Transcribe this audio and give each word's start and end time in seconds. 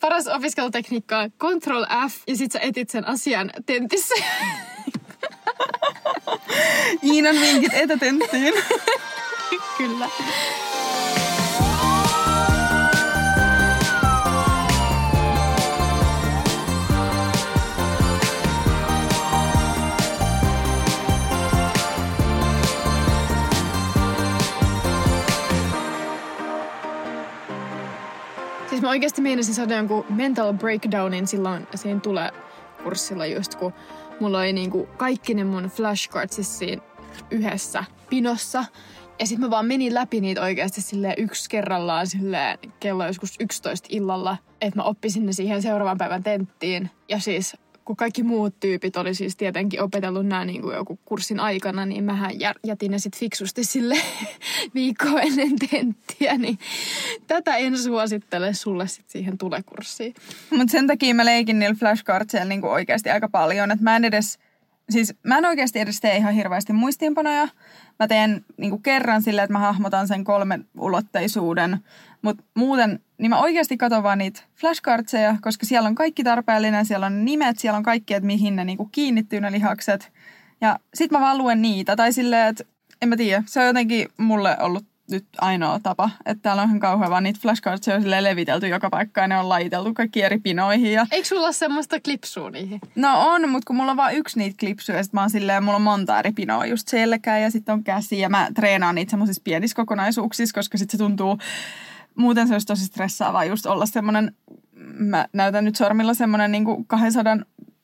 Paras 0.00 0.26
opiskelutekniikka 0.26 1.18
on 1.18 1.32
Control 1.40 1.84
F 2.10 2.22
ja 2.26 2.36
sit 2.36 2.52
sä 2.52 2.58
etit 2.60 2.90
sen 2.90 3.08
asian 3.08 3.50
tentissä. 3.66 4.14
Iinan 7.02 7.36
vinkit 7.40 7.74
etätenttiin. 7.74 8.54
Kyllä. 9.78 10.08
Siis 28.78 28.86
mä 28.86 28.90
oikeasti 28.90 29.22
meinasin 29.22 29.54
saada 29.54 29.76
jonkun 29.76 30.04
mental 30.08 30.52
breakdownin 30.52 31.26
silloin 31.26 31.66
siinä 31.74 32.00
tulee 32.00 32.30
kurssilla 32.82 33.26
just, 33.26 33.54
kun 33.54 33.72
mulla 34.20 34.38
oli 34.38 34.52
niinku 34.52 34.88
kaikki 34.96 35.34
ne 35.34 35.44
mun 35.44 35.64
flashcardsis 35.64 36.58
siinä 36.58 36.82
yhdessä 37.30 37.84
pinossa. 38.10 38.64
Ja 39.20 39.26
sitten 39.26 39.46
mä 39.46 39.50
vaan 39.50 39.66
menin 39.66 39.94
läpi 39.94 40.20
niitä 40.20 40.42
oikeasti 40.42 40.80
sille 40.80 41.14
yksi 41.16 41.50
kerrallaan 41.50 42.06
sille 42.06 42.58
kello 42.80 43.06
joskus 43.06 43.34
11 43.40 43.88
illalla, 43.90 44.36
että 44.60 44.78
mä 44.78 44.82
oppisin 44.82 45.26
ne 45.26 45.32
siihen 45.32 45.62
seuraavan 45.62 45.98
päivän 45.98 46.22
tenttiin. 46.22 46.90
Ja 47.08 47.18
siis 47.20 47.56
kun 47.88 47.96
kaikki 47.96 48.22
muut 48.22 48.60
tyypit 48.60 48.96
oli 48.96 49.14
siis 49.14 49.36
tietenkin 49.36 49.82
opetellut 49.82 50.26
nämä 50.26 50.44
niin 50.44 50.62
kuin 50.62 50.76
joku 50.76 50.98
kurssin 51.04 51.40
aikana, 51.40 51.86
niin 51.86 52.04
mähän 52.04 52.30
jätin 52.66 52.90
ne 52.90 52.98
sitten 52.98 53.20
fiksusti 53.20 53.64
sille 53.64 53.96
viikkoa 54.74 55.20
ennen 55.20 55.52
tenttiä, 55.70 56.38
niin 56.38 56.58
tätä 57.26 57.56
en 57.56 57.78
suosittele 57.78 58.54
sulle 58.54 58.88
sitten 58.88 59.12
siihen 59.12 59.38
tulekurssiin. 59.38 60.14
Mutta 60.50 60.72
sen 60.72 60.86
takia 60.86 61.14
mä 61.14 61.24
leikin 61.24 61.58
niillä 61.58 61.74
flashcardseilla 61.74 62.48
niin 62.48 62.64
oikeasti 62.64 63.10
aika 63.10 63.28
paljon, 63.28 63.70
että 63.70 63.84
mä 63.84 63.96
en 63.96 64.04
edes, 64.04 64.38
siis 64.90 65.14
mä 65.22 65.38
en 65.38 65.46
oikeasti 65.46 65.78
edes 65.78 66.00
tee 66.00 66.16
ihan 66.16 66.34
hirveästi 66.34 66.72
muistiinpanoja. 66.72 67.48
Mä 67.98 68.08
teen 68.08 68.44
niin 68.56 68.82
kerran 68.82 69.22
silleen, 69.22 69.44
että 69.44 69.52
mä 69.52 69.58
hahmotan 69.58 70.08
sen 70.08 70.24
kolmen 70.24 70.66
ulotteisuuden, 70.78 71.78
mutta 72.22 72.44
muuten, 72.54 73.00
niin 73.18 73.30
mä 73.30 73.40
oikeasti 73.40 73.76
katson 73.76 74.02
vaan 74.02 74.18
niitä 74.18 74.42
flashcardseja, 74.54 75.36
koska 75.40 75.66
siellä 75.66 75.86
on 75.86 75.94
kaikki 75.94 76.24
tarpeellinen, 76.24 76.86
siellä 76.86 77.06
on 77.06 77.24
nimet, 77.24 77.58
siellä 77.58 77.76
on 77.76 77.82
kaikki, 77.82 78.14
että 78.14 78.26
mihin 78.26 78.56
ne 78.56 78.64
niinku 78.64 78.88
kiinnittyy 78.92 79.40
ne 79.40 79.52
lihakset. 79.52 80.12
Ja 80.60 80.78
sit 80.94 81.10
mä 81.10 81.20
vaan 81.20 81.38
luen 81.38 81.62
niitä, 81.62 81.96
tai 81.96 82.12
silleen, 82.12 82.48
että 82.48 82.64
en 83.02 83.08
mä 83.08 83.16
tiedä, 83.16 83.42
se 83.46 83.60
on 83.60 83.66
jotenkin 83.66 84.08
mulle 84.16 84.56
ollut 84.60 84.84
nyt 85.10 85.26
ainoa 85.40 85.80
tapa. 85.82 86.10
Että 86.26 86.42
täällä 86.42 86.62
on 86.62 86.68
ihan 86.68 86.80
kauhean 86.80 87.10
vaan 87.10 87.22
niitä 87.22 87.38
flashcardsia 87.42 87.94
on 87.94 88.10
levitelty 88.10 88.68
joka 88.68 88.90
paikkaan 88.90 89.24
ja 89.24 89.28
ne 89.28 89.38
on 89.38 89.48
laiteltu 89.48 89.94
kaikki 89.94 90.22
eri 90.22 90.38
pinoihin. 90.38 90.92
Ja... 90.92 91.06
Eikö 91.10 91.28
sulla 91.28 91.44
ole 91.44 91.52
semmoista 91.52 92.00
klipsua 92.00 92.50
niihin? 92.50 92.80
No 92.94 93.30
on, 93.30 93.48
mutta 93.48 93.66
kun 93.66 93.76
mulla 93.76 93.90
on 93.90 93.96
vain 93.96 94.16
yksi 94.16 94.38
niitä 94.38 94.56
klipsuja 94.60 94.98
ja 94.98 95.04
sit 95.04 95.12
mä 95.12 95.20
oon 95.20 95.30
silleen, 95.30 95.64
mulla 95.64 95.76
on 95.76 95.82
monta 95.82 96.18
eri 96.18 96.32
pinoa, 96.32 96.66
just 96.66 96.88
selkää 96.88 97.38
ja 97.38 97.50
sitten 97.50 97.72
on 97.72 97.84
käsi 97.84 98.18
ja 98.18 98.28
mä 98.28 98.48
treenaan 98.54 98.94
niitä 98.94 99.10
semmoisissa 99.10 99.42
pienissä 99.44 99.76
kokonaisuuksissa, 99.76 100.54
koska 100.54 100.78
sitten 100.78 100.98
se 100.98 101.04
tuntuu 101.04 101.38
muuten 102.18 102.48
se 102.48 102.54
olisi 102.54 102.66
tosi 102.66 102.84
stressaavaa 102.84 103.44
just 103.44 103.66
olla 103.66 103.86
semmoinen, 103.86 104.32
mä 104.98 105.26
näytän 105.32 105.64
nyt 105.64 105.76
sormilla 105.76 106.14
semmoinen 106.14 106.52
niin 106.52 106.86
200 106.86 107.32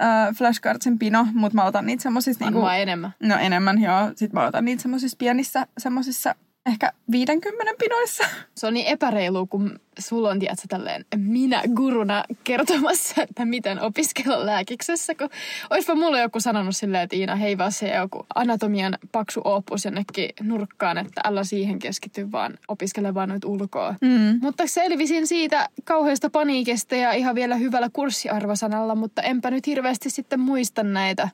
äh, 0.03 0.35
flashcardsin 0.39 0.99
pino, 0.99 1.27
mutta 1.35 1.57
mä 1.57 1.65
otan 1.65 1.87
niitä 1.87 2.03
semmoisissa... 2.03 2.51
Niin 2.51 2.81
enemmän. 2.81 3.15
No 3.23 3.37
enemmän, 3.37 3.83
joo. 3.83 4.09
Sitten 4.17 4.41
mä 4.41 4.47
otan 4.47 4.65
niitä 4.65 4.83
semmoisissa 4.83 5.17
pienissä 5.19 5.67
semmoisissa 5.79 6.35
ehkä 6.67 6.93
50 7.11 7.73
pinoissa. 7.79 8.25
Se 8.55 8.67
on 8.67 8.75
niin 8.75 8.87
epäreilu, 8.87 9.47
kun 9.47 9.81
sulla 9.99 10.31
on, 10.31 10.39
tiedätkö, 10.39 10.67
tälleen 10.69 11.05
minä 11.17 11.63
guruna 11.77 12.25
kertomassa, 12.45 13.23
että 13.23 13.45
miten 13.45 13.81
opiskella 13.83 14.47
lääkiksessä. 14.47 15.15
Kun 15.15 15.29
olisipa 15.71 15.95
mulle 15.95 16.21
joku 16.21 16.41
sanonut 16.41 16.77
silleen, 16.77 17.03
että 17.03 17.17
Iina, 17.17 17.37
hei 17.37 17.59
vaan 17.59 17.73
se 17.73 17.89
joku 17.89 18.27
anatomian 18.35 18.99
paksu 19.13 19.41
opus 19.45 19.85
jonnekin 19.85 20.31
nurkkaan, 20.41 20.99
että 20.99 21.21
älä 21.25 21.45
siihen 21.45 21.79
keskity, 21.79 22.33
vaan 22.33 22.59
opiskele 22.69 23.15
vaan 23.15 23.29
noita 23.29 23.49
ulkoa. 23.49 23.95
Mm. 24.01 24.39
Mutta 24.43 24.67
selvisin 24.67 25.27
siitä 25.27 25.69
kauheasta 25.85 26.31
paniikista 26.31 26.97
ja 26.97 27.13
ihan 27.13 27.35
vielä 27.35 27.57
hyvällä 27.57 27.89
kurssiarvosanalla, 27.93 28.95
mutta 28.95 29.23
enpä 29.23 29.51
nyt 29.51 29.67
hirveästi 29.67 30.11
sitten 30.11 30.41
muista 30.41 30.83
näitä 30.83 31.29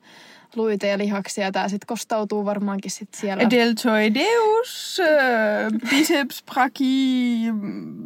luita 0.57 0.87
ja 0.87 0.99
lihaksia. 0.99 1.53
Tämä 1.53 1.69
sitten 1.69 1.87
kostautuu 1.87 2.45
varmaankin 2.45 2.91
sit 2.91 3.09
siellä. 3.15 3.51
Deltoideus, 3.51 5.01
äh, 5.01 5.91
biceps 5.91 6.43
brachii, 6.43 7.45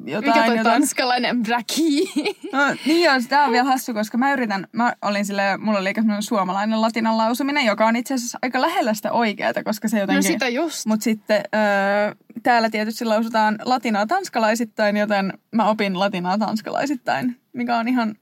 jotain. 0.05 0.28
Mikä 0.28 0.47
toi 0.47 0.56
jotain. 0.56 0.65
tanskalainen 0.65 1.43
brachii? 1.43 2.05
No 2.53 2.59
niin 2.87 3.05
joo, 3.05 3.15
tämä 3.28 3.44
on 3.44 3.53
vielä 3.53 3.65
hassu, 3.65 3.94
koska 3.94 4.19
mä 4.19 4.32
yritän, 4.32 4.69
mä 4.72 4.93
olin 5.03 5.25
sille, 5.25 5.56
mulla 5.56 5.78
oli 5.78 5.93
suomalainen 6.21 6.81
latinan 6.81 7.19
lausuminen, 7.19 7.65
joka 7.65 7.87
on 7.87 7.97
itse 7.97 8.15
asiassa 8.15 8.38
aika 8.43 8.61
lähellä 8.61 8.94
sitä 8.94 9.12
oikeaa, 9.12 9.53
koska 9.65 9.88
se 9.88 9.99
jotenkin... 10.00 10.28
No 10.28 10.32
sitä 10.32 10.49
just. 10.49 10.87
Mutta 10.87 11.05
sitten 11.05 11.37
äh, 11.37 12.16
täällä 12.43 12.71
tietysti 12.71 13.05
lausutaan 13.05 13.59
latinaa 13.65 14.06
tanskalaisittain, 14.06 14.97
joten 14.97 15.32
mä 15.53 15.69
opin 15.69 15.99
latinaa 15.99 16.38
tanskalaisittain, 16.38 17.37
mikä 17.53 17.76
on 17.76 17.88
ihan 17.88 18.15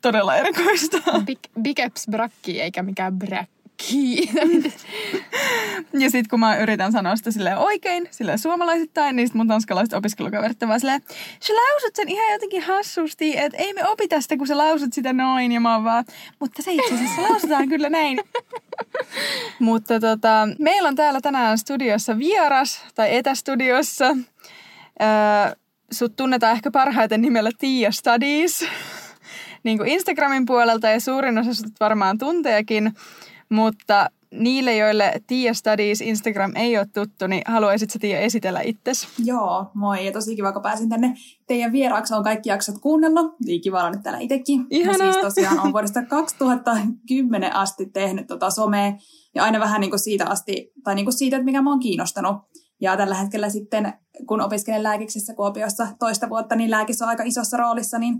todella 0.00 0.36
erikoista. 0.36 0.98
biceps 1.62 2.06
brachii 2.10 2.60
eikä 2.60 2.82
mikään 2.82 3.18
brak 3.78 4.72
ja 6.02 6.10
sitten 6.10 6.28
kun 6.30 6.40
mä 6.40 6.56
yritän 6.56 6.92
sanoa 6.92 7.16
sitä 7.16 7.30
sille 7.30 7.56
oikein, 7.56 8.08
sille 8.10 8.38
suomalaisittain, 8.38 9.16
niin 9.16 9.28
sitten 9.28 9.38
mun 9.38 9.48
tanskalaiset 9.48 9.94
opiskelukaverit 9.94 10.60
vaan 10.68 10.80
silleen, 10.80 11.02
sä 11.40 11.52
lausut 11.54 11.96
sen 11.96 12.08
ihan 12.08 12.32
jotenkin 12.32 12.62
hassusti, 12.62 13.38
että 13.38 13.58
ei 13.58 13.72
me 13.74 13.88
opi 13.88 14.08
tästä, 14.08 14.36
kun 14.36 14.46
sä 14.46 14.58
lausut 14.58 14.92
sitä 14.92 15.12
noin. 15.12 15.52
Ja 15.52 15.60
mä 15.60 15.74
oon 15.74 15.84
vaan, 15.84 16.04
mutta 16.40 16.62
se 16.62 16.72
itse 16.72 16.94
asiassa 16.94 17.22
lausutaan 17.22 17.68
kyllä 17.74 17.90
näin. 17.90 18.20
mutta 19.58 20.00
tota, 20.00 20.48
meillä 20.58 20.88
on 20.88 20.96
täällä 20.96 21.20
tänään 21.20 21.58
studiossa 21.58 22.18
vieras, 22.18 22.84
tai 22.94 23.16
etästudiossa. 23.16 24.16
Öö, 25.02 25.56
sut 25.92 26.16
tunnetaan 26.16 26.52
ehkä 26.52 26.70
parhaiten 26.70 27.22
nimellä 27.22 27.50
Tia 27.58 27.92
Studies. 27.92 28.64
niin 29.64 29.78
kuin 29.78 29.88
Instagramin 29.88 30.46
puolelta 30.46 30.88
ja 30.88 31.00
suurin 31.00 31.38
osa 31.38 31.54
sut 31.54 31.80
varmaan 31.80 32.18
tunteekin. 32.18 32.94
Mutta 33.48 34.10
niille, 34.30 34.76
joille 34.76 35.12
Tia 35.26 35.54
Studies 35.54 36.00
Instagram 36.00 36.52
ei 36.56 36.78
ole 36.78 36.86
tuttu, 36.94 37.26
niin 37.26 37.42
haluaisitko 37.46 37.98
Tia 37.98 38.18
esitellä 38.18 38.60
itsesi? 38.60 39.08
Joo, 39.24 39.70
moi 39.74 40.06
ja 40.06 40.12
tosi 40.12 40.36
kiva, 40.36 40.52
kun 40.52 40.62
pääsin 40.62 40.88
tänne 40.88 41.14
teidän 41.46 41.72
vieraaksi. 41.72 42.14
Olen 42.14 42.24
kaikki 42.24 42.48
jaksot 42.48 42.78
kuunnellut. 42.78 43.36
Niin 43.44 43.60
kiva 43.60 43.80
olla 43.80 43.90
nyt 43.90 44.02
täällä 44.02 44.20
itsekin. 44.20 44.66
Ihanaa. 44.70 45.12
Siis 45.12 45.24
tosiaan 45.24 45.60
on 45.66 45.72
vuodesta 45.72 46.02
2010 46.02 47.56
asti 47.56 47.86
tehnyt 47.86 48.26
tota 48.26 48.50
somea 48.50 48.92
ja 49.34 49.44
aina 49.44 49.60
vähän 49.60 49.80
niin 49.80 49.90
kuin 49.90 50.00
siitä 50.00 50.26
asti, 50.26 50.72
tai 50.84 50.94
niin 50.94 51.06
kuin 51.06 51.14
siitä, 51.14 51.36
että 51.36 51.44
mikä 51.44 51.62
mä 51.62 51.70
oon 51.70 51.80
kiinnostanut. 51.80 52.36
Ja 52.80 52.96
tällä 52.96 53.14
hetkellä 53.14 53.48
sitten, 53.48 53.92
kun 54.26 54.40
opiskelen 54.40 54.82
lääkiksessä 54.82 55.34
Kuopiossa 55.34 55.86
toista 55.98 56.28
vuotta, 56.28 56.56
niin 56.56 56.70
lääkis 56.70 57.02
on 57.02 57.08
aika 57.08 57.22
isossa 57.22 57.56
roolissa, 57.56 57.98
niin 57.98 58.14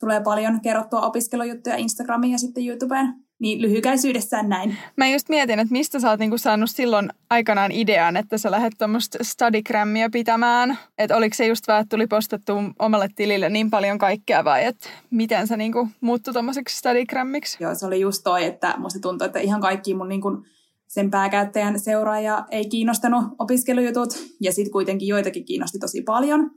tulee 0.00 0.20
paljon 0.20 0.60
kerrottua 0.60 1.00
opiskelujuttuja 1.00 1.76
Instagramiin 1.76 2.32
ja 2.32 2.38
sitten 2.38 2.66
YouTubeen. 2.66 3.23
Niin 3.38 3.62
lyhykäisyydessään 3.62 4.48
näin. 4.48 4.76
Mä 4.96 5.08
just 5.08 5.28
mietin, 5.28 5.58
että 5.58 5.72
mistä 5.72 6.00
sä 6.00 6.10
oot 6.10 6.20
niinku 6.20 6.38
saanut 6.38 6.70
silloin 6.70 7.10
aikanaan 7.30 7.72
idean, 7.72 8.16
että 8.16 8.38
sä 8.38 8.50
lähdet 8.50 8.72
tuommoista 8.78 9.18
studigrammia 9.22 10.10
pitämään. 10.10 10.78
Että 10.98 11.16
oliko 11.16 11.34
se 11.34 11.46
just 11.46 11.68
vaan, 11.68 11.80
että 11.80 11.96
tuli 11.96 12.06
postattu 12.06 12.52
omalle 12.78 13.08
tilille 13.16 13.48
niin 13.48 13.70
paljon 13.70 13.98
kaikkea 13.98 14.44
vai 14.44 14.64
että 14.64 14.88
miten 15.10 15.46
sä 15.46 15.56
niinku 15.56 15.88
muuttui 16.00 16.32
tuommoiseksi 16.32 16.78
studigrammiksi? 16.78 17.56
Joo, 17.60 17.74
se 17.74 17.86
oli 17.86 18.00
just 18.00 18.20
toi, 18.24 18.44
että 18.44 18.74
musta 18.78 19.00
tuntui, 19.00 19.26
että 19.26 19.38
ihan 19.38 19.60
kaikki 19.60 19.94
mun 19.94 20.08
niinku 20.08 20.44
sen 20.86 21.10
pääkäyttäjän 21.10 21.80
seuraaja 21.80 22.46
ei 22.50 22.68
kiinnostanut 22.68 23.24
opiskelujutut 23.38 24.14
ja 24.40 24.52
sitten 24.52 24.72
kuitenkin 24.72 25.08
joitakin 25.08 25.44
kiinnosti 25.44 25.78
tosi 25.78 26.02
paljon. 26.02 26.50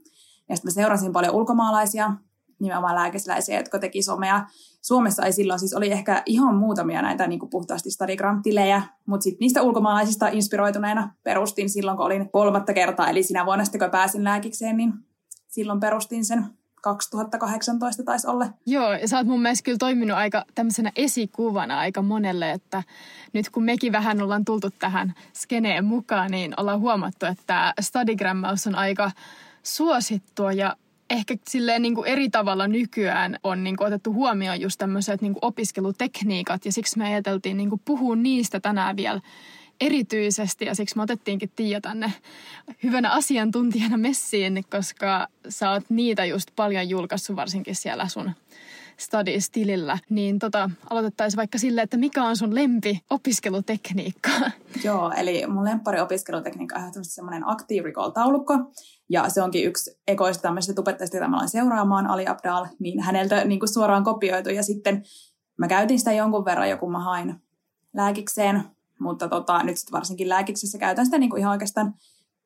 Ja 0.48 0.56
sitten 0.56 0.70
mä 0.70 0.74
seurasin 0.74 1.12
paljon 1.12 1.34
ulkomaalaisia, 1.34 2.12
nimenomaan 2.60 2.94
lääkesläisiä, 2.94 3.58
jotka 3.58 3.78
teki 3.78 4.02
somea. 4.02 4.46
Suomessa 4.80 5.26
ei 5.26 5.32
silloin 5.32 5.58
siis 5.58 5.74
oli 5.74 5.92
ehkä 5.92 6.22
ihan 6.26 6.54
muutamia 6.54 7.02
näitä 7.02 7.26
niin 7.26 7.38
kuin 7.38 7.50
puhtaasti 7.50 7.90
stadigram-tilejä, 7.90 8.82
mutta 9.06 9.24
sitten 9.24 9.40
niistä 9.40 9.62
ulkomaalaisista 9.62 10.28
inspiroituneena 10.28 11.14
perustin 11.22 11.70
silloin, 11.70 11.96
kun 11.96 12.06
olin 12.06 12.30
kolmatta 12.30 12.74
kertaa, 12.74 13.08
eli 13.08 13.22
sinä 13.22 13.46
vuonna 13.46 13.64
sitten, 13.64 13.78
kun 13.78 13.90
pääsin 13.90 14.24
lääkikseen, 14.24 14.76
niin 14.76 14.92
silloin 15.48 15.80
perustin 15.80 16.24
sen 16.24 16.44
2018 16.82 18.02
taisi 18.02 18.26
olla. 18.26 18.46
Joo, 18.66 18.92
ja 18.92 19.08
sä 19.08 19.16
oot 19.16 19.26
mun 19.26 19.42
mielestä 19.42 19.64
kyllä 19.64 19.78
toiminut 19.78 20.16
aika 20.16 20.44
tämmöisenä 20.54 20.92
esikuvana 20.96 21.78
aika 21.78 22.02
monelle, 22.02 22.50
että 22.50 22.82
nyt 23.32 23.50
kun 23.50 23.64
mekin 23.64 23.92
vähän 23.92 24.22
ollaan 24.22 24.44
tultu 24.44 24.70
tähän 24.78 25.14
skeneen 25.32 25.84
mukaan, 25.84 26.30
niin 26.30 26.54
ollaan 26.56 26.80
huomattu, 26.80 27.26
että 27.26 27.74
stadigrammaus 27.80 28.66
on 28.66 28.74
aika 28.74 29.10
suosittua 29.62 30.52
ja 30.52 30.76
ehkä 31.10 31.36
silleen 31.48 31.82
niin 31.82 31.94
kuin 31.94 32.08
eri 32.08 32.30
tavalla 32.30 32.68
nykyään 32.68 33.38
on 33.42 33.64
niin 33.64 33.76
kuin 33.76 33.86
otettu 33.86 34.12
huomioon 34.12 34.60
just 34.60 34.78
tämmöiset 34.78 35.22
niin 35.22 35.34
opiskelutekniikat. 35.42 36.64
Ja 36.64 36.72
siksi 36.72 36.98
me 36.98 37.04
ajateltiin 37.04 37.56
niin 37.56 37.68
kuin 37.68 37.82
puhua 37.84 38.16
niistä 38.16 38.60
tänään 38.60 38.96
vielä 38.96 39.20
erityisesti. 39.80 40.64
Ja 40.64 40.74
siksi 40.74 40.96
me 40.96 41.02
otettiinkin 41.02 41.50
Tiia 41.56 41.80
tänne 41.80 42.12
hyvänä 42.82 43.10
asiantuntijana 43.10 43.96
messiin, 43.96 44.64
koska 44.70 45.28
sä 45.48 45.70
oot 45.70 45.84
niitä 45.88 46.24
just 46.24 46.50
paljon 46.56 46.88
julkaissut 46.88 47.36
varsinkin 47.36 47.74
siellä 47.74 48.08
sun 48.08 48.30
studies-tilillä, 48.96 49.98
niin 50.10 50.38
tota, 50.38 50.70
aloitettaisiin 50.90 51.36
vaikka 51.36 51.58
sille, 51.58 51.82
että 51.82 51.96
mikä 51.96 52.24
on 52.24 52.36
sun 52.36 52.54
lempi 52.54 53.00
opiskelutekniikka? 53.10 54.30
Joo, 54.84 55.12
eli 55.16 55.46
mun 55.46 55.64
lemppari 55.64 56.00
opiskelutekniikka 56.00 56.76
on 56.96 57.04
semmoinen 57.04 57.48
Active 57.48 57.88
Recall-taulukko, 57.88 58.54
ja 59.08 59.28
se 59.28 59.42
onkin 59.42 59.64
yksi 59.64 60.00
ekoista 60.06 60.42
tämmöisistä 60.42 60.74
tubettajista, 60.74 61.16
jota 61.16 61.28
mä 61.28 61.36
aloin 61.36 61.48
seuraamaan, 61.48 62.06
Ali 62.06 62.26
Abdal, 62.26 62.66
niin 62.78 63.00
häneltä 63.02 63.44
niin 63.44 63.60
kuin 63.60 63.68
suoraan 63.68 64.04
kopioitu. 64.04 64.50
Ja 64.50 64.62
sitten 64.62 65.02
mä 65.58 65.68
käytin 65.68 65.98
sitä 65.98 66.12
jonkun 66.12 66.44
verran, 66.44 66.70
joku 66.70 66.90
mä 66.90 66.98
hain 66.98 67.42
lääkikseen, 67.94 68.64
mutta 69.00 69.28
tota, 69.28 69.62
nyt 69.62 69.76
sitten 69.76 69.92
varsinkin 69.92 70.28
lääkiksessä 70.28 70.78
käytän 70.78 71.04
sitä 71.04 71.18
niin 71.18 71.30
kuin 71.30 71.40
ihan 71.40 71.52
oikeastaan 71.52 71.94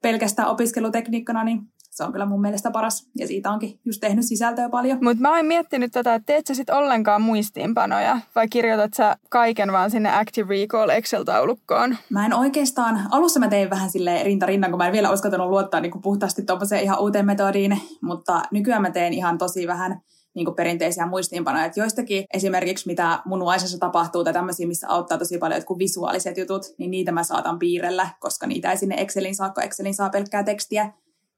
pelkästään 0.03 0.49
opiskelutekniikkana, 0.49 1.44
niin 1.44 1.61
se 1.93 2.05
on 2.05 2.12
kyllä 2.12 2.27
mun 2.27 2.41
mielestä 2.41 2.71
paras. 2.71 3.11
Ja 3.19 3.27
siitä 3.27 3.50
onkin 3.50 3.81
just 3.85 4.00
tehnyt 4.00 4.25
sisältöä 4.25 4.69
paljon. 4.69 4.99
Mutta 5.03 5.21
mä 5.23 5.37
oon 5.37 5.47
miettinyt 5.47 5.93
tätä, 5.93 6.15
että 6.15 6.27
teet 6.27 6.47
sä 6.47 6.55
sit 6.55 6.71
ollenkaan 6.71 7.23
muistiinpanoja 7.23 8.19
vai 8.35 8.49
kirjoitat 8.49 8.94
sä 8.94 9.17
kaiken 9.29 9.73
vaan 9.73 9.91
sinne 9.91 10.19
Active 10.19 10.55
Recall 10.55 10.91
Excel-taulukkoon? 10.91 11.97
Mä 12.11 12.27
en 12.27 12.35
oikeastaan, 12.35 13.00
alussa 13.11 13.41
mä 13.41 13.49
tein 13.49 13.71
vähän 13.71 13.91
sille 13.91 14.23
rinta 14.23 14.47
rinnan, 14.47 14.71
kun 14.71 14.79
mä 14.79 14.87
en 14.87 14.93
vielä 14.93 15.12
uskaltanut 15.12 15.49
luottaa 15.49 15.81
niin 15.81 15.93
kuin 15.93 16.03
puhtaasti 16.03 16.43
tuollaiseen 16.43 16.83
ihan 16.83 17.00
uuteen 17.00 17.27
metodiin, 17.27 17.81
mutta 18.03 18.43
nykyään 18.50 18.83
mä 18.83 18.91
teen 18.91 19.12
ihan 19.12 19.39
tosi 19.39 19.67
vähän 19.67 20.00
niin 20.35 20.44
kuin 20.44 20.55
perinteisiä 20.55 21.06
muistiinpanoja. 21.06 21.65
Että 21.65 21.81
joistakin 21.81 22.25
esimerkiksi, 22.35 22.87
mitä 22.87 23.19
mun 23.25 23.43
uaisessa 23.43 23.79
tapahtuu 23.79 24.25
tai 24.25 24.33
tämmöisiä, 24.33 24.67
missä 24.67 24.89
auttaa 24.89 25.19
tosi 25.19 25.39
paljon 25.39 25.59
jotkut 25.59 25.79
visuaaliset 25.79 26.37
jutut, 26.37 26.62
niin 26.79 26.91
niitä 26.91 27.12
mä 27.12 27.23
saatan 27.23 27.59
piirrellä, 27.59 28.09
koska 28.21 28.47
niitä 28.47 28.71
ei 28.71 28.77
sinne 28.77 28.94
Excelin 28.99 29.35
saa, 29.35 29.50
kun 29.50 29.62
Excelin 29.62 29.94
saa 29.94 30.11
pelkkää 30.11 30.43
tekstiä 30.43 30.93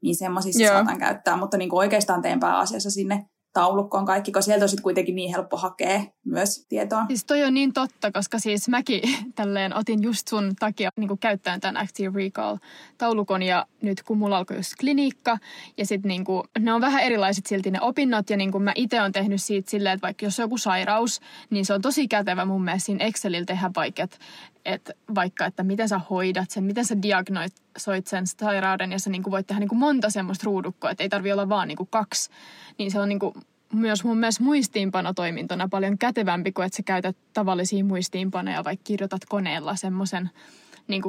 niin 0.04 0.16
semmoisissa 0.16 0.62
Joo. 0.62 0.72
saatan 0.72 0.98
käyttää, 0.98 1.36
mutta 1.36 1.56
niin 1.56 1.70
kuin 1.70 1.78
oikeastaan 1.78 2.22
teen 2.22 2.40
pääasiassa 2.40 2.90
sinne 2.90 3.24
taulukkoon 3.54 4.04
kaikki, 4.04 4.32
koska 4.32 4.44
sieltä 4.46 4.64
on 4.64 4.68
sitten 4.68 4.82
kuitenkin 4.82 5.14
niin 5.14 5.30
helppo 5.30 5.56
hakea 5.56 6.00
myös 6.26 6.66
tietoa. 6.68 7.06
Siis 7.06 7.24
toi 7.24 7.44
on 7.44 7.54
niin 7.54 7.72
totta, 7.72 8.12
koska 8.12 8.38
siis 8.38 8.68
mäkin 8.68 9.02
tälleen 9.34 9.76
otin 9.76 10.02
just 10.02 10.28
sun 10.28 10.52
takia 10.58 10.90
niin 10.96 11.18
käyttäen 11.18 11.60
tämän 11.60 11.76
Active 11.76 12.18
Recall-taulukon 12.18 13.42
ja 13.42 13.66
nyt 13.82 14.02
kun 14.02 14.18
mulla 14.18 14.38
alkoi 14.38 14.56
just 14.56 14.72
klinikka 14.80 15.38
ja 15.78 15.86
sitten 15.86 16.08
niin 16.08 16.24
ne 16.58 16.72
on 16.72 16.80
vähän 16.80 17.02
erilaiset 17.02 17.46
silti 17.46 17.70
ne 17.70 17.80
opinnot 17.80 18.30
ja 18.30 18.36
niin 18.36 18.52
kuin 18.52 18.64
mä 18.64 18.72
itse 18.74 19.02
on 19.02 19.12
tehnyt 19.12 19.42
siitä 19.42 19.70
silleen, 19.70 19.94
että 19.94 20.06
vaikka 20.06 20.26
jos 20.26 20.40
on 20.40 20.44
joku 20.44 20.58
sairaus, 20.58 21.20
niin 21.50 21.66
se 21.66 21.74
on 21.74 21.82
tosi 21.82 22.08
kätevä 22.08 22.44
mun 22.44 22.64
mielestä 22.64 22.86
siinä 22.86 23.04
Excelillä 23.04 23.46
tehdä 23.46 23.70
vaikka, 23.76 24.02
että 24.02 24.16
että 24.64 24.92
vaikka, 25.14 25.46
että 25.46 25.62
miten 25.62 25.88
sä 25.88 26.00
hoidat 26.10 26.50
sen, 26.50 26.64
miten 26.64 26.84
sä 26.84 27.02
diagnosoit 27.02 28.06
sen 28.06 28.26
sairauden 28.26 28.92
ja 28.92 28.98
sä 28.98 29.10
niin 29.10 29.22
kuin 29.22 29.32
voit 29.32 29.46
tehdä 29.46 29.60
niin 29.60 29.68
kuin 29.68 29.78
monta 29.78 30.10
semmoista 30.10 30.44
ruudukkoa, 30.44 30.90
että 30.90 31.02
ei 31.02 31.08
tarvi 31.08 31.32
olla 31.32 31.48
vaan 31.48 31.68
niin 31.68 31.76
kuin 31.76 31.88
kaksi, 31.90 32.30
niin 32.78 32.90
se 32.90 33.00
on 33.00 33.08
niin 33.08 33.18
kuin 33.18 33.34
myös 33.72 34.04
mun 34.04 34.18
mielestä 34.18 34.44
muistiinpanotoimintona 34.44 35.68
paljon 35.68 35.98
kätevämpi 35.98 36.52
kuin 36.52 36.66
että 36.66 36.76
sä 36.76 36.82
käytät 36.82 37.16
tavallisia 37.32 37.84
muistiinpanoja, 37.84 38.64
vaikka 38.64 38.84
kirjoitat 38.84 39.24
koneella 39.28 39.76
semmoisen 39.76 40.30
niin 40.88 41.02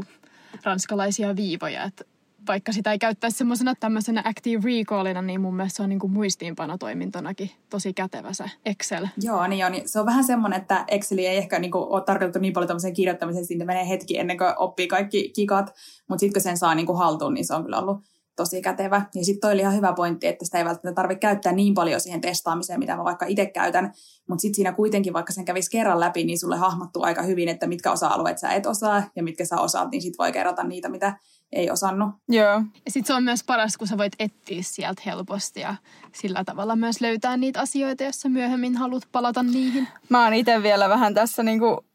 ranskalaisia 0.63 1.35
viivoja, 1.35 1.83
että 1.83 2.05
vaikka 2.47 2.71
sitä 2.71 2.91
ei 2.91 2.99
käyttäisi 2.99 3.37
semmoisena 3.37 3.75
tämmöisenä 3.75 4.21
active 4.25 4.63
recallina, 4.65 5.21
niin 5.21 5.41
mun 5.41 5.55
mielestä 5.55 5.77
se 5.77 5.83
on 5.83 5.89
niin 5.89 5.99
kuin 5.99 6.13
muistiinpanotoimintonakin 6.13 7.51
tosi 7.69 7.93
kätevä 7.93 8.33
se 8.33 8.43
Excel. 8.65 9.07
Joo, 9.21 9.47
niin 9.47 9.65
on. 9.65 9.73
Se 9.85 9.99
on 9.99 10.05
vähän 10.05 10.23
semmoinen, 10.23 10.61
että 10.61 10.85
Exceli 10.87 11.25
ei 11.25 11.37
ehkä 11.37 11.59
niin 11.59 11.71
kuin 11.71 11.87
ole 11.87 12.03
tarkoitettu 12.03 12.39
niin 12.39 12.53
paljon 12.53 12.67
tämmöiseen 12.67 12.93
kirjoittamiseen, 12.93 13.45
sinne 13.45 13.65
menee 13.65 13.89
hetki 13.89 14.17
ennen 14.17 14.37
kuin 14.37 14.53
oppii 14.57 14.87
kaikki 14.87 15.29
kikat, 15.35 15.73
mutta 16.09 16.19
sitten 16.19 16.33
kun 16.33 16.41
sen 16.41 16.57
saa 16.57 16.75
niin 16.75 16.85
kuin 16.85 16.97
haltuun, 16.97 17.33
niin 17.33 17.45
se 17.45 17.53
on 17.53 17.63
kyllä 17.63 17.79
ollut 17.79 17.97
tosi 18.35 18.61
kätevä. 18.61 19.01
Ja 19.15 19.25
sitten 19.25 19.41
toi 19.41 19.53
oli 19.53 19.61
ihan 19.61 19.75
hyvä 19.75 19.93
pointti, 19.93 20.27
että 20.27 20.45
sitä 20.45 20.57
ei 20.57 20.65
välttämättä 20.65 21.01
tarvitse 21.01 21.19
käyttää 21.19 21.53
niin 21.53 21.73
paljon 21.73 22.01
siihen 22.01 22.21
testaamiseen, 22.21 22.79
mitä 22.79 22.95
mä 22.95 23.03
vaikka 23.03 23.25
itse 23.25 23.45
käytän. 23.45 23.93
Mutta 24.29 24.41
sitten 24.41 24.55
siinä 24.55 24.71
kuitenkin, 24.71 25.13
vaikka 25.13 25.33
sen 25.33 25.45
kävisi 25.45 25.71
kerran 25.71 25.99
läpi, 25.99 26.23
niin 26.23 26.39
sulle 26.39 26.57
hahmottuu 26.57 27.03
aika 27.03 27.21
hyvin, 27.21 27.49
että 27.49 27.67
mitkä 27.67 27.91
osa-alueet 27.91 28.39
sä 28.39 28.49
et 28.49 28.65
osaa 28.65 29.03
ja 29.15 29.23
mitkä 29.23 29.45
sä 29.45 29.61
osaat, 29.61 29.91
niin 29.91 30.01
sitten 30.01 30.17
voi 30.17 30.31
kerrata 30.31 30.63
niitä, 30.63 30.89
mitä 30.89 31.17
ei 31.51 31.71
osannut. 31.71 32.09
Joo. 32.29 32.61
Ja 32.85 32.91
sitten 32.91 33.07
se 33.07 33.13
on 33.13 33.23
myös 33.23 33.43
paras, 33.43 33.77
kun 33.77 33.87
sä 33.87 33.97
voit 33.97 34.13
etsiä 34.19 34.61
sieltä 34.61 35.01
helposti 35.05 35.59
ja 35.59 35.75
sillä 36.11 36.43
tavalla 36.43 36.75
myös 36.75 37.01
löytää 37.01 37.37
niitä 37.37 37.59
asioita, 37.59 38.03
jos 38.03 38.21
sä 38.21 38.29
myöhemmin 38.29 38.75
haluat 38.75 39.03
palata 39.11 39.43
niihin. 39.43 39.87
Mä 40.09 40.23
oon 40.23 40.33
itse 40.33 40.63
vielä 40.63 40.89
vähän 40.89 41.13
tässä 41.13 41.43
niinku 41.43 41.85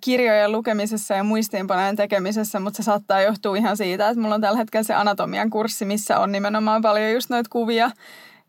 kirjojen 0.00 0.52
lukemisessa 0.52 1.14
ja 1.14 1.24
muistiinpanojen 1.24 1.96
tekemisessä, 1.96 2.60
mutta 2.60 2.76
se 2.76 2.82
saattaa 2.82 3.20
johtua 3.20 3.56
ihan 3.56 3.76
siitä, 3.76 4.08
että 4.08 4.20
mulla 4.20 4.34
on 4.34 4.40
tällä 4.40 4.58
hetkellä 4.58 4.84
se 4.84 4.94
anatomian 4.94 5.50
kurssi, 5.50 5.84
missä 5.84 6.18
on 6.18 6.32
nimenomaan 6.32 6.82
paljon 6.82 7.12
just 7.12 7.30
noita 7.30 7.50
kuvia 7.50 7.90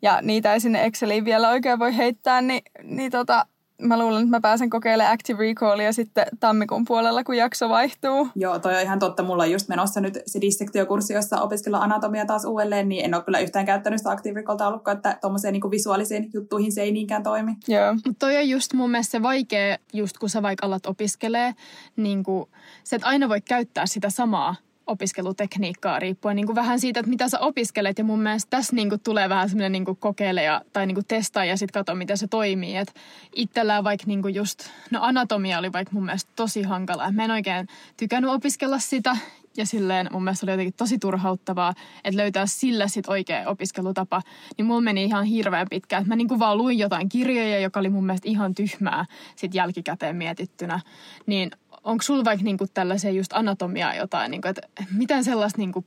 ja 0.02 0.20
niitä 0.22 0.54
ei 0.54 0.60
sinne 0.60 0.86
Exceliin 0.86 1.26
vielä 1.26 1.50
oikein 1.50 1.80
voi 1.80 1.98
heittää, 1.98 2.42
niin, 2.42 2.62
niin 2.84 3.12
tota, 3.12 3.46
mä 3.82 4.00
luulen, 4.00 4.22
että 4.24 4.30
mä 4.30 4.42
pääsen 4.42 4.70
kokeilemaan 4.70 5.14
Active 5.14 5.44
Recallia 5.44 5.94
sitten 5.94 6.26
tammikuun 6.40 6.86
puolella, 6.86 7.24
kun 7.24 7.38
jakso 7.38 7.70
vaihtuu. 7.70 8.28
Joo, 8.36 8.60
toi 8.60 8.76
on 8.76 8.82
ihan 8.82 9.00
totta. 9.00 9.24
Mulla 9.24 9.44
on 9.44 9.52
just 9.52 9.68
menossa 9.68 10.02
nyt 10.02 10.20
se 10.26 10.42
dissektiokurssi, 10.42 11.14
jossa 11.14 11.42
opiskellaan 11.42 11.84
anatomia 11.84 12.26
taas 12.26 12.46
uudelleen, 12.46 12.90
niin 12.90 13.06
en 13.06 13.16
ole 13.16 13.24
kyllä 13.24 13.40
yhtään 13.40 13.66
käyttänyt 13.66 14.00
sitä 14.00 14.12
Active 14.12 14.42
Recall-taulukkoa, 14.42 14.94
että 14.94 15.18
tuommoiseen 15.22 15.54
niin 15.54 15.72
visuaalisiin 15.72 16.30
juttuihin 16.34 16.72
se 16.72 16.82
ei 16.82 16.92
niinkään 16.92 17.24
toimi. 17.24 17.56
Joo. 17.68 17.94
Mutta 17.94 18.14
toi 18.20 18.38
on 18.38 18.50
just 18.50 18.74
mun 18.74 18.92
mielestä 18.92 19.12
se 19.12 19.22
vaikea, 19.22 19.78
just 19.94 20.18
kun 20.18 20.30
sä 20.30 20.42
vaikka 20.42 20.66
alat 20.66 20.86
opiskelee, 20.86 21.56
niin 21.96 22.24
kuin, 22.24 22.50
se 22.84 22.96
et 22.96 23.04
aina 23.06 23.30
voi 23.30 23.42
käyttää 23.42 23.86
sitä 23.86 24.10
samaa 24.10 24.56
opiskelutekniikkaa 24.88 26.00
riippuen 26.00 26.36
niin 26.36 26.45
kuin 26.45 26.56
vähän 26.56 26.80
siitä, 26.80 27.00
että 27.00 27.10
mitä 27.10 27.30
sä 27.30 27.39
opiskelet. 27.39 27.98
Ja 27.98 28.04
mun 28.04 28.19
mielestä 28.19 28.50
tässä 28.50 28.75
niin 28.75 28.89
kuin 28.89 29.01
tulee 29.01 29.30
vähän 29.30 29.50
semmoinen 29.50 29.72
niin 29.72 29.86
kuin 29.86 29.98
kokeileja 29.98 30.62
tai 30.74 30.86
niin 30.86 30.95
kuin 30.95 31.06
testaa 31.07 31.45
ja 31.45 31.57
sitten 31.57 31.80
katso, 31.80 31.95
miten 31.95 32.18
se 32.18 32.28
toimii. 32.28 32.75
Et 32.75 32.94
itsellään 33.36 33.84
vaikka 33.84 34.07
niin 34.07 34.22
kuin 34.22 34.36
just, 34.36 34.69
no 34.92 35.00
anatomia 35.01 35.60
oli 35.60 35.74
vaikka 35.74 35.94
mun 35.94 36.06
mielestä 36.06 36.31
tosi 36.36 36.63
hankala. 36.63 37.12
Mä 37.12 37.25
en 37.25 37.31
oikein 37.31 37.68
tykännyt 37.98 38.31
opiskella 38.31 38.80
sitä 38.80 39.18
ja 39.57 39.66
silleen 39.66 40.07
mun 40.12 40.24
mielestä 40.24 40.45
oli 40.45 40.51
jotenkin 40.51 40.74
tosi 40.74 41.00
turhauttavaa, 41.00 41.74
että 42.04 42.18
löytää 42.18 42.45
sillä 42.45 42.88
sit 42.88 43.10
oikea 43.10 43.50
opiskelutapa. 43.50 44.22
Niin 44.57 44.66
mulla 44.66 44.81
meni 44.81 45.04
ihan 45.04 45.25
hirveän 45.25 45.68
pitkään. 45.69 46.07
Mä 46.07 46.16
niinku 46.16 46.40
vaan 46.40 46.57
luin 46.57 46.80
jotain 46.80 47.10
kirjoja, 47.10 47.60
joka 47.60 47.80
oli 47.80 47.90
mun 47.90 48.06
mielestä 48.06 48.30
ihan 48.30 48.56
tyhmää 48.56 49.06
sit 49.36 49.56
jälkikäteen 49.56 50.16
mietittynä. 50.16 50.80
Niin 51.25 51.51
onko 51.88 52.04
sulla 52.04 52.25
vaikka 52.25 52.44
niinku 52.44 52.66
tällaisia 52.74 53.12
just 53.12 53.34
anatomiaa 53.34 53.95
jotain, 53.95 54.31
niinku, 54.31 54.48
että 54.48 54.62
miten 54.98 55.24
sellaista 55.24 55.57
niinku 55.57 55.86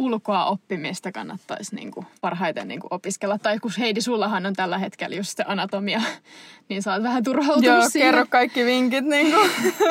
ulkoa 0.00 0.44
oppimista 0.44 1.12
kannattaisi 1.12 1.74
niinku 1.74 2.04
parhaiten 2.20 2.68
niinku 2.68 2.86
opiskella? 2.90 3.38
Tai 3.38 3.58
kun 3.58 3.70
Heidi, 3.78 4.00
sullahan 4.00 4.46
on 4.46 4.52
tällä 4.52 4.78
hetkellä 4.78 5.16
just 5.16 5.36
se 5.36 5.44
anatomia, 5.46 6.02
niin 6.68 6.82
sä 6.82 6.92
oot 6.92 7.02
vähän 7.02 7.24
turhautunut 7.24 7.64
Joo, 7.64 7.88
siihen. 7.88 8.08
kerro 8.08 8.26
kaikki 8.30 8.64
vinkit, 8.64 9.04
niinku. 9.04 9.38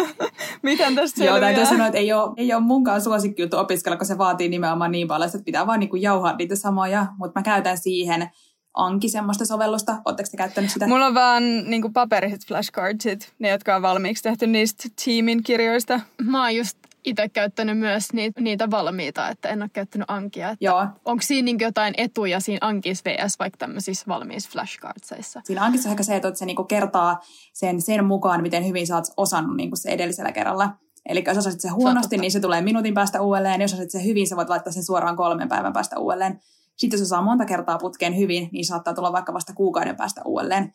miten 0.64 0.96
tästä 0.96 1.18
selviää? 1.18 1.36
Joo, 1.36 1.40
täytyy 1.40 1.66
sanoa, 1.66 1.88
että 1.88 2.00
ei 2.00 2.14
ole, 2.14 2.34
ei 2.38 2.54
ole 2.54 2.64
munkaan 2.64 3.02
suosikki 3.02 3.42
juttu 3.42 3.58
opiskella, 3.58 3.98
kun 3.98 4.08
se 4.08 4.18
vaatii 4.18 4.50
nimenomaan 4.50 4.92
niin 4.92 5.08
paljon, 5.08 5.28
että 5.28 5.46
pitää 5.46 5.68
vaan 5.68 5.80
niinku 5.80 5.96
jauhaa 5.96 6.36
niitä 6.36 6.56
samoja, 6.56 7.08
mutta 7.18 7.40
mä 7.40 7.44
käytän 7.44 7.78
siihen– 7.78 8.30
Anki 8.74 9.10
semmoista 9.10 9.46
sovellusta. 9.46 10.02
Oletteko 10.06 10.30
te 10.32 10.38
käyttänyt 10.38 10.72
sitä? 10.72 10.88
Mulla 10.88 11.06
on 11.06 11.14
vaan 11.14 11.44
niin 11.70 11.94
paperiset 11.94 12.48
flashcardsit, 12.48 13.34
ne 13.40 13.50
jotka 13.50 13.76
on 13.76 13.82
valmiiksi 13.82 14.24
tehty 14.24 14.48
niistä 14.48 14.90
tiimin 15.06 15.44
kirjoista. 15.44 16.00
Mä 16.24 16.42
oon 16.42 16.56
just 16.56 16.78
itse 17.04 17.30
käyttänyt 17.30 17.80
myös 17.80 18.14
niitä, 18.14 18.42
niitä 18.42 18.72
valmiita, 18.72 19.30
että 19.30 19.50
en 19.50 19.62
ole 19.62 19.70
käyttänyt 19.74 20.10
Ankia. 20.10 20.50
Että 20.50 20.66
Joo. 20.66 20.88
Onko 21.06 21.22
siinä 21.22 21.46
niin 21.46 21.60
jotain 21.60 21.94
etuja 21.98 22.40
siinä 22.40 22.58
Ankis 22.62 23.06
vs. 23.06 23.40
vaikka 23.40 23.58
tämmöisissä 23.58 24.06
valmiissa 24.08 24.50
flashcardseissa? 24.52 25.42
Siinä 25.44 25.64
Ankissa 25.64 25.90
on 25.90 25.92
ehkä 25.92 26.04
se, 26.04 26.16
että 26.16 26.36
se 26.36 26.46
niinku 26.46 26.64
kertaa 26.64 27.20
sen, 27.54 27.82
sen 27.82 28.06
mukaan, 28.06 28.42
miten 28.42 28.68
hyvin 28.68 28.88
sä 28.88 28.96
oot 28.96 29.06
osannut 29.18 29.56
niinku 29.56 29.76
se 29.76 29.90
edellisellä 29.90 30.32
kerralla. 30.32 30.70
Eli 31.06 31.24
jos 31.28 31.38
osasit 31.38 31.62
se 31.62 31.70
huonosti, 31.70 32.18
niin 32.18 32.32
se 32.32 32.40
tulee 32.40 32.62
minuutin 32.62 32.94
päästä 32.94 33.22
uudelleen. 33.22 33.62
Jos 33.62 33.74
osasit 33.74 33.92
se 33.92 34.04
hyvin, 34.06 34.28
sä 34.28 34.36
voit 34.36 34.50
laittaa 34.50 34.74
sen 34.74 34.84
suoraan 34.84 35.18
kolmen 35.18 35.50
päivän 35.50 35.74
päästä 35.74 36.00
uudelleen. 36.00 36.40
Sitten 36.82 37.00
jos 37.00 37.10
saa 37.10 37.22
monta 37.22 37.46
kertaa 37.46 37.78
putkeen 37.78 38.18
hyvin, 38.18 38.50
niin 38.52 38.66
saattaa 38.66 38.94
tulla 38.94 39.12
vaikka 39.12 39.34
vasta 39.34 39.54
kuukauden 39.54 39.96
päästä 39.96 40.22
uudelleen. 40.26 40.74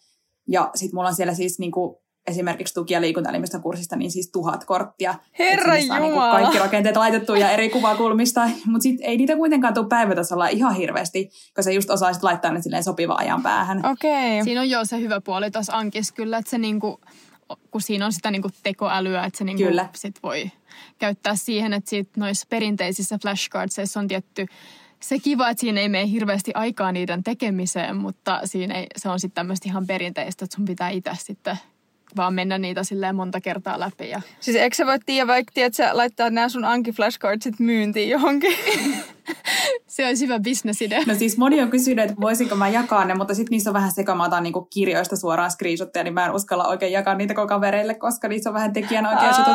Ja 0.48 0.70
sitten 0.74 0.96
mulla 0.96 1.08
on 1.08 1.14
siellä 1.14 1.34
siis 1.34 1.58
niin 1.58 1.72
kuin 1.72 1.96
esimerkiksi 2.26 2.74
tuki- 2.74 2.94
ja 2.94 3.00
liikuntaelimistön 3.00 3.62
kurssista, 3.62 3.96
niin 3.96 4.10
siis 4.10 4.30
tuhat 4.30 4.64
korttia. 4.64 5.14
Herra 5.38 5.74
niin 5.74 6.14
kaikki 6.30 6.58
rakenteet 6.58 6.96
laitettu 6.96 7.34
ja 7.34 7.50
eri 7.50 7.70
kuvakulmista, 7.70 8.50
mutta 8.66 8.82
sitten 8.82 9.06
ei 9.06 9.16
niitä 9.16 9.36
kuitenkaan 9.36 9.74
tule 9.74 9.88
päivätasolla 9.88 10.48
ihan 10.48 10.74
hirveästi, 10.74 11.30
kun 11.54 11.64
sä 11.64 11.70
just 11.70 11.90
osaisit 11.90 12.22
laittaa 12.22 12.52
ne 12.52 12.62
silleen 12.62 12.84
sopivan 12.84 13.20
ajan 13.20 13.42
päähän. 13.42 13.86
Okei. 13.86 14.34
Okay. 14.34 14.44
Siinä 14.44 14.60
on 14.60 14.70
jo 14.70 14.84
se 14.84 15.00
hyvä 15.00 15.20
puoli 15.20 15.50
tuossa 15.50 15.76
Ankis 15.76 16.12
kyllä, 16.12 16.38
että 16.38 16.50
se 16.50 16.58
niinku, 16.58 17.00
kun 17.70 17.80
siinä 17.80 18.06
on 18.06 18.12
sitä 18.12 18.30
niinku 18.30 18.48
tekoälyä, 18.62 19.24
että 19.24 19.38
se 19.38 19.44
niinku 19.44 19.64
sit 19.94 20.22
voi 20.22 20.50
käyttää 20.98 21.36
siihen, 21.36 21.72
että 21.72 21.90
sit 21.90 22.16
noissa 22.16 22.46
perinteisissä 22.50 23.18
flashcardseissa 23.22 24.00
on 24.00 24.08
tietty 24.08 24.46
se 25.08 25.18
kiva, 25.18 25.50
että 25.50 25.60
siinä 25.60 25.80
ei 25.80 25.88
mene 25.88 26.10
hirveästi 26.10 26.50
aikaa 26.54 26.92
niiden 26.92 27.24
tekemiseen, 27.24 27.96
mutta 27.96 28.40
siinä 28.44 28.74
ei, 28.74 28.86
se 28.96 29.08
on 29.08 29.20
sitten 29.20 29.34
tämmöistä 29.34 29.68
ihan 29.68 29.86
perinteistä, 29.86 30.44
että 30.44 30.56
sun 30.56 30.64
pitää 30.64 30.90
itse 30.90 31.10
sitten 31.18 31.58
vaan 32.16 32.34
mennä 32.34 32.58
niitä 32.58 32.84
silleen 32.84 33.16
monta 33.16 33.40
kertaa 33.40 33.80
läpi. 33.80 34.08
Ja... 34.08 34.22
Siis 34.40 34.56
eikö 34.56 34.76
sä 34.76 34.86
voi 34.86 34.98
tiedä 35.06 35.26
vaikka, 35.26 35.52
tiedät, 35.54 35.74
sä 35.74 35.96
laittaa 35.96 36.30
nämä 36.30 36.48
sun 36.48 36.64
Anki 36.64 36.92
flashcardsit 36.92 37.60
myyntiin 37.60 38.10
johonkin? 38.10 38.52
Se 39.86 40.06
olisi 40.06 40.24
hyvä 40.24 40.38
bisnesidea. 40.38 41.00
No 41.06 41.14
siis 41.14 41.38
moni 41.38 41.62
on 41.62 41.70
kysynyt, 41.70 42.04
että 42.04 42.20
voisinko 42.20 42.56
mä 42.56 42.68
jakaa 42.68 43.04
ne, 43.04 43.14
mutta 43.14 43.34
sitten 43.34 43.50
niissä 43.50 43.70
on 43.70 43.74
vähän 43.74 43.92
sekamataan 43.92 44.42
niinku 44.42 44.62
kirjoista 44.62 45.16
suoraan 45.16 45.50
screenshotteja, 45.50 46.04
niin 46.04 46.14
mä 46.14 46.26
en 46.26 46.34
uskalla 46.34 46.68
oikein 46.68 46.92
jakaa 46.92 47.14
niitä 47.14 47.34
koko 47.34 47.46
kavereille, 47.46 47.94
koska 47.94 48.28
niissä 48.28 48.50
on 48.50 48.54
vähän 48.54 48.72
tekijänoikeusjutut. 48.72 49.54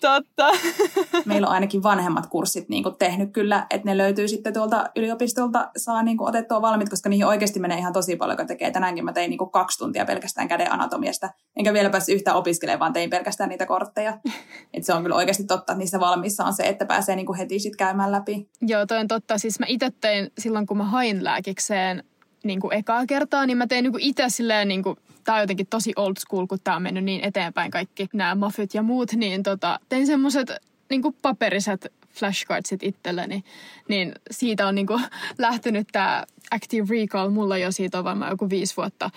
totta. 0.00 0.50
Meillä 1.24 1.46
on 1.46 1.54
ainakin 1.54 1.82
vanhemmat 1.82 2.26
kurssit 2.26 2.68
niinku 2.68 2.90
tehnyt 2.90 3.32
kyllä, 3.32 3.66
että 3.70 3.88
ne 3.88 3.96
löytyy 3.96 4.28
sitten 4.28 4.52
tuolta 4.52 4.90
yliopistolta, 4.96 5.70
saa 5.76 6.02
niinku 6.02 6.24
otettua 6.24 6.62
valmiit, 6.62 6.88
koska 6.88 7.08
niihin 7.08 7.26
oikeasti 7.26 7.60
menee 7.60 7.78
ihan 7.78 7.92
tosi 7.92 8.16
paljon, 8.16 8.36
kun 8.36 8.46
tekee. 8.46 8.70
Tänäänkin 8.70 9.04
mä 9.04 9.12
tein 9.12 9.30
niinku 9.30 9.46
kaksi 9.46 9.78
tuntia 9.78 10.04
pelkästään 10.04 10.48
käden 10.48 10.72
anatomiasta, 10.72 11.30
enkä 11.56 11.72
vielä 11.72 11.90
päässyt 11.90 12.14
yhtään 12.14 12.36
opiskelemaan, 12.36 12.80
vaan 12.80 12.92
tein 12.92 13.10
pelkästään 13.10 13.50
niitä 13.50 13.66
kortteja. 13.66 14.18
Et 14.74 14.84
se 14.84 14.94
on 14.94 15.02
kyllä 15.02 15.16
oikeasti 15.16 15.44
totta, 15.44 15.72
että 15.72 15.78
niissä 15.78 16.00
valmissa 16.00 16.44
on 16.44 16.54
se, 16.54 16.62
että 16.62 16.86
pääsee 16.86 17.16
niinku 17.16 17.34
heti 17.34 17.58
sit 17.58 17.76
käymään 17.76 18.12
läpi. 18.12 18.48
Joo, 18.60 18.86
toi 18.90 18.98
on 18.98 19.08
totta. 19.08 19.38
Siis 19.38 19.58
mä 19.58 19.66
itse 19.68 19.92
tein 20.00 20.32
silloin, 20.38 20.66
kun 20.66 20.76
mä 20.76 20.84
hain 20.84 21.24
lääkikseen 21.24 22.04
niin 22.44 22.60
kuin 22.60 22.74
ekaa 22.74 23.06
kertaa, 23.06 23.46
niin 23.46 23.58
mä 23.58 23.66
tein 23.66 23.82
niin 23.82 24.00
itse 24.00 24.24
silleen, 24.28 24.68
niin 24.68 24.82
kuin, 24.82 24.96
tää 25.24 25.34
on 25.34 25.40
jotenkin 25.40 25.66
tosi 25.66 25.92
old 25.96 26.14
school, 26.18 26.46
kun 26.46 26.58
tää 26.64 26.76
on 26.76 26.82
mennyt 26.82 27.04
niin 27.04 27.24
eteenpäin 27.24 27.70
kaikki 27.70 28.08
nämä 28.12 28.34
muffit 28.34 28.74
ja 28.74 28.82
muut, 28.82 29.12
niin 29.12 29.42
tota, 29.42 29.80
tein 29.88 30.06
semmoset 30.06 30.50
niin 30.90 31.02
kuin 31.02 31.16
paperiset 31.22 31.92
flashcardsit 32.12 32.82
itselleni, 32.82 33.44
niin 33.88 34.12
siitä 34.30 34.66
on 34.66 34.74
niin 34.74 34.86
kuin 34.86 35.02
lähtenyt 35.38 35.88
tämä 35.92 36.24
Active 36.50 36.86
Recall, 36.90 37.30
mulla 37.30 37.58
jo 37.58 37.72
siitä 37.72 37.98
on 37.98 38.04
varmaan 38.04 38.30
joku 38.30 38.50
viisi 38.50 38.76
vuotta, 38.76 39.10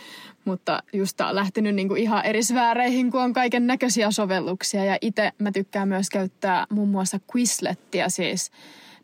mutta 0.46 0.84
just 0.94 1.18
tää 1.18 1.30
on 1.30 1.36
lähtenyt 1.36 1.76
niin 1.76 1.88
kuin 1.88 2.02
ihan 2.02 2.26
eri 2.26 2.44
sfääreihin, 2.44 3.12
kun 3.12 3.22
on 3.22 3.34
kaiken 3.34 3.68
näköisiä 3.68 4.12
sovelluksia 4.12 4.86
ja 4.86 4.98
itse 5.02 5.32
mä 5.38 5.52
tykkään 5.52 5.88
myös 5.88 6.10
käyttää 6.10 6.66
muun 6.70 6.90
muassa 6.90 7.20
Quizlettia 7.36 8.10
siis 8.10 8.52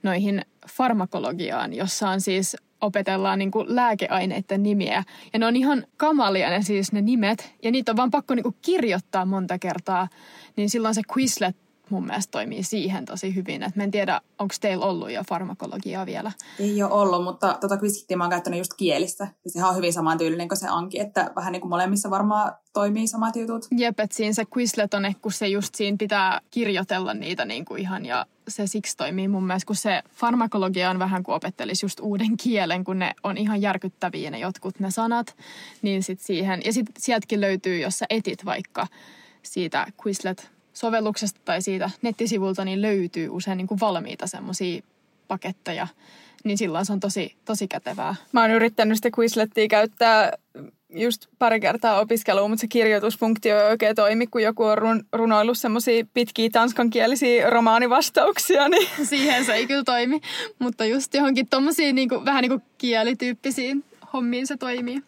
noihin 0.04 0.42
farmakologiaan, 0.70 1.74
jossa 1.74 2.10
on 2.10 2.22
siis 2.22 2.58
opetellaan 2.82 3.40
niin 3.40 3.52
kuin 3.52 3.76
lääkeaineiden 3.76 4.64
nimiä. 4.64 5.04
Ja 5.34 5.40
ne 5.40 5.46
on 5.46 5.56
ihan 5.56 5.84
kamalia 5.98 6.50
ne 6.50 6.62
siis 6.62 6.92
ne 6.92 7.02
nimet, 7.02 7.54
ja 7.64 7.72
niitä 7.72 7.92
on 7.92 7.98
vaan 7.98 8.12
pakko 8.12 8.36
niin 8.36 8.44
kuin 8.44 8.56
kirjoittaa 8.62 9.26
monta 9.26 9.60
kertaa. 9.60 10.08
Niin 10.56 10.70
silloin 10.70 10.96
se 10.96 11.02
Quizlet 11.18 11.56
mun 11.90 12.06
mielestä 12.06 12.32
toimii 12.32 12.64
siihen 12.64 13.06
tosi 13.06 13.36
hyvin. 13.36 13.64
Et 13.64 13.76
mä 13.76 13.84
en 13.84 13.92
tiedä, 13.92 14.22
onko 14.40 14.56
teillä 14.62 14.86
ollut 14.86 15.12
jo 15.12 15.24
farmakologiaa 15.30 16.06
vielä? 16.06 16.32
Ei 16.60 16.84
ole 16.84 16.94
ollut, 16.94 17.24
mutta 17.24 17.58
tota 17.62 17.78
Quizlettia 17.78 18.18
mä 18.18 18.24
oon 18.24 18.32
käyttänyt 18.32 18.58
just 18.58 18.74
kielistä. 18.78 19.24
Ja 19.24 19.52
sehän 19.52 19.70
on 19.70 19.76
hyvin 19.76 19.94
samantyylinen 19.94 20.48
kuin 20.48 20.58
se 20.58 20.68
Anki, 20.70 21.00
että 21.00 21.32
vähän 21.36 21.52
niin 21.52 21.62
kuin 21.62 21.70
molemmissa 21.70 22.10
varmaan 22.10 22.54
toimii 22.74 23.08
samat 23.08 23.36
jutut. 23.36 23.68
Jep, 23.78 24.00
että 24.00 24.16
siinä 24.16 24.34
se 24.34 24.44
Quizlet 24.58 24.94
on, 24.94 25.14
kun 25.22 25.32
se 25.32 25.48
just 25.48 25.76
siinä 25.76 25.98
pitää 26.00 26.42
kirjoitella 26.52 27.14
niitä 27.14 27.46
niin 27.46 27.66
kuin 27.66 27.82
ihan 27.82 28.06
ja 28.06 28.26
se 28.50 28.68
siksi 28.68 28.98
toimii 28.98 29.28
mun 29.28 29.48
mielestä, 29.48 29.68
kun 29.68 29.76
se 29.76 30.02
farmakologia 30.12 30.90
on 30.90 31.00
vähän 31.00 31.24
kuin 31.24 31.36
opettelisi 31.36 31.86
just 31.86 32.00
uuden 32.00 32.38
kielen, 32.38 32.84
kun 32.84 33.00
ne 33.00 33.14
on 33.24 33.38
ihan 33.38 33.62
järkyttäviä 33.62 34.32
ne 34.32 34.40
jotkut 34.40 34.80
ne 34.80 34.92
sanat, 34.92 35.36
niin 35.82 36.04
sit 36.04 36.20
siihen, 36.20 36.62
ja 36.66 36.74
sitten 36.74 36.94
sieltäkin 36.98 37.42
löytyy, 37.42 37.80
jos 37.80 38.00
sä 38.00 38.06
etit 38.10 38.46
vaikka 38.46 38.88
siitä 39.44 39.88
Quizlet 40.06 40.50
sovelluksesta 40.74 41.40
tai 41.46 41.62
siitä 41.62 41.90
nettisivulta, 42.02 42.66
niin 42.66 42.82
löytyy 42.82 43.30
usein 43.30 43.58
niin 43.58 43.68
kuin 43.68 43.80
valmiita 43.80 44.28
semmoisia 44.28 44.82
paketteja, 45.28 45.88
niin 46.44 46.58
silloin 46.58 46.86
se 46.86 46.94
on 46.94 47.00
tosi, 47.00 47.36
tosi 47.46 47.68
kätevää. 47.68 48.16
Mä 48.32 48.42
oon 48.42 48.52
yrittänyt 48.52 48.98
sitä 48.98 49.10
Quizlettiä 49.20 49.68
käyttää 49.68 50.34
just 50.90 51.28
pari 51.40 51.60
kertaa 51.60 52.00
opiskeluun, 52.00 52.50
mutta 52.50 52.62
se 52.62 52.68
kirjoitusfunktio 52.68 53.58
ei 53.58 53.68
oikein 53.68 53.96
toimi, 53.96 54.28
kun 54.28 54.44
joku 54.44 54.64
on 54.64 54.78
run, 54.78 55.04
runoillut 55.14 55.58
semmoisia 55.58 56.06
pitkiä 56.14 56.50
tanskankielisiä 56.52 57.50
romaanivastauksia. 57.50 58.70
Niin. 58.70 58.90
Siihen 59.10 59.46
se 59.46 59.54
ei 59.54 59.68
kyllä 59.68 59.84
toimi, 59.84 60.22
mutta 60.60 60.86
just 60.86 61.14
johonkin 61.14 61.48
tommosiin 61.48 61.96
niin 61.96 62.10
kuin, 62.10 62.26
vähän 62.26 62.42
niin 62.42 62.50
kuin 62.50 62.64
kielityyppisiin 62.78 63.84
hommiin 64.14 64.48
se 64.48 64.58
toimii. 64.58 65.04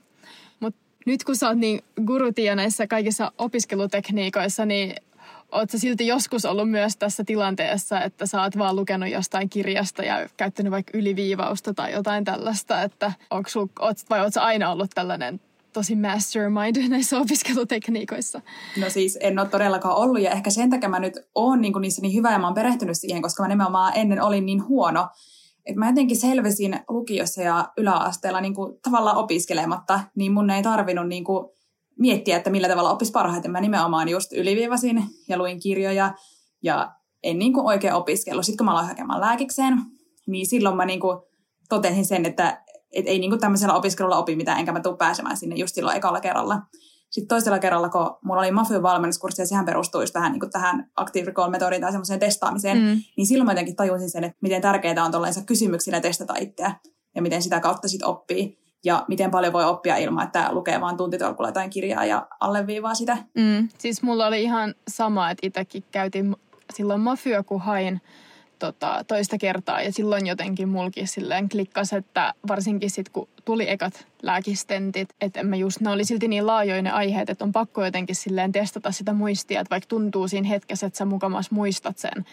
Mutta 0.60 0.80
nyt 1.06 1.24
kun 1.24 1.36
sä 1.36 1.48
oot 1.48 1.58
niin 1.58 1.84
gurutia 2.06 2.56
näissä 2.56 2.88
kaikissa 2.88 3.32
opiskelutekniikoissa, 3.38 4.66
niin 4.66 4.96
Oletko 5.52 5.78
silti 5.78 6.08
joskus 6.08 6.46
ollut 6.46 6.70
myös 6.72 6.98
tässä 6.98 7.24
tilanteessa, 7.24 8.02
että 8.02 8.26
sä 8.26 8.42
oot 8.42 8.58
vaan 8.58 8.76
lukenut 8.76 9.10
jostain 9.10 9.50
kirjasta 9.50 10.04
ja 10.04 10.30
käyttänyt 10.38 10.72
vaikka 10.72 10.98
yliviivausta 10.98 11.74
tai 11.74 11.92
jotain 11.92 12.24
tällaista, 12.24 12.82
että 12.82 13.12
onko 13.30 13.50
sul, 13.50 13.68
oot, 13.80 13.98
vai 14.10 14.20
ootko 14.22 14.40
aina 14.40 14.72
ollut 14.72 14.92
tällainen 14.96 15.42
tosi 15.74 15.96
mastermind 15.96 16.88
näissä 16.88 17.20
opiskelutekniikoissa? 17.20 18.42
No 18.78 18.90
siis 18.90 19.18
en 19.22 19.40
ole 19.40 19.48
todellakaan 19.48 19.96
ollut 19.96 20.22
ja 20.22 20.32
ehkä 20.32 20.50
sen 20.50 20.70
takia 20.70 20.90
mä 20.90 21.00
nyt 21.00 21.14
oon 21.36 21.62
niin 21.62 21.74
niissä 21.82 22.02
niin 22.02 22.14
hyvä 22.14 22.32
ja 22.32 22.40
mä 22.40 22.48
oon 22.48 22.54
perehtynyt 22.54 22.98
siihen, 22.98 23.22
koska 23.22 23.44
mä 23.44 23.50
nimenomaan 23.50 23.94
ennen 23.96 24.22
olin 24.22 24.46
niin 24.46 24.68
huono, 24.68 25.08
että 25.66 25.80
mä 25.80 25.88
jotenkin 25.88 26.18
selvisin 26.18 26.80
lukiossa 26.90 27.42
ja 27.42 27.72
yläasteella 27.78 28.42
niin 28.42 28.56
kuin 28.56 28.80
tavallaan 28.84 29.18
opiskelematta, 29.18 30.00
niin 30.16 30.32
mun 30.32 30.50
ei 30.50 30.64
tarvinnut 30.64 31.08
niin 31.08 31.24
kuin 31.24 31.50
miettiä, 32.00 32.38
että 32.38 32.50
millä 32.50 32.68
tavalla 32.68 32.92
oppisi 32.92 33.12
parhaiten. 33.12 33.52
Mä 33.52 33.62
nimenomaan 33.62 34.10
just 34.10 34.34
yliviivasin 34.34 35.04
ja 35.28 35.38
luin 35.38 35.60
kirjoja 35.60 36.14
ja 36.64 36.96
en 37.24 37.40
niin 37.40 37.54
kuin 37.54 37.66
oikein 37.66 37.94
opiskellut. 37.94 38.46
Sitten 38.46 38.58
kun 38.58 38.66
mä 38.66 38.72
aloin 38.72 38.88
hakemaan 38.88 39.22
lääkikseen, 39.22 39.82
niin 40.28 40.48
silloin 40.48 40.76
mä 40.76 40.86
niin 40.86 41.00
kuin 41.00 41.18
totesin 41.70 42.06
sen, 42.06 42.26
että 42.26 42.64
et 42.92 43.08
ei 43.08 43.20
niin 43.20 43.32
kuin 43.32 43.40
tämmöisellä 43.40 43.74
opiskelulla 43.74 44.18
opi 44.18 44.36
mitään, 44.36 44.60
enkä 44.60 44.72
mä 44.72 44.80
tule 44.80 44.98
pääsemään 44.98 45.38
sinne 45.38 45.56
just 45.56 45.76
silloin 45.76 45.98
ekalla 45.98 46.20
kerralla. 46.20 46.62
Sitten 47.10 47.28
toisella 47.28 47.60
kerralla, 47.60 47.90
kun 47.90 48.18
mulla 48.24 48.42
oli 48.42 48.52
Mafyyn 48.52 48.84
valmennuskurssi 48.84 49.42
ja 49.42 49.46
sehän 49.46 49.66
perustui 49.66 50.04
just 50.04 50.14
tähän, 50.14 50.32
niin 50.32 50.52
tähän 50.52 50.92
Active 50.96 51.32
Recall-metodiin 51.32 51.82
tai 51.82 51.92
semmoiseen 51.92 52.20
testaamiseen, 52.20 52.78
mm. 52.78 53.02
niin 53.18 53.28
silloin 53.28 53.46
mä 53.46 53.52
jotenkin 53.52 53.76
tajusin 53.76 54.10
sen, 54.10 54.24
että 54.24 54.38
miten 54.42 54.62
tärkeää 54.62 55.06
on 55.06 55.12
tuollaisessa 55.12 55.46
kysymyksillä 55.46 56.02
testata 56.02 56.34
itseä 56.40 56.76
ja 57.16 57.22
miten 57.22 57.42
sitä 57.42 57.60
kautta 57.60 57.88
sitten 57.88 58.08
oppii 58.08 58.62
ja 58.86 59.06
miten 59.08 59.32
paljon 59.32 59.54
voi 59.54 59.66
oppia 59.66 59.98
ilman, 59.98 60.24
että 60.24 60.48
lukee 60.52 60.82
vaan 60.82 60.98
tuntitolkulla 60.98 61.50
jotain 61.50 61.70
kirjaa 61.70 62.06
ja 62.06 62.28
alleviivaa 62.40 62.96
sitä. 62.96 63.18
Mm. 63.36 63.70
Siis 63.78 64.04
mulla 64.04 64.28
oli 64.28 64.44
ihan 64.44 64.76
sama, 64.88 65.30
että 65.32 65.48
itsekin 65.48 65.84
käytin 65.92 66.36
silloin 66.74 67.02
Mafyö, 67.02 67.44
kun 67.44 67.62
hain 67.62 68.02
tota, 68.62 69.06
toista 69.08 69.38
kertaa. 69.38 69.82
Ja 69.82 69.92
silloin 69.92 70.28
jotenkin 70.28 70.70
mulkin 70.70 71.08
silleen 71.08 71.50
klikkas, 71.50 71.94
että 71.94 72.34
varsinkin 72.48 72.90
sitten 72.90 73.14
kun 73.14 73.28
tuli 73.46 73.70
ekat 73.70 74.08
lääkistentit, 74.22 75.10
että 75.22 75.44
mä 75.44 75.56
just, 75.56 75.82
ne 75.82 75.90
oli 75.90 76.06
silti 76.06 76.28
niin 76.28 76.48
laajoja 76.48 76.82
ne 76.82 76.92
aiheet, 76.92 77.30
että 77.30 77.44
on 77.44 77.52
pakko 77.52 77.86
jotenkin 77.86 78.16
silleen 78.16 78.52
testata 78.52 78.92
sitä 78.92 79.14
muistia, 79.14 79.62
että 79.62 79.70
vaikka 79.70 79.88
tuntuu 79.88 80.28
siinä 80.28 80.48
hetkessä, 80.48 80.88
että 80.88 80.98
sä 80.98 81.06
mukamas 81.06 81.52
muistat 81.52 81.98
sen, 81.98 82.26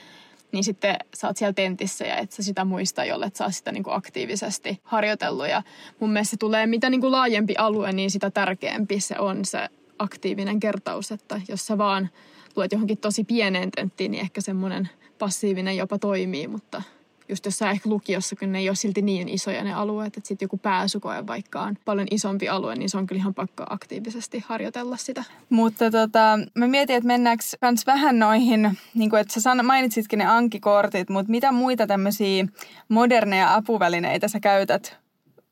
niin 0.52 0.64
sitten 0.64 0.96
sä 1.14 1.26
oot 1.26 1.36
siellä 1.36 1.52
tentissä 1.52 2.04
ja 2.04 2.16
et 2.16 2.32
sä 2.32 2.42
sitä 2.42 2.64
muista, 2.64 3.04
jolle 3.04 3.30
sä 3.34 3.50
sitä 3.50 3.72
niin 3.72 3.82
kuin 3.82 3.94
aktiivisesti 3.94 4.80
harjoitellut. 4.82 5.48
Ja 5.48 5.62
mun 6.00 6.10
mielestä 6.10 6.30
se 6.30 6.36
tulee, 6.36 6.66
mitä 6.66 6.90
niin 6.90 7.00
kuin 7.00 7.12
laajempi 7.12 7.54
alue, 7.58 7.92
niin 7.92 8.10
sitä 8.10 8.30
tärkeämpi 8.30 9.00
se 9.00 9.18
on 9.18 9.44
se 9.44 9.68
aktiivinen 9.98 10.60
kertaus, 10.60 11.12
että 11.12 11.40
jos 11.48 11.66
sä 11.66 11.78
vaan 11.78 12.10
luet 12.56 12.72
johonkin 12.72 12.98
tosi 12.98 13.24
pieneen 13.24 13.70
tenttiin, 13.70 14.10
niin 14.10 14.20
ehkä 14.20 14.40
semmoinen 14.40 14.88
passiivinen 15.18 15.76
jopa 15.76 15.98
toimii, 15.98 16.48
mutta 16.48 16.82
just 17.28 17.44
jossain 17.44 17.70
ehkä 17.70 17.90
lukiossa, 17.90 18.36
kun 18.36 18.52
ne 18.52 18.58
ei 18.58 18.68
ole 18.68 18.76
silti 18.76 19.02
niin 19.02 19.28
isoja 19.28 19.64
ne 19.64 19.72
alueet, 19.72 20.16
että 20.16 20.28
sitten 20.28 20.46
joku 20.46 20.58
pääsykoe 20.58 21.26
vaikka 21.26 21.62
on 21.62 21.76
paljon 21.84 22.08
isompi 22.10 22.48
alue, 22.48 22.74
niin 22.74 22.90
se 22.90 22.98
on 22.98 23.06
kyllä 23.06 23.20
ihan 23.20 23.34
pakko 23.34 23.64
aktiivisesti 23.70 24.44
harjoitella 24.46 24.96
sitä. 24.96 25.24
Mutta 25.50 25.90
tota, 25.90 26.38
mä 26.54 26.66
mietin, 26.66 26.96
että 26.96 27.06
mennäänkö 27.06 27.44
kans 27.60 27.86
vähän 27.86 28.18
noihin, 28.18 28.78
niin 28.94 29.10
kuin, 29.10 29.20
että 29.20 29.40
sä 29.40 29.62
mainitsitkin 29.62 30.18
ne 30.18 30.26
ankikortit, 30.26 31.08
mutta 31.08 31.30
mitä 31.30 31.52
muita 31.52 31.86
tämmöisiä 31.86 32.46
moderneja 32.88 33.54
apuvälineitä 33.54 34.28
sä 34.28 34.40
käytät 34.40 34.96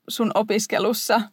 sun 0.07 0.31
opiskelussa– 0.35 1.21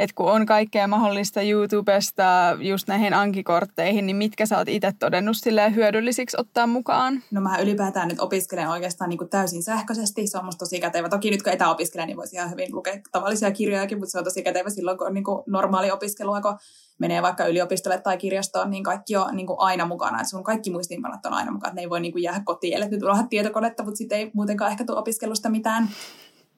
että 0.00 0.14
kun 0.14 0.32
on 0.32 0.46
kaikkea 0.46 0.86
mahdollista 0.86 1.42
YouTubesta 1.42 2.56
just 2.60 2.88
näihin 2.88 3.14
ankikortteihin, 3.14 4.06
niin 4.06 4.16
mitkä 4.16 4.46
sä 4.46 4.58
oot 4.58 4.68
itse 4.68 4.92
todennut 4.98 5.36
hyödyllisiksi 5.74 6.36
ottaa 6.40 6.66
mukaan? 6.66 7.22
No 7.30 7.40
mä 7.40 7.58
ylipäätään 7.58 8.08
nyt 8.08 8.20
opiskelen 8.20 8.68
oikeastaan 8.68 9.10
niin 9.10 9.18
kuin 9.18 9.30
täysin 9.30 9.62
sähköisesti. 9.62 10.26
Se 10.26 10.38
on 10.38 10.44
musta 10.44 10.58
tosi 10.58 10.80
kätevä. 10.80 11.08
Toki 11.08 11.30
nyt 11.30 11.42
kun 11.42 11.52
etäopiskelen, 11.52 12.06
niin 12.06 12.16
voisi 12.16 12.36
ihan 12.36 12.50
hyvin 12.50 12.74
lukea 12.74 13.00
tavallisia 13.12 13.50
kirjojakin, 13.50 13.98
mutta 13.98 14.10
se 14.10 14.18
on 14.18 14.24
tosi 14.24 14.42
kätevä 14.42 14.70
silloin, 14.70 14.98
kun 14.98 15.06
on 15.06 15.14
niin 15.14 15.24
kuin 15.24 15.42
normaali 15.46 15.90
opiskelua, 15.90 16.40
kun 16.40 16.58
menee 16.98 17.22
vaikka 17.22 17.46
yliopistolle 17.46 18.00
tai 18.00 18.18
kirjastoon, 18.18 18.70
niin 18.70 18.84
kaikki 18.84 19.16
on 19.16 19.36
niin 19.36 19.46
kuin 19.46 19.60
aina 19.60 19.86
mukana. 19.86 20.20
Että 20.20 20.30
sun 20.30 20.44
kaikki 20.44 20.70
muistiinpanot 20.70 21.26
on 21.26 21.32
aina 21.32 21.52
mukana. 21.52 21.74
Ne 21.74 21.80
ei 21.80 21.90
voi 21.90 22.00
niin 22.00 22.12
kuin 22.12 22.22
jäädä 22.22 22.40
kotiin, 22.44 22.82
että 22.82 22.96
nyt 22.96 23.28
tietokonetta, 23.30 23.82
mutta 23.82 23.98
sitten 23.98 24.18
ei 24.18 24.30
muutenkaan 24.34 24.70
ehkä 24.70 24.84
tule 24.84 24.98
opiskelusta 24.98 25.48
mitään. 25.48 25.88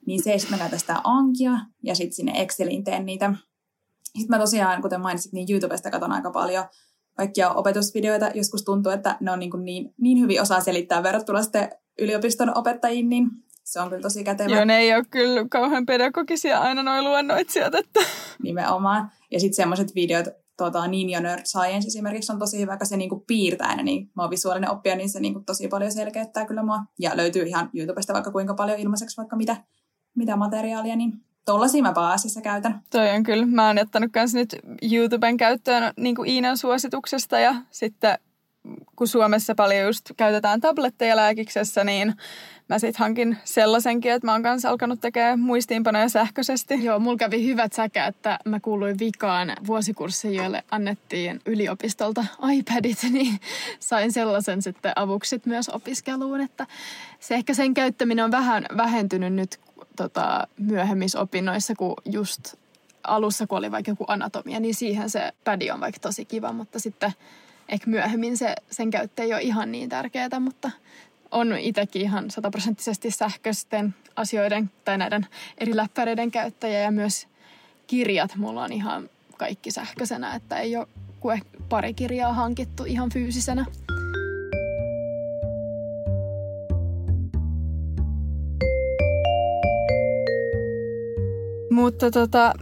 Niin 0.07 0.23
se, 0.23 0.37
sitten 0.37 0.57
mä 0.57 0.61
käytän 0.61 0.79
sitä 0.79 1.01
Ankia 1.03 1.51
ja 1.83 1.95
sitten 1.95 2.13
sinne 2.13 2.41
Exceliin 2.41 2.83
teen 2.83 3.05
niitä. 3.05 3.33
Sitten 4.03 4.29
mä 4.29 4.39
tosiaan, 4.39 4.81
kuten 4.81 5.01
mainitsit, 5.01 5.33
niin 5.33 5.47
YouTubesta 5.51 5.91
katon 5.91 6.11
aika 6.11 6.31
paljon 6.31 6.65
kaikkia 7.17 7.51
opetusvideoita. 7.51 8.31
Joskus 8.33 8.63
tuntuu, 8.63 8.91
että 8.91 9.17
ne 9.19 9.31
on 9.31 9.39
niin, 9.39 9.51
kuin 9.51 9.65
niin, 9.65 9.93
niin 10.01 10.19
hyvin 10.19 10.41
osaa 10.41 10.61
selittää 10.61 11.03
verrattuna 11.03 11.43
sitten 11.43 11.69
yliopiston 11.99 12.57
opettajiin, 12.57 13.09
niin 13.09 13.29
se 13.63 13.79
on 13.79 13.89
kyllä 13.89 14.01
tosi 14.01 14.23
kätevä. 14.23 14.55
Joo, 14.55 14.65
ne 14.65 14.77
ei 14.77 14.95
ole 14.95 15.05
kyllä 15.09 15.45
kauhean 15.49 15.85
pedagogisia 15.85 16.59
aina 16.59 16.83
noin 16.83 17.03
luennoitsijat. 17.03 17.75
Että. 17.75 17.99
Nimenomaan. 18.43 19.11
Ja 19.31 19.39
sitten 19.39 19.55
semmoiset 19.55 19.95
videot, 19.95 20.25
tuota, 20.57 20.87
Ninja 20.87 21.19
Nerd 21.19 21.45
Science 21.45 21.87
esimerkiksi 21.87 22.31
on 22.31 22.39
tosi 22.39 22.59
hyvä, 22.59 22.77
kun 22.77 22.87
se 22.87 22.97
niinku 22.97 23.23
piirtää 23.27 23.75
ne, 23.75 23.83
niin 23.83 24.11
mä 24.15 24.23
oon 24.23 24.29
visuaalinen 24.29 24.71
oppija, 24.71 24.95
niin 24.95 25.09
se 25.09 25.19
niinku 25.19 25.39
tosi 25.45 25.67
paljon 25.67 25.91
selkeyttää 25.91 26.45
kyllä 26.45 26.63
mua. 26.63 26.79
Ja 26.99 27.11
löytyy 27.17 27.43
ihan 27.43 27.69
YouTubesta 27.73 28.13
vaikka 28.13 28.31
kuinka 28.31 28.53
paljon 28.53 28.79
ilmaiseksi 28.79 29.17
vaikka 29.17 29.35
mitä 29.35 29.55
mitä 30.15 30.35
materiaalia, 30.35 30.95
niin 30.95 31.21
tollasia 31.45 31.81
mä 31.81 31.93
pääasiassa 31.93 32.41
käytän. 32.41 32.81
Toi 32.89 33.09
on 33.09 33.23
kyllä. 33.23 33.45
Mä 33.45 33.67
oon 33.67 33.79
ottanut 33.79 34.11
myös 34.15 34.33
nyt 34.33 34.55
YouTuben 34.91 35.37
käyttöön 35.37 35.93
niin 35.97 36.15
kuin 36.15 36.29
Iinan 36.29 36.57
suosituksesta 36.57 37.39
ja 37.39 37.55
sitten 37.71 38.17
kun 38.95 39.07
Suomessa 39.07 39.55
paljon 39.55 39.85
just 39.85 40.11
käytetään 40.17 40.61
tabletteja 40.61 41.15
lääkiksessä, 41.15 41.83
niin 41.83 42.13
mä 42.69 42.79
sitten 42.79 42.99
hankin 42.99 43.37
sellaisenkin, 43.43 44.11
että 44.11 44.27
mä 44.27 44.31
oon 44.31 44.43
kanssa 44.43 44.69
alkanut 44.69 45.01
tekemään 45.01 45.39
muistiinpanoja 45.39 46.09
sähköisesti. 46.09 46.83
Joo, 46.83 46.99
mulla 46.99 47.17
kävi 47.17 47.45
hyvät 47.45 47.73
säkä, 47.73 48.07
että 48.07 48.39
mä 48.45 48.59
kuuluin 48.59 48.99
vikaan 48.99 49.53
vuosikurssiin, 49.67 50.33
joille 50.33 50.63
annettiin 50.71 51.41
yliopistolta 51.45 52.25
iPadit, 52.53 52.97
niin 53.11 53.39
sain 53.79 54.11
sellaisen 54.11 54.61
sitten 54.61 54.91
avuksit 54.95 55.45
myös 55.45 55.69
opiskeluun, 55.69 56.41
että 56.41 56.67
se 57.19 57.35
ehkä 57.35 57.53
sen 57.53 57.73
käyttäminen 57.73 58.25
on 58.25 58.31
vähän 58.31 58.65
vähentynyt 58.77 59.33
nyt 59.33 59.59
tota, 59.95 60.47
myöhemmissä 60.57 61.19
opinnoissa, 61.19 61.75
kun 61.75 61.93
just 62.05 62.53
alussa, 63.03 63.47
kun 63.47 63.57
oli 63.57 63.71
vaikka 63.71 63.91
joku 63.91 64.05
anatomia, 64.07 64.59
niin 64.59 64.75
siihen 64.75 65.09
se 65.09 65.33
pädi 65.43 65.71
on 65.71 65.79
vaikka 65.79 65.99
tosi 65.99 66.25
kiva, 66.25 66.51
mutta 66.51 66.79
sitten 66.79 67.11
ehkä 67.69 67.89
myöhemmin 67.89 68.37
se, 68.37 68.55
sen 68.71 68.89
käyttö 68.89 69.23
ei 69.23 69.33
ole 69.33 69.41
ihan 69.41 69.71
niin 69.71 69.89
tärkeää, 69.89 70.39
mutta 70.39 70.71
on 71.31 71.57
itsekin 71.57 72.01
ihan 72.01 72.31
sataprosenttisesti 72.31 73.11
sähköisten 73.11 73.95
asioiden 74.15 74.71
tai 74.85 74.97
näiden 74.97 75.27
eri 75.57 75.75
läppäreiden 75.75 76.31
käyttäjä 76.31 76.79
ja 76.79 76.91
myös 76.91 77.27
kirjat 77.87 78.35
mulla 78.35 78.63
on 78.63 78.73
ihan 78.73 79.09
kaikki 79.37 79.71
sähköisenä, 79.71 80.35
että 80.35 80.59
ei 80.59 80.77
ole 80.77 80.87
kuin 81.19 81.41
pari 81.69 81.93
kirjaa 81.93 82.33
hankittu 82.33 82.83
ihan 82.83 83.09
fyysisenä. 83.09 83.65
Mutta 91.73 92.11
tota, 92.11 92.53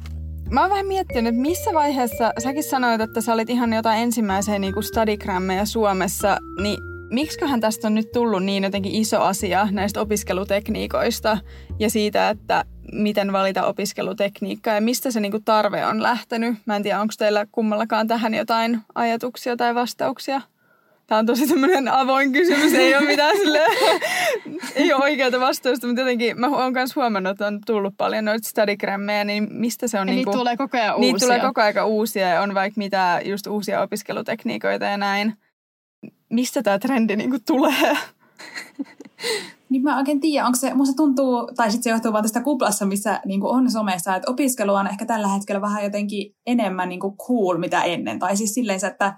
mä 0.49 0.61
oon 0.61 0.69
vähän 0.69 0.85
miettinyt, 0.85 1.33
että 1.33 1.41
missä 1.41 1.73
vaiheessa, 1.73 2.33
säkin 2.43 2.63
sanoit, 2.63 3.01
että 3.01 3.21
sä 3.21 3.33
olit 3.33 3.49
ihan 3.49 3.73
jotain 3.73 3.99
ensimmäisiä 3.99 4.59
niin 4.59 4.73
kuin 4.73 4.83
studigrammeja 4.83 5.65
Suomessa, 5.65 6.37
niin 6.61 6.77
miksiköhän 7.09 7.61
tästä 7.61 7.87
on 7.87 7.95
nyt 7.95 8.11
tullut 8.11 8.43
niin 8.43 8.63
jotenkin 8.63 8.95
iso 8.95 9.21
asia 9.21 9.67
näistä 9.71 10.01
opiskelutekniikoista 10.01 11.37
ja 11.79 11.89
siitä, 11.89 12.29
että 12.29 12.65
miten 12.93 13.33
valita 13.33 13.65
opiskelutekniikkaa 13.65 14.75
ja 14.75 14.81
mistä 14.81 15.11
se 15.11 15.19
niinku 15.19 15.39
tarve 15.45 15.85
on 15.85 16.03
lähtenyt. 16.03 16.55
Mä 16.65 16.75
en 16.75 16.83
tiedä, 16.83 17.01
onko 17.01 17.13
teillä 17.17 17.45
kummallakaan 17.51 18.07
tähän 18.07 18.33
jotain 18.33 18.81
ajatuksia 18.95 19.57
tai 19.57 19.75
vastauksia? 19.75 20.41
Tämä 21.07 21.19
on 21.19 21.25
tosi 21.25 21.47
tämmöinen 21.47 21.87
avoin 21.87 22.31
kysymys, 22.31 22.73
ei 22.73 22.95
ole 22.95 23.05
mitään 23.05 23.37
sille, 23.41 23.59
ei 24.75 24.93
ole 24.93 25.03
oikeaa 25.03 25.39
vastausta, 25.39 25.87
mutta 25.87 26.01
jotenkin 26.01 26.39
mä 26.39 26.47
oon 26.47 26.73
myös 26.73 26.95
huomannut, 26.95 27.31
että 27.31 27.47
on 27.47 27.59
tullut 27.65 27.93
paljon 27.97 28.25
noita 28.25 28.49
studigrammeja, 28.49 29.23
niin 29.23 29.47
mistä 29.51 29.87
se 29.87 29.99
on? 29.99 30.07
Niin 30.07 30.15
niitä 30.15 30.31
tulee 30.31 30.57
koko 30.57 30.77
ajan 30.77 30.95
uusia. 30.95 31.13
Niitä 31.13 31.25
tulee 31.25 31.39
koko 31.39 31.61
ajan 31.61 31.87
uusia 31.87 32.27
ja 32.27 32.41
on 32.41 32.53
vaikka 32.53 32.77
mitä 32.77 33.21
just 33.25 33.47
uusia 33.47 33.81
opiskelutekniikoita 33.81 34.85
ja 34.85 34.97
näin. 34.97 35.33
Mistä 36.29 36.63
tämä 36.63 36.79
trendi 36.79 37.15
niinku 37.15 37.37
tulee? 37.47 37.97
Niin 39.71 39.83
mä 39.83 39.97
oikein 39.97 40.19
tiedä, 40.19 40.45
onko 40.45 40.57
se, 40.57 40.73
musta 40.73 40.95
tuntuu, 40.95 41.51
tai 41.55 41.71
sitten 41.71 41.83
se 41.83 41.89
johtuu 41.89 42.13
vaan 42.13 42.23
tästä 42.23 42.41
kuplassa, 42.41 42.85
missä 42.85 43.21
niin 43.25 43.43
on 43.43 43.71
somessa, 43.71 44.15
että 44.15 44.31
opiskelu 44.31 44.73
on 44.73 44.87
ehkä 44.87 45.05
tällä 45.05 45.27
hetkellä 45.27 45.61
vähän 45.61 45.83
jotenkin 45.83 46.35
enemmän 46.45 46.89
niin 46.89 46.99
cool 46.99 47.57
mitä 47.57 47.83
ennen. 47.83 48.19
Tai 48.19 48.37
siis 48.37 48.53
silleen, 48.53 48.85
että 48.85 49.17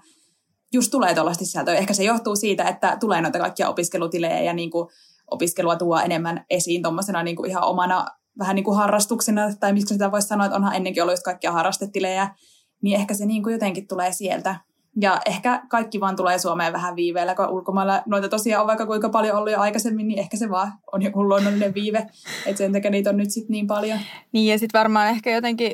just 0.74 0.90
tulee 0.90 1.14
tuollaista 1.14 1.44
sisältöä. 1.44 1.74
Ehkä 1.74 1.94
se 1.94 2.04
johtuu 2.04 2.36
siitä, 2.36 2.64
että 2.64 2.96
tulee 3.00 3.20
noita 3.20 3.38
kaikkia 3.38 3.68
opiskelutilejä 3.68 4.40
ja 4.40 4.52
niin 4.52 4.70
kuin 4.70 4.88
opiskelua 5.30 5.76
tuo 5.76 5.98
enemmän 5.98 6.44
esiin 6.50 6.82
tuommoisena 6.82 7.22
niin 7.22 7.46
ihan 7.46 7.64
omana 7.64 8.06
vähän 8.38 8.56
niin 8.56 8.64
kuin 8.64 8.76
harrastuksena, 8.76 9.54
tai 9.60 9.72
miksi 9.72 9.94
sitä 9.94 10.12
voisi 10.12 10.28
sanoa, 10.28 10.46
että 10.46 10.56
onhan 10.56 10.76
ennenkin 10.76 11.02
ollut 11.02 11.12
just 11.12 11.22
kaikkia 11.22 11.52
harrastetilejä, 11.52 12.34
niin 12.82 13.00
ehkä 13.00 13.14
se 13.14 13.26
niin 13.26 13.42
kuin 13.42 13.52
jotenkin 13.52 13.88
tulee 13.88 14.12
sieltä. 14.12 14.56
Ja 15.00 15.20
ehkä 15.26 15.62
kaikki 15.68 16.00
vaan 16.00 16.16
tulee 16.16 16.38
Suomeen 16.38 16.72
vähän 16.72 16.96
viiveellä, 16.96 17.34
kun 17.34 17.48
ulkomailla 17.48 18.02
noita 18.06 18.28
tosiaan 18.28 18.60
on 18.60 18.66
vaikka 18.66 18.86
kuinka 18.86 19.08
paljon 19.08 19.36
ollut 19.36 19.52
jo 19.52 19.60
aikaisemmin, 19.60 20.08
niin 20.08 20.18
ehkä 20.18 20.36
se 20.36 20.50
vaan 20.50 20.72
on 20.92 21.02
joku 21.02 21.28
luonnollinen 21.28 21.74
viive, 21.74 21.98
että 22.46 22.58
sen 22.58 22.72
takia 22.72 22.90
niitä 22.90 23.10
on 23.10 23.16
nyt 23.16 23.30
sitten 23.30 23.52
niin 23.52 23.66
paljon. 23.66 23.98
Niin 24.32 24.52
ja 24.52 24.58
sitten 24.58 24.78
varmaan 24.78 25.08
ehkä 25.08 25.30
jotenkin, 25.30 25.72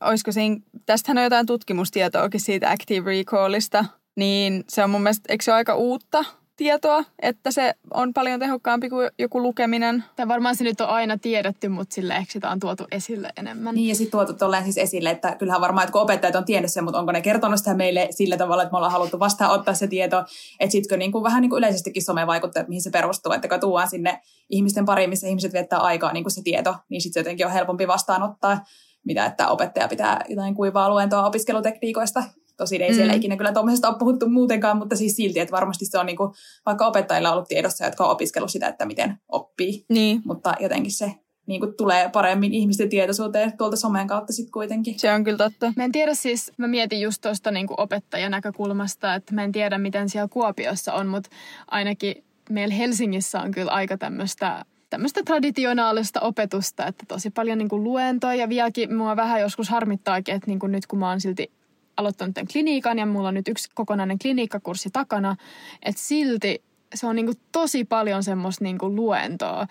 olisiko 0.00 0.32
siinä, 0.32 0.56
tästähän 0.86 1.18
on 1.18 1.24
jotain 1.24 1.46
tutkimustietoakin 1.46 2.40
siitä 2.40 2.70
Active 2.70 3.10
Recallista, 3.10 3.84
niin 4.18 4.64
se 4.68 4.84
on 4.84 4.90
mun 4.90 5.02
mielestä, 5.02 5.32
eikö 5.32 5.44
se 5.44 5.50
ole 5.50 5.56
aika 5.56 5.74
uutta 5.74 6.24
tietoa, 6.56 7.04
että 7.22 7.50
se 7.50 7.74
on 7.94 8.12
paljon 8.14 8.40
tehokkaampi 8.40 8.88
kuin 8.88 9.10
joku 9.18 9.42
lukeminen. 9.42 10.04
Tai 10.16 10.28
varmaan 10.28 10.56
se 10.56 10.64
nyt 10.64 10.80
on 10.80 10.88
aina 10.88 11.18
tiedetty, 11.18 11.68
mutta 11.68 11.94
sille 11.94 12.16
ehkä 12.16 12.32
sitä 12.32 12.50
on 12.50 12.60
tuotu 12.60 12.84
esille 12.90 13.30
enemmän. 13.36 13.74
Niin 13.74 13.88
ja 13.88 13.94
sitten 13.94 14.10
tuotu 14.10 14.32
tolleen 14.32 14.64
siis 14.64 14.78
esille, 14.78 15.10
että 15.10 15.36
kyllähän 15.38 15.60
varmaan, 15.60 15.84
että 15.84 15.92
kun 15.92 16.00
opettajat 16.00 16.34
on 16.34 16.44
tiennyt 16.44 16.72
sen, 16.72 16.84
mutta 16.84 16.98
onko 16.98 17.12
ne 17.12 17.20
kertonut 17.20 17.58
sitä 17.58 17.74
meille 17.74 18.08
sillä 18.10 18.36
tavalla, 18.36 18.62
että 18.62 18.72
me 18.72 18.76
ollaan 18.76 18.92
haluttu 18.92 19.18
vastaanottaa 19.18 19.74
se 19.74 19.86
tieto, 19.86 20.24
että 20.60 20.72
sitkö 20.72 20.96
niin 20.96 21.12
kuin, 21.12 21.24
vähän 21.24 21.40
niin 21.40 21.50
kuin 21.50 21.58
yleisestikin 21.58 22.04
some 22.04 22.26
vaikuttaa, 22.26 22.60
että 22.60 22.68
mihin 22.68 22.82
se 22.82 22.90
perustuu, 22.90 23.32
että 23.32 23.48
kun 23.48 23.60
tuodaan 23.60 23.90
sinne 23.90 24.20
ihmisten 24.50 24.84
pariin, 24.84 25.10
missä 25.10 25.28
ihmiset 25.28 25.52
viettää 25.52 25.78
aikaa 25.78 26.12
niin 26.12 26.24
kuin 26.24 26.32
se 26.32 26.42
tieto, 26.42 26.74
niin 26.88 27.00
sitten 27.00 27.14
se 27.14 27.20
jotenkin 27.20 27.46
on 27.46 27.52
helpompi 27.52 27.88
vastaanottaa 27.88 28.64
mitä 29.04 29.26
että 29.26 29.48
opettaja 29.48 29.88
pitää 29.88 30.24
jotain 30.28 30.54
kuivaa 30.54 30.90
luentoa 30.90 31.26
opiskelutekniikoista, 31.26 32.24
Tosin 32.58 32.82
ei 32.82 32.90
mm. 32.90 32.94
siellä 32.94 33.12
ikinä 33.12 33.36
kyllä 33.36 33.52
tuommoisesta 33.52 33.88
ole 33.88 33.98
puhuttu 33.98 34.28
muutenkaan, 34.28 34.76
mutta 34.76 34.96
siis 34.96 35.16
silti, 35.16 35.40
että 35.40 35.52
varmasti 35.52 35.86
se 35.86 35.98
on 35.98 36.06
niin 36.06 36.16
kuin, 36.16 36.32
vaikka 36.66 36.86
opettajilla 36.86 37.28
on 37.28 37.34
ollut 37.34 37.48
tiedossa, 37.48 37.84
jotka 37.84 38.04
on 38.04 38.10
opiskellut 38.10 38.50
sitä, 38.50 38.68
että 38.68 38.86
miten 38.86 39.16
oppii. 39.28 39.84
Niin. 39.88 40.22
Mutta 40.24 40.54
jotenkin 40.60 40.92
se 40.92 41.14
niin 41.46 41.60
kuin 41.60 41.74
tulee 41.76 42.10
paremmin 42.12 42.54
ihmisten 42.54 42.88
tietoisuuteen 42.88 43.56
tuolta 43.58 43.76
somen 43.76 44.06
kautta 44.06 44.32
sitten 44.32 44.52
kuitenkin. 44.52 44.98
Se 44.98 45.12
on 45.12 45.24
kyllä 45.24 45.38
totta. 45.38 45.72
Mä 45.76 45.84
en 45.84 45.92
tiedä 45.92 46.14
siis, 46.14 46.52
mä 46.56 46.66
mietin 46.68 47.00
just 47.00 47.22
tuosta 47.22 47.50
niin 47.50 47.66
opettajan 47.76 48.30
näkökulmasta, 48.30 49.14
että 49.14 49.34
mä 49.34 49.44
en 49.44 49.52
tiedä 49.52 49.78
miten 49.78 50.08
siellä 50.08 50.28
Kuopiossa 50.28 50.92
on, 50.92 51.06
mutta 51.06 51.30
ainakin 51.70 52.24
meillä 52.50 52.74
Helsingissä 52.74 53.40
on 53.40 53.50
kyllä 53.50 53.70
aika 53.70 53.98
tämmöistä 53.98 54.64
tämmöistä 54.90 55.22
traditionaalista 55.22 56.20
opetusta, 56.20 56.86
että 56.86 57.04
tosi 57.08 57.30
paljon 57.30 57.58
niin 57.58 57.68
kuin 57.68 57.84
luentoja 57.84 58.34
ja 58.34 58.48
vieläkin 58.48 58.94
mua 58.94 59.16
vähän 59.16 59.40
joskus 59.40 59.68
harmittaakin, 59.68 60.34
että 60.34 60.46
niin 60.46 60.58
kuin 60.58 60.72
nyt 60.72 60.86
kun 60.86 60.98
mä 60.98 61.08
oon 61.08 61.20
silti 61.20 61.50
aloittanut 61.98 62.34
tämän 62.34 62.48
kliniikan 62.52 62.98
ja 62.98 63.06
mulla 63.06 63.28
on 63.28 63.34
nyt 63.34 63.48
yksi 63.48 63.68
kokonainen 63.74 64.18
kliniikkakurssi 64.18 64.90
takana, 64.92 65.36
että 65.82 66.00
silti 66.00 66.64
se 66.94 67.06
on 67.06 67.16
niinku 67.16 67.32
tosi 67.52 67.84
paljon 67.84 68.22
semmoista 68.22 68.64
niinku 68.64 68.96
luentoa, 68.96 69.66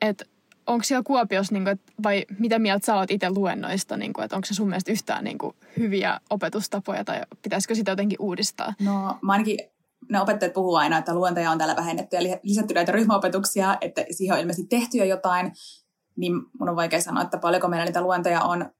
että 0.00 0.24
onko 0.66 0.84
siellä 0.84 1.02
Kuopiossa, 1.06 1.54
niinku, 1.54 1.70
vai 2.02 2.24
mitä 2.38 2.58
mieltä 2.58 2.86
sä 2.86 2.94
oot 2.94 3.10
itse 3.10 3.30
luennoista, 3.30 3.96
niinku, 3.96 4.20
että 4.20 4.36
onko 4.36 4.46
se 4.46 4.54
sun 4.54 4.68
mielestä 4.68 4.92
yhtään 4.92 5.24
niinku, 5.24 5.54
hyviä 5.78 6.20
opetustapoja 6.30 7.04
tai 7.04 7.20
pitäisikö 7.42 7.74
sitä 7.74 7.92
jotenkin 7.92 8.20
uudistaa? 8.20 8.74
No 8.80 9.18
mä 9.22 9.32
ainakin 9.32 9.58
ne 10.10 10.20
opettajat 10.20 10.52
puhuu 10.52 10.74
aina, 10.74 10.98
että 10.98 11.14
luentoja 11.14 11.50
on 11.50 11.58
täällä 11.58 11.76
vähennetty 11.76 12.16
ja 12.16 12.38
lisätty 12.42 12.74
näitä 12.74 12.92
ryhmäopetuksia, 12.92 13.76
että 13.80 14.04
siihen 14.10 14.34
on 14.34 14.40
ilmeisesti 14.40 14.68
tehty 14.68 14.98
jo 14.98 15.04
jotain, 15.04 15.52
niin 16.16 16.32
mun 16.58 16.68
on 16.68 16.76
vaikea 16.76 17.00
sanoa, 17.00 17.22
että 17.22 17.38
paljonko 17.38 17.68
meillä 17.68 17.84
niitä 17.84 18.02
luentoja 18.02 18.40
on 18.40 18.70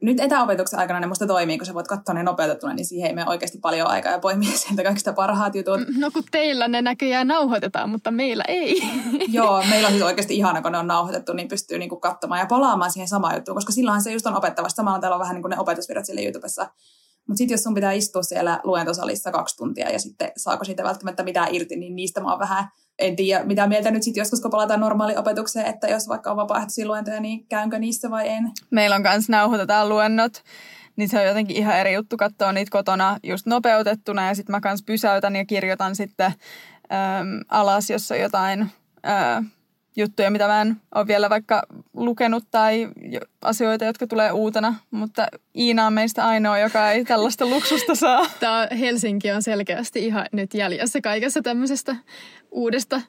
nyt 0.00 0.20
etäopetuksen 0.20 0.78
aikana 0.78 1.00
ne 1.00 1.06
musta 1.06 1.26
toimii, 1.26 1.58
kun 1.58 1.66
sä 1.66 1.74
voit 1.74 1.88
katsoa 1.88 2.14
ne 2.14 2.22
nopeutettuna, 2.22 2.74
niin 2.74 2.86
siihen 2.86 3.08
ei 3.08 3.14
mene 3.14 3.30
oikeasti 3.30 3.58
paljon 3.58 3.88
aikaa 3.88 4.12
ja 4.12 4.18
poimia 4.18 4.58
sieltä 4.58 4.82
kaikista 4.82 5.12
parhaat 5.12 5.54
jutut. 5.54 5.80
No 5.98 6.10
kun 6.10 6.22
teillä 6.30 6.68
ne 6.68 6.82
näköjään 6.82 7.28
nauhoitetaan, 7.28 7.90
mutta 7.90 8.10
meillä 8.10 8.44
ei. 8.48 8.82
Joo, 9.28 9.64
meillä 9.70 9.86
on 9.86 9.92
siis 9.92 10.04
oikeasti 10.04 10.36
ihana, 10.36 10.62
kun 10.62 10.72
ne 10.72 10.78
on 10.78 10.86
nauhoitettu, 10.86 11.32
niin 11.32 11.48
pystyy 11.48 11.78
niinku 11.78 11.96
katsomaan 11.96 12.40
ja 12.40 12.46
palaamaan 12.46 12.90
siihen 12.90 13.08
samaan 13.08 13.34
juttuun, 13.34 13.56
koska 13.56 13.72
silloinhan 13.72 14.02
se 14.02 14.12
just 14.12 14.26
on 14.26 14.36
opettavasta. 14.36 14.76
Samalla 14.76 14.98
täällä 14.98 15.14
on 15.14 15.20
vähän 15.20 15.34
niin 15.34 15.42
kuin 15.42 15.50
ne 15.50 15.58
opetusvirrat 15.58 16.06
siellä 16.06 16.22
YouTubessa. 16.22 16.66
Mutta 17.28 17.38
sitten 17.38 17.54
jos 17.54 17.62
sun 17.62 17.74
pitää 17.74 17.92
istua 17.92 18.22
siellä 18.22 18.60
luentosalissa 18.64 19.32
kaksi 19.32 19.56
tuntia 19.56 19.90
ja 19.90 19.98
sitten 19.98 20.32
saako 20.36 20.64
siitä 20.64 20.82
välttämättä 20.82 21.22
mitään 21.22 21.54
irti, 21.54 21.76
niin 21.76 21.96
niistä 21.96 22.20
mä 22.20 22.30
oon 22.30 22.38
vähän 22.38 22.68
en 22.98 23.16
tiedä, 23.16 23.44
mitä 23.44 23.66
mieltä 23.66 23.90
nyt 23.90 24.02
sitten 24.02 24.20
joskus, 24.20 24.40
kun 24.40 24.50
palataan 24.50 24.80
normaaliopetukseen, 24.80 25.66
että 25.66 25.88
jos 25.88 26.08
vaikka 26.08 26.30
on 26.30 26.36
vapaaehtoisia 26.36 26.86
luentoja, 26.86 27.20
niin 27.20 27.46
käynkö 27.46 27.78
niissä 27.78 28.10
vai 28.10 28.28
en? 28.28 28.50
Meillä 28.70 28.96
on 28.96 29.02
myös 29.02 29.28
nauhoitetaan 29.28 29.88
luennot, 29.88 30.42
niin 30.96 31.08
se 31.08 31.18
on 31.18 31.26
jotenkin 31.26 31.56
ihan 31.56 31.78
eri 31.78 31.94
juttu 31.94 32.16
katsoa 32.16 32.52
niitä 32.52 32.70
kotona 32.70 33.18
just 33.22 33.46
nopeutettuna 33.46 34.28
ja 34.28 34.34
sitten 34.34 34.56
mä 34.56 34.60
kans 34.60 34.82
pysäytän 34.82 35.36
ja 35.36 35.44
kirjoitan 35.44 35.96
sitten 35.96 36.26
äm, 36.26 37.44
alas, 37.48 37.90
jos 37.90 38.10
on 38.10 38.20
jotain 38.20 38.70
ää, 39.02 39.42
juttuja, 39.98 40.30
mitä 40.30 40.46
mä 40.46 40.60
en 40.60 40.76
ole 40.94 41.06
vielä 41.06 41.30
vaikka 41.30 41.62
lukenut 41.94 42.44
tai 42.50 42.88
asioita, 43.42 43.84
jotka 43.84 44.06
tulee 44.06 44.32
uutena, 44.32 44.74
mutta 44.90 45.26
Iina 45.56 45.86
on 45.86 45.92
meistä 45.92 46.26
ainoa, 46.26 46.58
joka 46.58 46.90
ei 46.90 47.04
tällaista 47.04 47.46
luksusta 47.46 47.94
saa. 47.94 48.26
Tämä 48.40 48.68
Helsinki 48.78 49.30
on 49.30 49.42
selkeästi 49.42 50.06
ihan 50.06 50.26
nyt 50.32 50.54
jäljessä 50.54 51.00
kaikessa 51.00 51.42
tämmöisestä 51.42 51.96
uudesta 52.50 53.00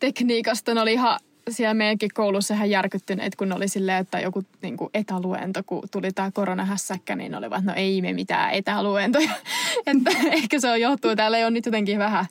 tekniikasta. 0.00 0.74
Ne 0.74 0.80
oli 0.80 0.92
ihan 0.92 1.20
siellä 1.50 1.74
meidänkin 1.74 2.10
koulussa 2.14 2.54
ihan 2.54 2.70
järkyttyneet, 2.70 3.36
kun 3.36 3.52
oli 3.52 3.68
silleen, 3.68 3.98
että 3.98 4.20
joku 4.20 4.44
niin 4.62 4.76
kuin 4.76 4.90
etäluento, 4.94 5.62
kun 5.66 5.82
tuli 5.90 6.12
tämä 6.12 6.30
koronahässäkkä, 6.30 7.16
niin 7.16 7.34
olivat, 7.34 7.64
no 7.64 7.72
ei 7.76 8.02
me 8.02 8.12
mitään 8.12 8.52
etäluentoja. 8.52 9.30
että 9.86 10.10
ehkä 10.30 10.60
se 10.60 10.70
on 10.70 10.80
johtuu, 10.80 11.16
täällä 11.16 11.38
ei 11.38 11.44
ole 11.44 11.50
nyt 11.50 11.66
jotenkin 11.66 11.98
vähän 11.98 12.26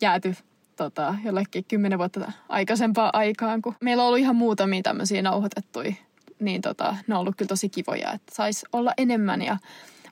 jääty 0.00 0.36
tota, 0.78 1.14
jollekin 1.24 1.64
kymmenen 1.68 1.98
vuotta 1.98 2.32
aikaisempaa 2.48 3.10
aikaan, 3.12 3.62
kun 3.62 3.74
meillä 3.80 4.02
on 4.02 4.06
ollut 4.06 4.20
ihan 4.20 4.36
muutamia 4.36 4.82
tämmöisiä 4.82 5.22
nauhoitettuja, 5.22 5.92
niin 6.40 6.62
tota, 6.62 6.96
ne 7.06 7.14
on 7.14 7.20
ollut 7.20 7.36
kyllä 7.36 7.48
tosi 7.48 7.68
kivoja, 7.68 8.12
että 8.12 8.34
saisi 8.34 8.66
olla 8.72 8.92
enemmän. 8.98 9.42
Ja 9.42 9.56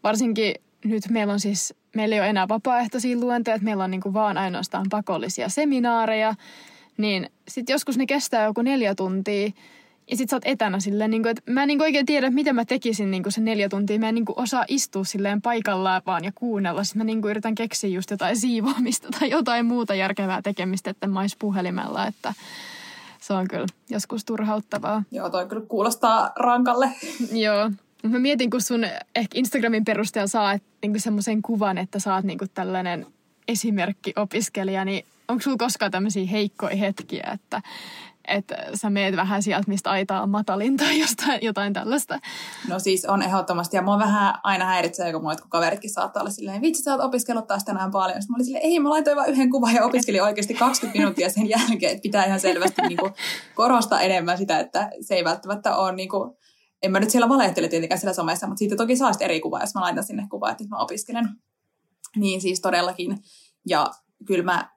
varsinkin 0.05 0.55
nyt 0.85 1.02
meillä 1.11 1.33
on 1.33 1.40
siis, 1.40 1.74
meillä 1.96 2.14
ei 2.14 2.20
ole 2.20 2.29
enää 2.29 2.48
vapaaehtoisia 2.48 3.16
luentoja, 3.16 3.59
meillä 3.61 3.85
on 3.85 3.90
niin 3.90 4.00
kuin 4.00 4.14
vaan 4.14 4.38
ainoastaan 4.38 4.87
pakollisia 4.90 5.48
seminaareja, 5.48 6.35
niin 6.96 7.31
sitten 7.48 7.74
joskus 7.74 7.98
ne 7.98 8.07
kestää 8.07 8.44
joku 8.44 8.62
neljä 8.62 8.94
tuntia, 8.94 9.50
ja 10.10 10.16
sit 10.16 10.30
sä 10.30 10.36
oot 10.36 10.42
etänä 10.46 10.80
silleen, 10.80 11.10
niin 11.10 11.22
kuin, 11.22 11.30
että 11.30 11.52
mä 11.52 11.62
en 11.62 11.66
niin 11.66 11.82
oikein 11.82 12.06
tiedä, 12.06 12.30
mitä 12.30 12.52
mä 12.52 12.64
tekisin 12.64 13.10
niin 13.10 13.22
se 13.28 13.40
neljä 13.40 13.68
tuntia. 13.68 13.98
Mä 13.98 14.08
en 14.08 14.14
niin 14.14 14.24
osaa 14.36 14.64
istua 14.68 15.04
silleen 15.04 15.42
paikallaan 15.42 16.02
vaan 16.06 16.24
ja 16.24 16.32
kuunnella. 16.34 16.84
Sitten 16.84 17.00
mä 17.00 17.04
niin 17.04 17.20
yritän 17.24 17.54
keksiä 17.54 17.90
just 17.90 18.10
jotain 18.10 18.36
siivoamista 18.40 19.08
tai 19.18 19.30
jotain 19.30 19.66
muuta 19.66 19.94
järkevää 19.94 20.42
tekemistä, 20.42 20.90
että 20.90 21.06
mä 21.06 21.20
ois 21.20 21.36
puhelimella. 21.36 22.06
Että 22.06 22.34
se 23.20 23.32
on 23.32 23.48
kyllä 23.48 23.66
joskus 23.90 24.24
turhauttavaa. 24.24 25.02
Joo, 25.10 25.30
toi 25.30 25.46
kyllä 25.46 25.66
kuulostaa 25.68 26.32
rankalle. 26.36 26.90
Joo. 27.44 27.70
Mä 28.02 28.18
mietin, 28.18 28.50
kun 28.50 28.60
sun 28.60 28.84
ehkä 28.84 29.38
Instagramin 29.38 29.84
perusteella 29.84 30.26
saa 30.26 30.58
niin 30.82 31.00
semmoisen 31.00 31.42
kuvan, 31.42 31.78
että 31.78 31.98
sä 31.98 32.14
oot 32.14 32.24
niin 32.24 32.38
tällainen 32.54 33.06
esimerkki-opiskelija, 33.48 34.84
niin 34.84 35.04
onko 35.28 35.42
sulla 35.42 35.56
koskaan 35.56 35.90
tämmöisiä 35.90 36.26
heikkoja 36.26 36.76
hetkiä, 36.76 37.30
että 37.34 37.62
että 38.28 38.56
sä 38.74 38.90
meet 38.90 39.16
vähän 39.16 39.42
sieltä, 39.42 39.68
mistä 39.68 39.90
aita 39.90 40.22
on 40.22 40.30
matalin 40.30 40.76
tai 40.76 41.00
jostain, 41.00 41.38
jotain 41.42 41.72
tällaista. 41.72 42.18
No 42.68 42.78
siis 42.78 43.04
on 43.04 43.22
ehdottomasti, 43.22 43.76
ja 43.76 43.82
mua 43.82 43.98
vähän 43.98 44.34
aina 44.42 44.64
häiritsee, 44.64 45.12
kun 45.12 45.22
muut 45.22 45.40
kaveritkin 45.48 45.90
saattaa 45.90 46.20
olla 46.20 46.30
silleen, 46.30 46.62
vitsi 46.62 46.82
sä 46.82 46.92
oot 46.92 47.04
opiskellut 47.04 47.46
taas 47.46 47.64
tänään 47.64 47.90
paljon. 47.90 48.22
Sitten 48.22 48.32
mä 48.32 48.36
olin 48.36 48.44
silleen, 48.44 48.64
ei 48.64 48.80
mä 48.80 48.90
laitoin 48.90 49.16
vain 49.16 49.32
yhden 49.32 49.50
kuvan 49.50 49.74
ja 49.74 49.84
opiskelin 49.84 50.22
oikeasti 50.22 50.54
20 50.54 50.98
minuuttia 50.98 51.30
sen 51.30 51.48
jälkeen, 51.48 51.92
että 51.92 52.02
pitää 52.02 52.24
ihan 52.24 52.40
selvästi 52.40 52.82
niin 52.82 52.98
kuin 52.98 53.12
korostaa 53.54 54.00
enemmän 54.00 54.38
sitä, 54.38 54.60
että 54.60 54.90
se 55.00 55.14
ei 55.14 55.24
välttämättä 55.24 55.76
ole 55.76 55.92
niin 55.92 56.08
kuin, 56.08 56.36
en 56.82 56.92
mä 56.92 57.00
nyt 57.00 57.10
siellä 57.10 57.28
valehtele 57.28 57.68
tietenkään 57.68 57.98
siellä 57.98 58.14
somessa, 58.14 58.46
mutta 58.46 58.58
siitä 58.58 58.76
toki 58.76 58.96
saa 58.96 59.12
eri 59.20 59.40
kuvaa, 59.40 59.60
jos 59.60 59.74
mä 59.74 59.80
laitan 59.80 60.04
sinne 60.04 60.26
kuvaa, 60.30 60.50
että 60.50 60.64
mä 60.68 60.78
opiskelen. 60.78 61.28
Niin 62.16 62.40
siis 62.40 62.60
todellakin. 62.60 63.18
Ja 63.68 63.86
kyllä 64.26 64.44
mä 64.44 64.75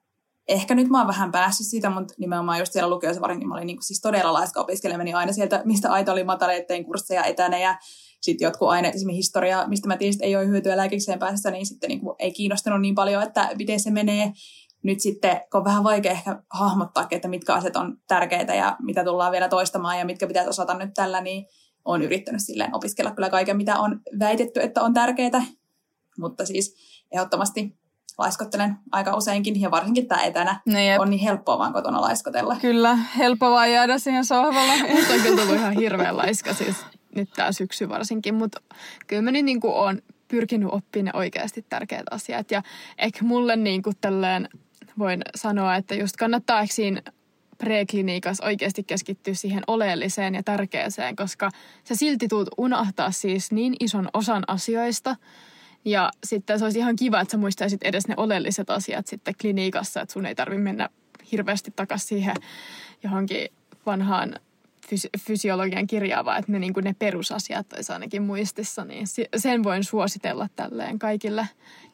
ehkä 0.50 0.76
nyt 0.76 0.90
mä 0.90 0.98
oon 0.98 1.08
vähän 1.08 1.32
päässyt 1.32 1.68
siitä, 1.68 1.90
mutta 1.90 2.14
nimenomaan 2.18 2.60
just 2.60 2.74
siellä 2.74 2.90
lukiossa 2.90 3.22
varsinkin 3.22 3.50
mä 3.50 3.56
olin 3.56 3.68
niin 3.68 3.78
siis 3.82 4.02
todella 4.02 4.34
laiska 4.34 4.62
opiskelemaan, 4.62 5.06
niin 5.06 5.16
aina 5.16 5.34
sieltä, 5.34 5.62
mistä 5.66 5.92
aita 5.92 6.12
oli 6.12 6.24
matala, 6.24 6.52
tein 6.68 6.86
kursseja 6.86 7.24
etänä 7.24 7.60
ja 7.60 7.78
sitten 8.22 8.46
jotkut 8.46 8.70
aineet, 8.70 8.96
esimerkiksi 8.96 9.18
historia, 9.18 9.68
mistä 9.68 9.88
mä 9.88 9.98
tiesin, 9.98 10.24
ei 10.24 10.36
ole 10.36 10.48
hyötyä 10.48 10.78
lääkikseen 10.78 11.20
päässä, 11.20 11.52
niin 11.52 11.66
sitten 11.66 11.88
niin 11.88 12.00
kuin 12.00 12.16
ei 12.20 12.32
kiinnostanut 12.32 12.82
niin 12.82 12.96
paljon, 12.96 13.24
että 13.24 13.50
miten 13.58 13.80
se 13.80 13.92
menee. 13.92 14.32
Nyt 14.84 15.00
sitten, 15.00 15.42
kun 15.52 15.58
on 15.58 15.66
vähän 15.66 15.84
vaikea 15.84 16.12
ehkä 16.12 16.44
hahmottaa, 16.50 17.08
että 17.12 17.28
mitkä 17.28 17.54
asiat 17.54 17.76
on 17.76 17.98
tärkeitä 18.08 18.56
ja 18.56 18.78
mitä 18.82 19.04
tullaan 19.04 19.32
vielä 19.32 19.50
toistamaan 19.50 20.00
ja 20.00 20.06
mitkä 20.06 20.28
pitäisi 20.28 20.50
osata 20.50 20.74
nyt 20.74 20.90
tällä, 20.94 21.22
niin 21.22 21.46
on 21.86 22.02
yrittänyt 22.02 22.42
silleen 22.46 22.76
opiskella 22.76 23.12
kyllä 23.12 23.30
kaiken, 23.30 23.58
mitä 23.58 23.80
on 23.80 24.00
väitetty, 24.20 24.62
että 24.62 24.82
on 24.82 24.94
tärkeää. 24.94 25.46
Mutta 26.20 26.46
siis 26.46 26.76
ehdottomasti 27.12 27.79
laiskottelen 28.20 28.76
aika 28.92 29.16
useinkin 29.16 29.62
ja 29.62 29.72
varsinkin 29.72 30.08
tämä 30.08 30.24
etänä 30.24 30.60
no 30.66 30.74
on 31.00 31.10
niin 31.10 31.22
helppoa 31.22 31.58
vaan 31.58 31.74
kotona 31.74 32.02
laiskotella. 32.02 32.58
Kyllä, 32.62 32.96
helppoa 33.18 33.52
vaan 33.52 33.72
jäädä 33.72 33.98
siihen 33.98 34.26
sohvalle. 34.26 34.74
Nyt 34.94 35.10
on 35.10 35.22
kyllä 35.22 35.42
tullut 35.42 35.56
ihan 35.56 35.74
hirveän 35.74 36.18
laiska 36.18 36.54
siis 36.54 36.86
nyt 37.16 37.30
tämä 37.36 37.52
syksy 37.52 37.90
varsinkin, 37.90 38.36
mutta 38.36 38.62
kyllä 39.08 39.22
mä 39.22 39.32
nyt 39.32 39.46
niin 39.46 39.60
kuin 39.62 39.74
olen 39.74 40.02
pyrkinyt 40.28 40.70
oppimaan 40.72 41.06
ne 41.06 41.12
oikeasti 41.20 41.66
tärkeät 41.70 42.06
asiat 42.12 42.52
ja 42.52 42.64
ehkä 42.98 43.26
mulle 43.26 43.56
niin 43.56 43.84
kuin 43.84 43.96
tälleen 44.02 44.50
voin 45.00 45.22
sanoa, 45.36 45.76
että 45.76 45.96
just 45.96 46.16
kannattaa 46.16 46.66
siinä 46.66 47.02
prekliniikassa 47.58 48.46
oikeasti 48.46 48.84
keskittyä 48.84 49.34
siihen 49.34 49.64
oleelliseen 49.68 50.36
ja 50.36 50.44
tärkeäseen, 50.44 51.16
koska 51.16 51.52
sä 51.84 51.96
silti 51.96 52.28
tuut 52.28 52.50
unohtaa 52.58 53.12
siis 53.12 53.52
niin 53.52 53.76
ison 53.80 54.10
osan 54.14 54.44
asioista, 54.48 55.16
ja 55.86 56.12
sitten 56.24 56.60
se 56.60 56.66
olisi 56.66 56.80
ihan 56.80 56.96
kiva, 56.96 57.22
että 57.22 57.32
sä 57.32 57.38
muistaisit 57.38 57.84
edes 57.84 58.08
ne 58.08 58.14
oleelliset 58.18 58.70
asiat 58.70 59.08
sitten 59.08 59.34
kliniikassa, 59.42 60.02
että 60.02 60.14
sun 60.14 60.26
ei 60.26 60.36
tarvitse 60.36 60.64
mennä 60.64 60.90
hirveästi 61.32 61.74
takaisin 61.76 62.08
siihen 62.08 62.36
johonkin 63.04 63.48
vanhaan 63.86 64.36
fys- 64.88 65.10
fysiologian 65.20 65.88
kirjaavaa, 65.88 66.38
että 66.38 66.52
ne, 66.52 66.60
niin 66.60 66.74
ne 66.82 66.96
perusasiat 67.00 67.74
olisi 67.74 67.94
ainakin 67.94 68.22
muistissa, 68.22 68.86
niin 68.86 69.08
sen 69.38 69.64
voin 69.64 69.84
suositella 69.84 70.48
tälleen 70.56 71.00
kaikille, 71.00 71.48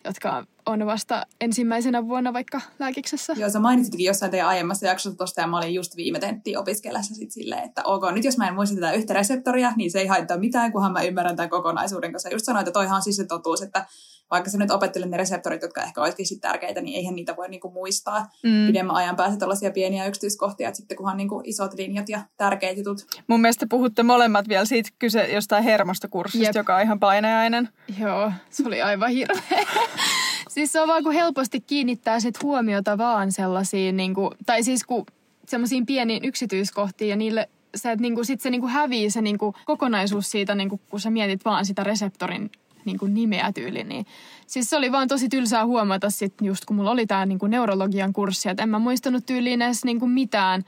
jotka 0.06 0.46
on 0.66 0.86
vasta 0.86 1.26
ensimmäisenä 1.42 2.08
vuonna 2.08 2.34
vaikka 2.34 2.62
lääkiksessä. 2.80 3.34
Joo, 3.38 3.50
sä 3.50 3.60
mainitsitkin 3.60 4.06
jossain 4.06 4.32
teidän 4.32 4.48
aiemmassa 4.48 4.88
jaksossa 4.88 5.18
tuosta, 5.18 5.42
ja 5.42 5.48
mä 5.48 5.58
olin 5.58 5.74
just 5.74 5.96
viime 5.96 6.20
tentti 6.20 6.58
opiskellessa 6.58 7.16
sit 7.16 7.32
silleen, 7.32 7.64
että 7.64 7.82
ok, 7.84 8.04
nyt 8.12 8.24
jos 8.24 8.38
mä 8.38 8.48
en 8.48 8.54
muista 8.54 8.76
tätä 8.76 8.92
yhtä 8.92 9.14
reseptoria, 9.14 9.74
niin 9.76 9.92
se 9.92 10.00
ei 10.00 10.08
haittaa 10.08 10.38
mitään, 10.38 10.72
kunhan 10.72 10.92
mä 10.92 11.02
ymmärrän 11.02 11.36
tämän 11.36 11.50
kokonaisuuden, 11.50 12.14
koska 12.14 12.30
just 12.30 12.46
sanoin, 12.46 12.62
että 12.62 12.72
toihan 12.72 12.96
on 12.96 13.02
siis 13.02 13.16
se 13.16 13.26
totuus, 13.26 13.62
että 13.62 13.86
vaikka 14.32 14.50
sä 14.50 14.58
nyt 14.58 14.72
opettelet 14.72 15.10
ne 15.10 15.18
reseptorit, 15.18 15.62
jotka 15.62 15.84
ehkä 15.84 16.02
olisikin 16.02 16.26
sit 16.26 16.42
tärkeitä, 16.42 16.82
niin 16.82 16.98
eihän 16.98 17.16
niitä 17.16 17.36
voi 17.36 17.50
niinku 17.50 17.72
muistaa 17.72 18.28
mm. 18.44 18.68
pidemmän 18.68 18.96
ajan 18.96 19.16
päästä 19.16 19.38
tällaisia 19.38 19.72
pieniä 19.72 20.06
yksityiskohtia, 20.06 20.68
että 20.68 20.78
sitten 20.78 20.98
kunhan 20.98 21.18
niinku 21.18 21.42
isot 21.44 21.74
linjat 21.74 22.10
ja 22.10 22.22
tärkeät 22.38 22.78
jutut. 22.78 23.06
Mun 23.28 23.42
mielestä 23.42 23.66
puhutte 23.70 24.04
molemmat 24.04 24.48
vielä 24.48 24.66
siitä 24.66 24.90
kyse 25.00 25.28
jostain 25.34 25.64
hermostokurssista, 25.64 26.48
Jep. 26.48 26.56
joka 26.56 26.76
on 26.76 26.82
ihan 26.82 27.00
painajainen. 27.00 27.70
Joo, 28.00 28.32
se 28.50 28.64
oli 28.68 28.82
aivan 28.82 29.10
hirveä. 29.10 29.42
siis 30.54 30.72
se 30.72 30.82
on 30.82 30.88
vaan 30.88 31.04
kun 31.04 31.14
helposti 31.14 31.62
kiinnittää 31.62 32.20
sit 32.20 32.44
huomiota 32.44 32.98
vaan 32.98 33.32
sellaisiin, 33.32 33.98
niinku, 33.98 34.32
tai 34.46 34.64
siis 34.64 34.84
kun 34.84 35.06
semmoisiin 35.48 35.86
pieniin 35.86 36.26
yksityiskohtiin 36.26 37.10
ja 37.10 37.16
niille 37.16 37.50
se, 37.76 37.92
että 37.92 38.02
niinku, 38.02 38.24
sit 38.24 38.42
se 38.42 38.50
niinku 38.50 38.68
hävii 38.68 39.10
se 39.10 39.22
niinku 39.22 39.56
kokonaisuus 39.66 40.32
siitä, 40.32 40.56
niinku, 40.56 40.80
kun 40.90 41.00
sä 41.00 41.10
mietit 41.10 41.46
vaan 41.46 41.66
sitä 41.66 41.84
reseptorin 41.84 42.52
niin 42.86 42.98
kuin 42.98 43.14
nimeä 43.14 43.52
tyyli. 43.54 43.84
Niin. 43.84 44.06
Siis 44.48 44.70
se 44.70 44.78
oli 44.78 44.92
vaan 44.92 45.08
tosi 45.08 45.30
tylsää 45.30 45.66
huomata 45.66 46.10
sitten 46.10 46.48
just 46.48 46.66
kun 46.66 46.76
mulla 46.76 46.92
oli 46.92 47.06
tämä 47.06 47.26
niin 47.26 47.40
kuin 47.40 47.50
neurologian 47.50 48.14
kurssi, 48.14 48.50
että 48.50 48.64
en 48.64 48.70
mä 48.70 48.80
muistanut 48.80 49.26
tyyliin 49.26 49.62
edes 49.62 49.86
niin 49.86 50.00
kuin 50.00 50.12
mitään 50.12 50.66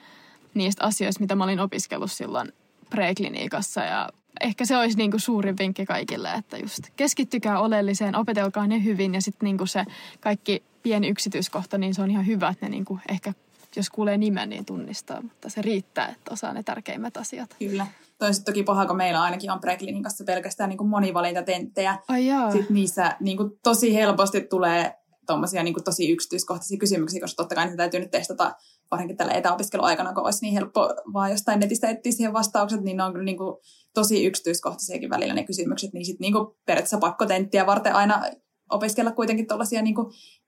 niistä 0.54 0.84
asioista, 0.86 1.22
mitä 1.22 1.36
mä 1.36 1.44
olin 1.44 1.60
opiskellut 1.60 2.12
silloin 2.12 2.54
prekliniikassa 2.90 3.82
ja 3.82 4.10
ehkä 4.42 4.66
se 4.66 4.78
olisi 4.78 4.98
niin 4.98 5.12
kuin 5.12 5.22
suurin 5.22 5.58
vinkki 5.58 5.86
kaikille, 5.86 6.34
että 6.34 6.58
just 6.58 6.80
keskittykää 6.96 7.60
oleelliseen, 7.60 8.16
opetelkaa 8.16 8.68
ne 8.68 8.84
hyvin 8.84 9.14
ja 9.14 9.22
sitten 9.22 9.48
niin 9.48 9.68
se 9.68 9.86
kaikki 10.20 10.64
pieni 10.84 11.08
yksityiskohta, 11.08 11.78
niin 11.78 11.94
se 11.94 12.02
on 12.02 12.12
ihan 12.12 12.28
hyvä, 12.28 12.50
että 12.50 12.66
ne 12.66 12.70
niin 12.70 12.86
kuin 12.86 13.02
ehkä 13.10 13.34
jos 13.76 13.90
kuulee 13.90 14.18
nimen, 14.18 14.50
niin 14.50 14.66
tunnistaa, 14.66 15.22
mutta 15.22 15.50
se 15.50 15.62
riittää, 15.62 16.08
että 16.08 16.34
osaa 16.34 16.54
ne 16.54 16.64
tärkeimmät 16.64 17.18
asiat. 17.18 17.56
Kyllä. 17.60 17.88
Toi 18.18 18.30
toki 18.46 18.64
paha, 18.64 18.86
kun 18.86 18.98
meillä 18.98 19.22
ainakin 19.22 19.52
on 19.52 19.60
preklinikassa 19.60 20.24
pelkästään 20.24 20.70
niin 20.70 20.78
kuin 20.78 20.90
monivalintatenttejä. 20.90 21.98
Ai 22.08 22.28
Sitten 22.52 22.74
niissä 22.74 23.16
niin 23.20 23.38
kuin 23.38 23.52
tosi 23.64 23.94
helposti 23.94 24.42
tulee 24.42 24.94
tuommoisia 25.28 25.64
niin 25.64 25.84
tosi 25.84 26.12
yksityiskohtaisia 26.12 26.78
kysymyksiä, 26.78 27.22
koska 27.22 27.44
totta 27.44 27.56
kai 27.56 27.66
niitä 27.66 27.78
täytyy 27.78 28.00
nyt 28.00 28.12
testata 28.12 28.56
varsinkin 28.92 29.18
tällä 29.18 29.34
etäopiskeluaikana, 29.34 30.14
kun 30.14 30.26
olisi 30.26 30.42
niin 30.42 30.54
helppo 30.54 30.94
vaan 31.14 31.32
jostain 31.32 31.60
netistä 31.60 31.90
etsiä 31.90 32.12
siihen 32.12 32.34
vastaukset, 32.34 32.82
niin 32.82 32.98
ne 32.98 33.04
on 33.04 33.12
kyllä 33.12 33.26
niin 33.26 33.38
kuin 33.38 33.58
tosi 33.94 34.26
yksityiskohtaisiakin 34.26 35.10
välillä 35.10 35.34
ne 35.34 35.44
kysymykset, 35.44 35.94
niin 35.94 36.06
sitten 36.06 36.26
niin 36.26 36.48
periaatteessa 36.66 36.98
pakkotenttiä 36.98 37.66
varten 37.66 37.96
aina 37.96 38.24
opiskella 38.70 39.12
kuitenkin 39.12 39.48
tuollaisia 39.48 39.82
niin 39.82 39.96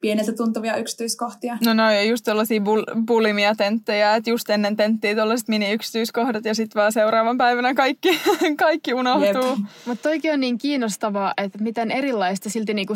pieneltä 0.02 0.34
tuntuvia 0.34 0.76
yksityiskohtia. 0.76 1.58
No 1.66 1.74
no, 1.74 1.92
ja 1.92 2.04
just 2.04 2.26
tuollaisia 2.26 2.60
bul- 2.60 3.06
bulimia 3.06 3.56
tenttejä, 3.56 4.16
että 4.16 4.30
just 4.30 4.50
ennen 4.50 4.76
tenttiä 4.76 5.16
tuollaiset 5.16 5.48
mini-yksityiskohdat 5.48 6.46
ja 6.46 6.56
sitten 6.56 6.80
vaan 6.80 6.92
seuraavan 6.92 7.38
päivänä 7.38 7.74
kaikki, 7.74 8.20
kaikki 8.66 8.94
unohtuu. 8.94 9.58
Mutta 9.86 10.10
toikin 10.10 10.34
on 10.34 10.40
niin 10.40 10.58
kiinnostavaa, 10.58 11.34
että 11.38 11.58
miten 11.58 11.92
erilaista 11.92 12.50
silti 12.50 12.74
niinku 12.74 12.94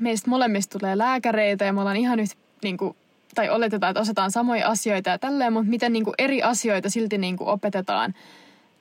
meistä 0.00 0.30
molemmista 0.30 0.78
tulee 0.78 0.98
lääkäreitä 0.98 1.64
ja 1.64 1.72
me 1.72 1.80
ollaan 1.80 1.96
ihan 1.96 2.20
yhtä 2.20 2.36
niinku, 2.62 2.96
tai 3.34 3.50
oletetaan, 3.50 3.90
että 3.90 4.00
osataan 4.00 4.30
samoja 4.30 4.68
asioita 4.68 5.10
ja 5.10 5.18
tälleen, 5.18 5.52
mutta 5.52 5.70
miten 5.70 5.92
niinku 5.92 6.12
eri 6.18 6.42
asioita 6.42 6.90
silti 6.90 7.18
niinku 7.18 7.48
opetetaan 7.48 8.14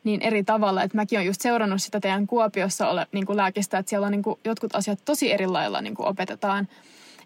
niin 0.03 0.21
eri 0.21 0.43
tavalla. 0.43 0.83
Että 0.83 0.97
mäkin 0.97 1.19
olen 1.19 1.27
just 1.27 1.41
seurannut 1.41 1.81
sitä 1.81 1.99
teidän 1.99 2.27
Kuopiossa 2.27 2.89
ole, 2.89 3.07
niin 3.11 3.25
kuin 3.25 3.37
lääkistä, 3.37 3.77
että 3.77 3.89
siellä 3.89 4.05
on 4.05 4.11
niin 4.11 4.23
kuin, 4.23 4.39
jotkut 4.45 4.75
asiat 4.75 4.99
tosi 5.05 5.31
eri 5.31 5.47
lailla 5.47 5.81
niin 5.81 5.95
kuin 5.95 6.07
opetetaan. 6.07 6.67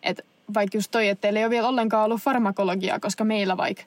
Että 0.04 0.24
vaikka 0.54 0.78
just 0.78 0.92
toi, 0.92 1.08
että 1.08 1.22
teillä 1.22 1.40
ei 1.40 1.46
ole 1.46 1.50
vielä 1.50 1.68
ollenkaan 1.68 2.06
ollut 2.06 2.22
farmakologiaa, 2.22 3.00
koska 3.00 3.24
meillä 3.24 3.58
vaikka 3.58 3.84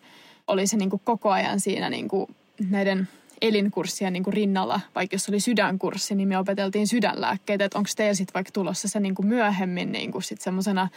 oli 0.49 0.67
se 0.67 0.77
niin 0.77 0.91
kuin 0.91 1.03
koko 1.05 1.31
ajan 1.31 1.61
siinä 1.61 1.91
niin 1.91 2.09
kuin 2.09 2.35
näiden 2.71 3.09
elinkurssien 3.41 4.13
niin 4.13 4.25
kuin 4.25 4.35
rinnalla, 4.35 4.81
vaikka 4.95 5.15
jos 5.15 5.29
oli 5.29 5.41
sydänkurssi, 5.41 6.15
niin 6.15 6.29
me 6.29 6.39
opeteltiin 6.39 6.87
sydänlääkkeitä, 6.87 7.65
että 7.65 7.79
onko 7.79 7.91
teillä 7.97 8.15
sitten 8.15 8.35
vaikka 8.35 8.51
tulossa 8.53 8.89
se 8.89 9.01
niin 9.01 9.15
kuin 9.15 9.27
myöhemmin 9.27 9.93
niin 9.93 10.13
kuin 10.13 10.23
sit 10.23 10.41
semmoisena 10.41 10.89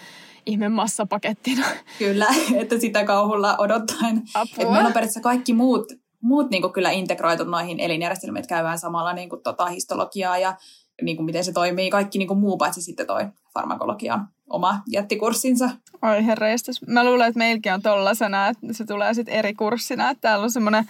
ihme 0.45 0.69
massapakettina. 0.69 1.65
Kyllä, 1.99 2.27
että 2.61 2.79
sitä 2.79 3.03
kauhulla 3.03 3.57
odottaen. 3.57 4.23
Apua. 4.33 4.43
Että 4.43 4.71
meillä 4.71 4.87
on 4.87 4.93
periaatteessa 4.93 5.21
kaikki 5.21 5.53
muut 5.53 5.93
muut 6.21 6.49
niin 6.49 6.61
kuin 6.61 6.73
kyllä 6.73 6.91
integroitu 6.91 7.43
noihin 7.43 7.79
elinjärjestelmiin, 7.79 8.39
että 8.39 8.55
käydään 8.55 8.79
samalla 8.79 9.13
niin 9.13 9.29
kuin 9.29 9.43
tota 9.43 9.65
histologiaa 9.65 10.37
ja 10.37 10.57
niin 11.01 11.17
kuin 11.17 11.25
miten 11.25 11.43
se 11.43 11.51
toimii, 11.51 11.89
kaikki 11.89 12.17
niin 12.17 12.27
kuin 12.27 12.39
muu 12.39 12.57
paitsi 12.57 12.81
sitten 12.81 13.07
toi 13.07 13.25
farmakologia 13.53 14.13
on 14.13 14.27
oma 14.49 14.81
jättikurssinsa. 14.87 15.69
Oi 16.01 16.25
herreistös. 16.25 16.87
Mä 16.87 17.03
luulen, 17.03 17.27
että 17.27 17.37
meilläkin 17.37 17.73
on 17.73 17.81
tollasena, 17.81 18.47
että 18.47 18.67
se 18.71 18.85
tulee 18.85 19.13
sitten 19.13 19.35
eri 19.35 19.53
kurssina. 19.53 20.09
Että 20.09 20.21
täällä 20.21 20.43
on 20.43 20.51
semmoinen 20.51 20.85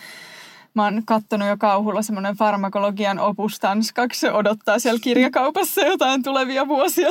Mä 0.74 0.84
oon 0.84 1.02
kattonut 1.06 1.48
jo 1.48 1.58
kauhulla 1.58 2.02
semmoinen 2.02 2.36
farmakologian 2.36 3.20
opus 3.20 3.60
tanskaksi. 3.60 4.20
Se 4.20 4.32
odottaa 4.32 4.80
siellä 4.80 5.00
kirjakaupassa 5.04 5.82
jotain 5.82 6.24
tulevia 6.24 6.68
vuosia. 6.68 7.10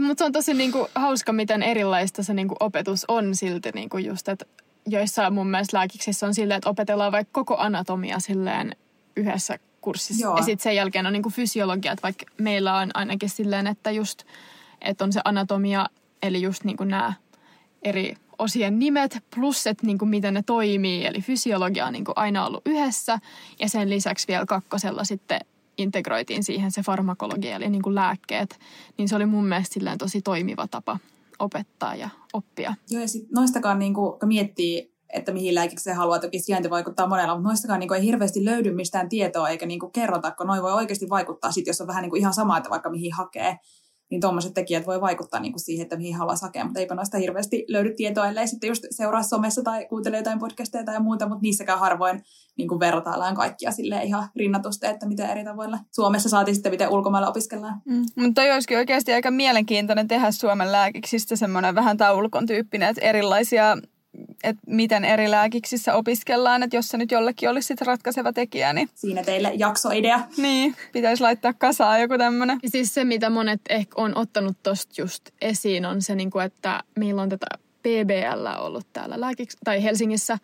Mutta 0.00 0.18
se 0.18 0.24
on 0.24 0.32
tosi 0.32 0.54
niinku 0.54 0.86
hauska, 0.94 1.32
miten 1.32 1.62
erilaista 1.62 2.22
se 2.22 2.34
niinku 2.34 2.56
opetus 2.60 3.04
on 3.08 3.36
silti 3.36 3.70
niinku 3.74 3.98
just, 3.98 4.28
että 4.28 4.44
joissa 4.86 5.30
mun 5.30 5.50
mielestä 5.50 5.76
lääkiksissä 5.76 6.26
on 6.26 6.34
silleen, 6.34 6.58
että 6.58 6.70
opetellaan 6.70 7.12
vaikka 7.12 7.30
koko 7.32 7.56
anatomia 7.56 8.20
silleen 8.20 8.76
yhdessä 9.16 9.58
kurssissa. 9.80 10.26
Joo. 10.26 10.36
Ja 10.36 10.42
sitten 10.42 10.62
sen 10.62 10.76
jälkeen 10.76 11.06
on 11.06 11.12
niinku 11.12 11.30
fysiologiat, 11.30 12.02
vaikka 12.02 12.24
meillä 12.38 12.76
on 12.76 12.90
ainakin 12.94 13.30
silleen, 13.30 13.66
että 13.66 13.90
just, 13.90 14.22
että 14.80 15.04
on 15.04 15.12
se 15.12 15.20
anatomia, 15.24 15.86
eli 16.22 16.42
just 16.42 16.64
niinku 16.64 16.84
nämä 16.84 17.12
eri 17.82 18.16
osien 18.38 18.78
nimet 18.78 19.18
plus, 19.34 19.66
että 19.66 19.86
niin 19.86 19.98
kuin 19.98 20.08
miten 20.08 20.34
ne 20.34 20.42
toimii. 20.42 21.06
Eli 21.06 21.20
fysiologia 21.20 21.86
on 21.86 21.92
niin 21.92 22.04
kuin 22.04 22.16
aina 22.16 22.46
ollut 22.46 22.62
yhdessä 22.66 23.18
ja 23.60 23.68
sen 23.68 23.90
lisäksi 23.90 24.28
vielä 24.28 24.46
kakkosella 24.46 25.04
sitten 25.04 25.40
integroitiin 25.78 26.44
siihen 26.44 26.72
se 26.72 26.82
farmakologia 26.82 27.56
eli 27.56 27.70
niin 27.70 27.82
kuin 27.82 27.94
lääkkeet. 27.94 28.58
Niin 28.98 29.08
se 29.08 29.16
oli 29.16 29.26
mun 29.26 29.46
mielestä 29.46 29.96
tosi 29.98 30.22
toimiva 30.22 30.68
tapa 30.68 30.98
opettaa 31.38 31.94
ja 31.94 32.08
oppia. 32.32 32.74
Joo 32.90 33.02
ja 33.02 33.08
sitten 33.08 33.34
noistakaan 33.34 33.78
niin 33.78 33.94
kuin, 33.94 34.18
kun 34.18 34.28
miettii, 34.28 34.94
että 35.12 35.32
mihin 35.32 35.54
lääkiksi 35.54 35.84
se 35.84 35.92
haluaa, 35.92 36.18
toki 36.18 36.38
sijainti 36.38 36.70
vaikuttaa 36.70 37.06
monella, 37.06 37.34
mutta 37.34 37.48
noistakaan 37.48 37.80
niin 37.80 37.88
kuin, 37.88 38.00
ei 38.00 38.06
hirveästi 38.06 38.44
löydy 38.44 38.74
mistään 38.74 39.08
tietoa 39.08 39.48
eikä 39.48 39.66
niin 39.66 39.80
kuin, 39.80 39.92
kerrota, 39.92 40.30
kun 40.30 40.46
noin 40.46 40.62
voi 40.62 40.72
oikeasti 40.72 41.08
vaikuttaa 41.08 41.52
sit, 41.52 41.66
jos 41.66 41.80
on 41.80 41.86
vähän 41.86 42.02
niin 42.02 42.10
kuin, 42.10 42.20
ihan 42.20 42.34
sama, 42.34 42.56
että 42.56 42.70
vaikka 42.70 42.90
mihin 42.90 43.12
hakee 43.12 43.58
niin 44.14 44.20
tuommoiset 44.20 44.54
tekijät 44.54 44.86
voi 44.86 45.00
vaikuttaa 45.00 45.40
niin 45.40 45.52
kuin 45.52 45.60
siihen, 45.60 45.82
että 45.82 45.96
mihin 45.96 46.14
haluaa 46.14 46.36
hakea, 46.42 46.64
mutta 46.64 46.80
eipä 46.80 46.94
noista 46.94 47.18
hirveästi 47.18 47.64
löydy 47.68 47.94
tietoa, 47.94 48.28
ellei 48.28 48.48
sitten 48.48 48.68
just 48.68 48.84
seuraa 48.90 49.22
somessa 49.22 49.62
tai 49.62 49.86
kuuntele 49.86 50.16
jotain 50.16 50.38
podcasteja 50.38 50.84
tai 50.84 51.00
muuta, 51.00 51.28
mutta 51.28 51.42
niissäkään 51.42 51.78
harvoin 51.78 52.22
niin 52.56 52.68
kuin 52.68 52.80
vertaillaan 52.80 53.34
kaikkia 53.34 53.70
sille 53.70 54.02
ihan 54.02 54.28
rinnatusti, 54.36 54.86
että 54.86 55.06
miten 55.06 55.30
eri 55.30 55.44
tavoilla 55.44 55.78
Suomessa 55.92 56.28
saatiin 56.28 56.54
sitten, 56.54 56.72
miten 56.72 56.90
ulkomailla 56.90 57.28
opiskellaan. 57.28 57.82
Mm. 57.84 58.04
Mutta 58.16 58.42
toi 58.42 58.52
olisikin 58.52 58.78
oikeasti 58.78 59.12
aika 59.12 59.30
mielenkiintoinen 59.30 60.08
tehdä 60.08 60.30
Suomen 60.30 60.72
lääkiksistä 60.72 61.36
semmoinen 61.36 61.74
vähän 61.74 61.96
taulukon 61.96 62.46
tyyppinen, 62.46 62.88
että 62.88 63.02
erilaisia 63.02 63.76
että 64.44 64.62
miten 64.66 65.04
eri 65.04 65.30
lääkiksissä 65.30 65.94
opiskellaan, 65.94 66.62
että 66.62 66.76
jos 66.76 66.88
se 66.88 66.96
nyt 66.96 67.10
jollekin 67.10 67.48
olisi 67.48 67.66
sit 67.66 67.80
ratkaiseva 67.80 68.32
tekijä, 68.32 68.72
niin... 68.72 68.88
Siinä 68.94 69.22
teille 69.22 69.52
jaksoidea. 69.54 70.20
Niin, 70.36 70.76
pitäisi 70.92 71.22
laittaa 71.22 71.52
kasaan 71.52 72.00
joku 72.00 72.18
tämmöinen. 72.18 72.58
Siis 72.66 72.94
se, 72.94 73.04
mitä 73.04 73.30
monet 73.30 73.60
ehkä 73.68 73.92
on 73.96 74.16
ottanut 74.18 74.56
tosta 74.62 74.94
just 74.98 75.30
esiin, 75.42 75.86
on 75.86 76.02
se, 76.02 76.14
niinku, 76.14 76.38
että 76.38 76.80
meillä 76.98 77.22
on 77.22 77.28
tätä 77.28 77.46
PBL 77.82 78.46
ollut 78.58 78.86
täällä 78.92 79.20
lääkiksi, 79.20 79.58
tai 79.64 79.82
Helsingissä, 79.82 80.38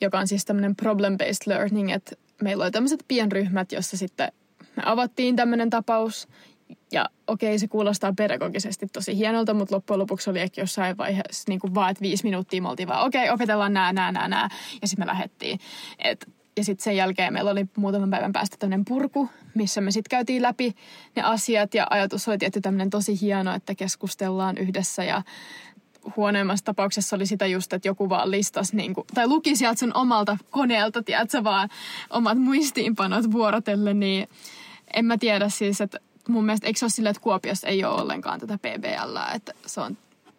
joka 0.00 0.18
on 0.18 0.28
siis 0.28 0.44
tämmöinen 0.44 0.76
problem-based 0.82 1.46
learning, 1.46 1.92
että 1.92 2.16
meillä 2.42 2.64
oli 2.64 2.70
tämmöiset 2.70 3.04
pienryhmät, 3.08 3.72
jossa 3.72 3.96
sitten 3.96 4.32
me 4.76 4.82
avattiin 4.86 5.36
tämmöinen 5.36 5.70
tapaus, 5.70 6.28
ja 6.94 7.08
okei, 7.26 7.58
se 7.58 7.68
kuulostaa 7.68 8.12
pedagogisesti 8.16 8.86
tosi 8.86 9.16
hienolta, 9.16 9.54
mutta 9.54 9.74
loppujen 9.74 9.98
lopuksi 9.98 10.30
oli 10.30 10.40
ehkä 10.40 10.60
jossain 10.60 10.96
vaiheessa 10.96 11.44
niin 11.48 11.60
kuin 11.60 11.74
vaan, 11.74 11.90
että 11.90 12.02
viisi 12.02 12.24
minuuttia 12.24 12.62
me 12.62 12.68
oltiin 12.68 12.88
vaan, 12.88 13.06
okei, 13.06 13.30
opetellaan 13.30 13.72
nää, 13.72 13.92
nää, 13.92 14.12
nää, 14.12 14.28
nää. 14.28 14.48
Ja 14.82 14.88
sitten 14.88 15.06
me 15.06 15.12
lähdettiin. 15.12 15.58
Et, 15.98 16.26
ja 16.56 16.64
sitten 16.64 16.84
sen 16.84 16.96
jälkeen 16.96 17.32
meillä 17.32 17.50
oli 17.50 17.66
muutaman 17.76 18.10
päivän 18.10 18.32
päästä 18.32 18.56
tämmöinen 18.58 18.84
purku, 18.84 19.28
missä 19.54 19.80
me 19.80 19.90
sitten 19.90 20.10
käytiin 20.10 20.42
läpi 20.42 20.74
ne 21.16 21.22
asiat. 21.22 21.74
Ja 21.74 21.86
ajatus 21.90 22.28
oli 22.28 22.38
tietty 22.38 22.60
tämmöinen 22.60 22.90
tosi 22.90 23.20
hieno, 23.20 23.54
että 23.54 23.74
keskustellaan 23.74 24.58
yhdessä 24.58 25.04
ja 25.04 25.22
huonoimmassa 26.16 26.64
tapauksessa 26.64 27.16
oli 27.16 27.26
sitä 27.26 27.46
just, 27.46 27.72
että 27.72 27.88
joku 27.88 28.08
vaan 28.08 28.30
listasi, 28.30 28.76
niin 28.76 28.94
kuin, 28.94 29.06
tai 29.14 29.26
luki 29.26 29.56
sieltä 29.56 29.80
sun 29.80 29.96
omalta 29.96 30.36
koneelta, 30.50 31.02
tiedätkö, 31.02 31.44
vaan 31.44 31.68
omat 32.10 32.38
muistiinpanot 32.38 33.32
vuorotellen, 33.32 34.00
niin 34.00 34.28
en 34.94 35.04
mä 35.04 35.18
tiedä 35.18 35.48
siis, 35.48 35.80
että 35.80 35.98
mun 36.28 36.44
mielestä 36.44 36.66
eikö 36.66 36.78
se 36.78 36.84
ole 36.84 36.90
silleen, 36.90 37.10
että 37.10 37.22
Kuopiossa 37.22 37.68
ei 37.68 37.84
ole 37.84 38.02
ollenkaan 38.02 38.40
tätä 38.40 38.58
PBL, 38.58 39.16
että 39.34 39.52
se 39.66 39.80
on 39.80 39.96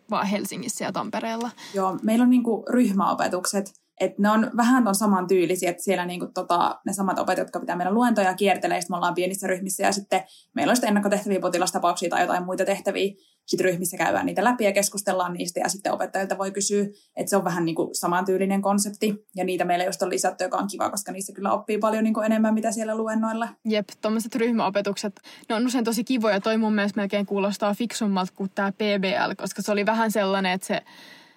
vaan 0.10 0.28
Helsingissä 0.28 0.86
ja 0.86 0.92
Tampereella. 0.92 1.50
Joo, 1.74 2.00
meillä 2.04 2.24
on 2.24 2.30
niinku 2.30 2.66
ryhmäopetukset, 2.70 3.74
että 4.00 4.22
ne 4.22 4.30
on 4.30 4.52
vähän 4.58 4.88
on 4.88 4.96
saman 4.96 5.28
tyylisiä, 5.28 5.70
että 5.70 5.84
siellä 5.84 6.06
niinku 6.06 6.28
tota, 6.34 6.80
ne 6.86 6.94
samat 6.94 7.20
opettajat, 7.20 7.48
jotka 7.48 7.60
pitää 7.60 7.76
meidän 7.76 7.94
luentoja 7.94 8.34
kiertelee, 8.34 8.80
me 8.90 8.96
ollaan 8.96 9.14
pienissä 9.14 9.48
ryhmissä 9.48 9.84
ja 9.84 9.92
sitten 9.92 10.24
meillä 10.54 10.72
on 10.72 10.76
sitten 10.76 10.88
ennakkotehtäviä 10.88 11.40
potilastapauksia 11.40 12.10
tai 12.10 12.22
jotain 12.22 12.46
muita 12.46 12.66
tehtäviä, 12.66 13.14
sitten 13.46 13.66
ryhmissä 13.66 13.98
käydään 13.98 14.26
niitä 14.26 14.44
läpi 14.44 14.64
ja 14.64 14.72
keskustellaan 14.72 15.34
niistä 15.34 15.60
ja 15.60 15.70
sitten 15.70 15.94
opettajilta 15.94 16.38
voi 16.38 16.52
kysyä, 16.52 16.86
että 17.16 17.30
se 17.30 17.38
on 17.38 17.44
vähän 17.44 17.66
niin 17.66 17.76
kuin 17.76 17.96
samantyylinen 17.96 18.62
konsepti 18.62 19.26
ja 19.36 19.44
niitä 19.44 19.66
meillä 19.66 19.86
just 19.86 20.02
on 20.02 20.10
lisätty, 20.10 20.44
joka 20.44 20.58
on 20.58 20.68
kiva, 20.68 20.90
koska 20.90 21.12
niissä 21.12 21.34
kyllä 21.34 21.52
oppii 21.52 21.78
paljon 21.78 22.04
niin 22.04 22.14
kuin 22.14 22.26
enemmän, 22.26 22.54
mitä 22.54 22.72
siellä 22.72 22.96
luennoilla. 22.96 23.48
Jep, 23.66 23.90
tuommoiset 24.02 24.36
ryhmäopetukset, 24.36 25.22
ne 25.50 25.56
on 25.56 25.66
usein 25.66 25.86
tosi 25.86 26.04
kivoja. 26.04 26.42
Toi 26.42 26.58
mun 26.58 26.74
mielestä 26.74 27.02
melkein 27.02 27.26
kuulostaa 27.26 27.74
fiksummalta 27.74 28.34
kuin 28.36 28.52
tämä 28.56 28.72
PBL, 28.72 29.34
koska 29.38 29.62
se 29.62 29.72
oli 29.72 29.86
vähän 29.86 30.12
sellainen, 30.12 30.52
että 30.52 30.68
se 30.68 30.82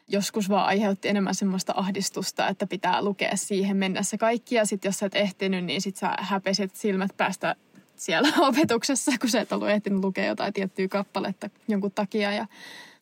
joskus 0.09 0.49
vaan 0.49 0.67
aiheutti 0.67 1.09
enemmän 1.09 1.35
semmoista 1.35 1.73
ahdistusta, 1.77 2.49
että 2.49 2.67
pitää 2.67 3.03
lukea 3.03 3.37
siihen 3.37 3.77
mennessä 3.77 4.19
kaikki. 4.19 4.55
Ja 4.55 4.65
sitten 4.65 4.89
jos 4.89 4.99
sä 4.99 5.07
et 5.07 5.17
ehtinyt, 5.17 5.65
niin 5.65 5.83
sit 5.83 5.97
sä 5.97 6.15
häpesit 6.19 6.77
silmät 6.77 7.11
päästä 7.17 7.57
siellä 8.01 8.29
opetuksessa, 8.49 9.13
kun 9.21 9.31
sä 9.31 9.41
et 9.41 9.53
ollut 9.53 9.69
ehtinyt 9.69 10.05
lukea 10.05 10.27
jotain 10.27 10.53
tiettyä 10.53 10.89
kappaletta 10.89 11.51
jonkun 11.69 11.93
takia. 11.93 12.33
Ja, 12.33 12.47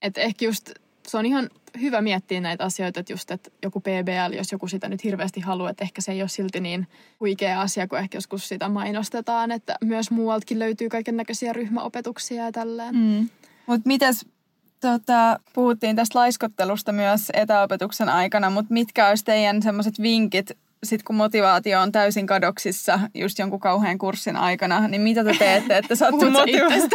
et 0.02 0.18
ehkä 0.18 0.44
just 0.44 0.70
se 1.06 1.18
on 1.18 1.26
ihan 1.26 1.50
hyvä 1.80 2.00
miettiä 2.00 2.40
näitä 2.40 2.64
asioita, 2.64 3.00
että 3.00 3.12
just, 3.12 3.30
että 3.30 3.50
joku 3.62 3.80
PBL, 3.80 4.32
jos 4.36 4.52
joku 4.52 4.68
sitä 4.68 4.88
nyt 4.88 5.04
hirveästi 5.04 5.40
haluaa, 5.40 5.70
että 5.70 5.84
ehkä 5.84 6.00
se 6.00 6.12
ei 6.12 6.22
ole 6.22 6.28
silti 6.28 6.60
niin 6.60 6.86
huikea 7.20 7.60
asia, 7.60 7.88
kun 7.88 7.98
ehkä 7.98 8.16
joskus 8.16 8.48
sitä 8.48 8.68
mainostetaan, 8.68 9.52
että 9.52 9.76
myös 9.84 10.10
muualtakin 10.10 10.58
löytyy 10.58 10.88
kaiken 10.88 11.16
näköisiä 11.16 11.52
ryhmäopetuksia 11.52 12.44
ja 12.44 12.52
tälleen. 12.52 12.96
Mm. 12.96 13.28
Mutta 13.66 13.88
mitäs 13.88 14.26
Tota, 14.80 15.40
puhuttiin 15.52 15.96
tästä 15.96 16.18
laiskottelusta 16.18 16.92
myös 16.92 17.30
etäopetuksen 17.34 18.08
aikana, 18.08 18.50
mutta 18.50 18.72
mitkä 18.72 19.08
olisi 19.08 19.24
teidän 19.24 19.62
semmoiset 19.62 20.02
vinkit, 20.02 20.50
sit 20.84 21.02
kun 21.02 21.16
motivaatio 21.16 21.80
on 21.80 21.92
täysin 21.92 22.26
kadoksissa 22.26 23.00
just 23.14 23.38
jonkun 23.38 23.60
kauhean 23.60 23.98
kurssin 23.98 24.36
aikana, 24.36 24.88
niin 24.88 25.00
mitä 25.00 25.24
te 25.24 25.34
teette, 25.38 25.76
että 25.78 25.94
saatte 25.94 26.30
motivaatio? 26.30 26.88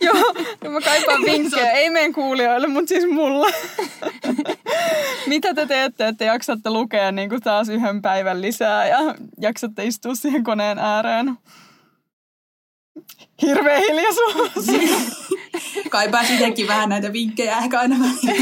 Joo, 0.06 0.34
mä 0.68 0.80
kaipaan 0.80 1.22
vinkkejä, 1.24 1.72
ei 1.72 1.90
meidän 1.90 2.12
kuulijoille, 2.12 2.66
mutta 2.66 2.88
siis 2.88 3.06
mulla. 3.10 3.46
mitä 5.26 5.54
te 5.54 5.66
teette, 5.66 6.08
että 6.08 6.24
jaksatte 6.24 6.70
lukea 6.70 7.12
niin 7.12 7.28
kuin 7.28 7.40
taas 7.40 7.68
yhden 7.68 8.02
päivän 8.02 8.42
lisää 8.42 8.88
ja 8.88 8.98
jaksatte 9.40 9.84
istua 9.84 10.14
siihen 10.14 10.44
koneen 10.44 10.78
ääreen? 10.78 11.36
Hirveä 13.42 13.78
hiljaisuus. 13.78 14.66
Kaipaa 15.90 16.20
itsekin 16.20 16.68
vähän 16.68 16.88
näitä 16.88 17.12
vinkkejä 17.12 17.58
ehkä 17.58 17.80
aina 17.80 17.96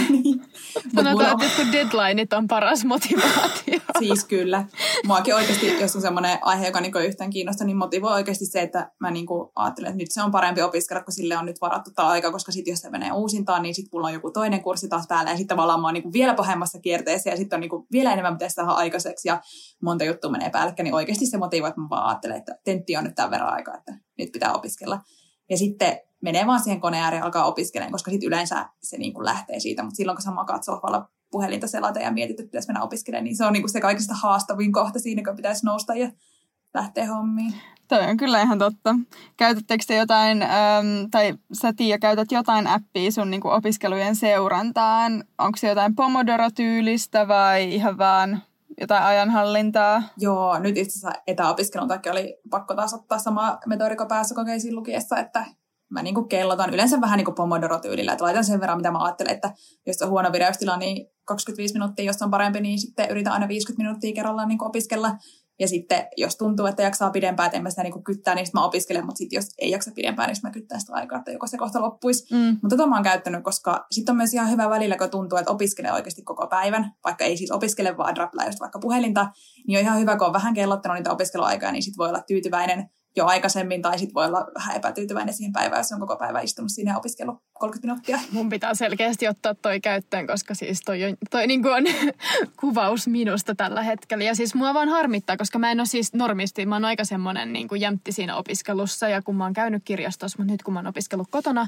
Niin. 0.09 0.48
Sanotaan, 0.95 1.43
että 1.43 1.57
kun 1.57 1.73
deadlineit 1.73 2.33
on 2.33 2.49
paras 2.49 2.85
motivaatio. 2.85 3.81
Siis 3.99 4.25
kyllä. 4.25 4.65
Muakin 5.07 5.35
oikeasti, 5.35 5.81
jos 5.81 5.97
on 5.97 6.03
semmoinen 6.03 6.39
aihe, 6.43 6.67
joka 6.67 6.81
niinku 6.81 6.99
yhtään 6.99 7.31
kiinnostaa, 7.31 7.67
niin 7.67 7.77
motivoi 7.77 8.13
oikeasti 8.13 8.47
se, 8.47 8.61
että 8.63 8.91
mä 9.01 9.11
niinku 9.11 9.53
ajattelen, 9.57 9.89
että 9.89 9.99
nyt 9.99 10.11
se 10.11 10.23
on 10.23 10.31
parempi 10.31 10.63
opiskella, 10.63 11.03
kun 11.03 11.13
sille 11.13 11.39
on 11.39 11.47
nyt 11.47 11.61
varattu 11.61 11.91
tämä 11.91 12.09
aika, 12.09 12.33
koska 12.33 12.53
sitten 12.53 12.73
jos 12.73 12.81
se 12.81 12.91
menee 12.91 13.13
uusintaan, 13.13 13.63
niin 13.63 13.75
sitten 13.75 13.91
mulla 13.93 14.07
on 14.07 14.15
joku 14.15 14.31
toinen 14.31 14.63
kurssi 14.63 14.89
taas 14.89 15.07
päällä 15.09 15.31
ja 15.31 15.37
sitten 15.37 15.57
tavallaan 15.57 15.81
mä 15.81 15.87
oon 15.87 15.95
niinku 15.95 16.13
vielä 16.13 16.35
pahemmassa 16.35 16.81
kierteessä 16.81 17.31
ja 17.31 17.37
sitten 17.37 17.57
on 17.57 17.61
niinku 17.61 17.87
vielä 17.93 18.13
enemmän 18.13 18.35
pitäisi 18.35 18.55
saada 18.55 18.71
aikaiseksi 18.71 19.29
ja 19.29 19.41
monta 19.83 20.05
juttua 20.05 20.31
menee 20.31 20.51
päällekkäin, 20.51 20.85
niin 20.85 20.95
oikeasti 20.95 21.27
se 21.27 21.39
motivoi, 21.39 21.69
että 21.69 21.81
mä 21.81 21.89
vaan 21.91 22.09
ajattelen, 22.09 22.37
että 22.37 22.59
tentti 22.65 22.97
on 22.97 23.05
nyt 23.05 23.15
tämän 23.15 23.31
verran 23.31 23.53
aikaa, 23.53 23.75
että 23.75 23.95
nyt 24.19 24.33
pitää 24.33 24.53
opiskella. 24.53 25.01
Ja 25.51 25.59
sitten 25.59 25.99
menee 26.21 26.47
vaan 26.47 26.61
siihen 26.61 26.81
koneen 26.81 27.05
ääreen 27.05 27.21
ja 27.21 27.25
alkaa 27.25 27.45
opiskelemaan, 27.45 27.93
koska 27.93 28.11
sitten 28.11 28.27
yleensä 28.27 28.69
se 28.83 28.99
niin 28.99 29.15
kuin 29.15 29.25
lähtee 29.25 29.61
siitä. 29.61 29.83
Mutta 29.83 29.97
silloin 29.97 30.17
kun 30.17 30.23
sä 30.23 30.31
makaat 30.31 30.65
sohvalla 30.65 31.09
puhelinta 31.31 31.67
selata 31.67 32.01
ja 32.01 32.11
mietit, 32.11 32.41
että 32.41 32.51
pitäisi 32.51 32.69
mennä 32.69 32.83
opiskelemaan, 32.83 33.25
niin 33.25 33.37
se 33.37 33.47
on 33.47 33.53
niin 33.53 33.63
kuin 33.63 33.73
se 33.73 33.81
kaikista 33.81 34.15
haastavin 34.15 34.73
kohta 34.73 34.99
siinä, 34.99 35.23
kun 35.25 35.37
pitäisi 35.37 35.67
nousta 35.67 35.95
ja 35.95 36.11
lähteä 36.75 37.07
hommiin. 37.07 37.55
Toi 37.89 38.05
on 38.11 38.17
kyllä 38.17 38.43
ihan 38.43 38.59
totta. 38.59 38.95
Käytättekö 39.37 39.85
te 39.87 39.97
jotain, 39.97 40.43
ähm, 40.43 40.87
tai 41.11 41.35
sä 41.53 41.73
Tiia 41.73 41.99
käytät 41.99 42.33
jotain 42.33 42.67
appia 42.67 43.11
sun 43.11 43.31
niin 43.31 43.41
kuin 43.41 43.55
opiskelujen 43.55 44.17
seurantaan? 44.17 45.25
Onko 45.39 45.59
se 45.59 45.69
jotain 45.69 45.95
Pomodoro-tyylistä 45.95 47.29
vai 47.29 47.75
ihan 47.75 47.99
vaan 47.99 48.43
jotain 48.81 49.05
ajanhallintaa? 49.05 50.03
Joo, 50.19 50.59
nyt 50.59 50.77
itse 50.77 50.99
asiassa 50.99 51.21
etäopiskelun 51.27 51.89
takia 51.89 52.13
oli 52.13 52.37
pakko 52.51 52.75
taas 52.75 52.95
ottaa 52.95 53.19
sama 53.19 53.59
metodiko 53.67 54.07
kokeisiin 54.35 54.77
lukiessa, 54.77 55.17
että 55.17 55.45
mä 55.91 56.03
niin 56.03 56.15
kuin 56.15 56.29
kellotan 56.29 56.75
yleensä 56.75 57.01
vähän 57.01 57.17
niin 57.17 57.25
kuin 57.25 57.35
Pomodoro-tyylillä, 57.35 58.13
että 58.13 58.25
laitan 58.25 58.45
sen 58.45 58.61
verran, 58.61 58.79
mitä 58.79 58.91
mä 58.91 59.05
ajattelen, 59.05 59.35
että 59.35 59.53
jos 59.87 60.03
on 60.03 60.11
huono 60.11 60.33
vireystila, 60.33 60.77
niin 60.77 61.07
25 61.25 61.75
minuuttia, 61.75 62.05
jos 62.05 62.23
on 62.23 62.31
parempi, 62.31 62.61
niin 62.61 62.79
sitten 62.79 63.11
yritän 63.11 63.33
aina 63.33 63.49
50 63.49 63.83
minuuttia 63.83 64.15
kerrallaan 64.15 64.49
niin 64.49 64.65
opiskella. 64.65 65.17
Ja 65.59 65.69
sitten 65.69 66.07
jos 66.17 66.37
tuntuu, 66.37 66.67
että 66.67 66.83
jaksaa 66.83 67.11
pidempään, 67.11 67.47
että 67.47 67.57
en 67.57 67.63
mä 67.63 67.71
sitä 67.71 67.83
niin 67.83 68.05
kyttää, 68.05 68.35
niin 68.35 68.47
mä 68.55 68.65
opiskelen, 68.65 69.07
mutta 69.07 69.19
sitten 69.19 69.37
jos 69.37 69.47
ei 69.59 69.71
jaksa 69.71 69.91
pidempään, 69.95 70.29
niin 70.29 70.37
mä 70.43 70.51
kyttää 70.51 70.79
sitä 70.79 70.93
aikaa, 70.93 71.19
että 71.19 71.31
joko 71.33 71.47
se 71.47 71.59
kohta 71.59 71.83
loppuisi. 71.83 72.35
Mm. 72.35 72.59
Mutta 72.63 72.77
tota 72.77 72.87
mä 72.87 72.97
oon 72.97 73.05
käyttänyt, 73.05 73.45
koska 73.45 73.87
sitten 73.91 74.13
on 74.13 74.17
myös 74.17 74.35
ihan 74.35 74.51
hyvä 74.51 74.71
välillä, 74.71 74.97
kun 74.97 75.11
tuntuu, 75.11 75.39
että 75.39 75.51
opiskelee 75.51 75.93
oikeasti 75.93 76.23
koko 76.23 76.47
päivän, 76.47 76.93
vaikka 77.05 77.25
ei 77.25 77.37
siis 77.37 77.51
opiskele, 77.51 77.97
vaan 77.97 78.15
draplaa 78.15 78.47
just 78.47 78.61
vaikka 78.61 78.79
puhelinta, 78.79 79.29
niin 79.67 79.79
on 79.79 79.85
ihan 79.85 80.01
hyvä, 80.01 80.17
kun 80.17 80.27
on 80.27 80.33
vähän 80.33 80.55
kellottanut 80.55 80.97
niitä 80.97 81.13
opiskeluaikoja, 81.13 81.73
niin 81.73 81.83
sitten 81.83 81.99
voi 81.99 82.09
olla 82.09 82.23
tyytyväinen 82.27 82.91
jo 83.17 83.27
aikaisemmin, 83.27 83.83
tai 83.83 83.99
sitten 83.99 84.15
voi 84.15 84.27
olla 84.27 84.47
vähän 84.55 84.77
epätyytyväinen 84.77 85.35
siihen 85.35 85.53
päivään, 85.53 85.81
jos 85.81 85.93
on 85.93 86.01
koko 86.01 86.17
päivä 86.17 86.41
istunut 86.41 86.71
siinä 86.71 86.93
ja 86.93 86.99
opiskellut 86.99 87.39
30 87.53 87.87
minuuttia. 87.87 88.19
Mun 88.33 88.49
pitää 88.49 88.75
selkeästi 88.75 89.29
ottaa 89.29 89.55
toi 89.55 89.81
käyttöön, 89.81 90.27
koska 90.27 90.55
siis 90.55 90.81
toi, 90.85 90.99
toi 91.31 91.47
niin 91.47 91.67
on 91.67 91.85
kuvaus 92.61 93.09
minusta 93.09 93.55
tällä 93.55 93.83
hetkellä. 93.83 94.25
Ja 94.25 94.35
siis 94.35 94.55
mua 94.55 94.75
vaan 94.75 94.89
harmittaa, 94.89 95.37
koska 95.37 95.59
mä 95.59 95.71
en 95.71 95.81
ole 95.81 95.87
siis 95.87 96.15
normisti, 96.15 96.67
mä 96.67 96.75
oon 96.75 96.85
aika 96.85 97.05
semmoinen 97.05 97.53
niin 97.53 97.69
kuin 97.69 97.81
jämpti 97.81 98.13
siinä 98.13 98.37
opiskelussa, 98.37 99.09
ja 99.09 99.23
kun 99.23 99.37
mä 99.37 99.45
oon 99.45 99.53
käynyt 99.53 99.83
kirjastossa, 99.85 100.39
mutta 100.39 100.53
nyt 100.53 100.63
kun 100.63 100.75
mä 100.75 100.81
oon 100.81 100.87
opiskellut 100.87 101.29
kotona, 101.31 101.67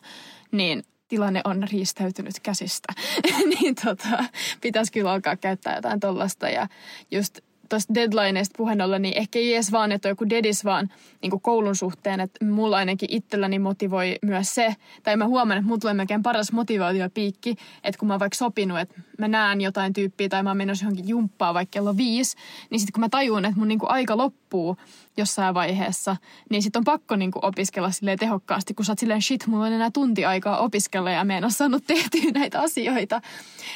niin 0.53 0.83
tilanne 1.09 1.41
on 1.45 1.63
riistäytynyt 1.73 2.41
käsistä, 2.43 2.93
niin 3.61 3.75
tota, 3.75 4.25
pitäisi 4.61 4.93
kyllä 4.93 5.13
alkaa 5.13 5.37
käyttää 5.37 5.77
jotain 5.77 6.01
tollasta. 6.01 6.49
Ja 6.49 6.67
just 7.11 7.39
tuosta 7.71 7.95
deadlineista 7.95 8.55
puheen 8.57 8.81
ollen, 8.81 9.03
niin 9.03 9.17
ehkä 9.17 9.39
ei 9.39 9.55
edes 9.55 9.73
vaan, 9.73 9.93
että 9.93 10.09
on 10.09 10.11
joku 10.11 10.29
dedis, 10.31 10.65
vaan 10.65 10.89
niin 11.23 11.31
kuin 11.31 11.41
koulun 11.41 11.77
suhteen, 11.77 12.21
että 12.21 12.45
mulla 12.45 12.77
ainakin 12.77 13.09
itselläni 13.13 13.59
motivoi 13.59 14.17
myös 14.23 14.55
se, 14.55 14.77
tai 15.03 15.17
mä 15.17 15.27
huomaan, 15.27 15.59
että 15.59 15.67
mulla 15.67 15.81
tulee 15.81 15.95
melkein 15.95 16.23
paras 16.23 16.53
motivaatiopiikki, 16.53 17.57
että 17.85 17.99
kun 17.99 18.09
mä 18.09 18.15
oon 18.15 18.21
vaikka 18.21 18.37
sopinut, 18.37 18.79
että 18.79 19.01
mä 19.19 19.29
näen 19.29 19.61
jotain 19.61 19.93
tyyppiä 19.93 20.29
tai 20.29 20.43
mä 20.43 20.51
oon 20.51 20.57
menossa 20.57 20.85
johonkin 20.85 21.09
jumppaan 21.09 21.55
vaikka 21.55 21.71
kello 21.71 21.97
viisi, 21.97 22.37
niin 22.71 22.81
sitten 22.81 22.93
kun 22.93 23.01
mä 23.01 23.09
tajun, 23.09 23.45
että 23.45 23.59
mun 23.59 23.69
niin 23.69 23.79
kuin 23.79 23.91
aika 23.91 24.17
loppuu 24.17 24.77
jossain 25.17 25.55
vaiheessa, 25.55 26.17
niin 26.51 26.63
sitten 26.63 26.81
on 26.81 26.85
pakko 26.85 27.17
niin 27.17 27.31
kuin 27.31 27.45
opiskella 27.45 27.91
silleen 27.91 28.19
tehokkaasti, 28.19 28.75
kun 28.75 28.85
sä 28.85 28.93
oot 28.93 28.99
silleen 28.99 29.23
shit, 29.23 29.47
mulla 29.47 29.67
on 29.67 29.73
enää 29.73 29.91
tunti 29.91 30.25
aikaa 30.25 30.59
opiskella 30.59 31.11
ja 31.11 31.25
mä 31.25 31.39
en 31.39 31.45
ole 31.45 31.53
saanut 31.53 31.85
tehtyä 31.87 32.31
näitä 32.35 32.61
asioita. 32.61 33.21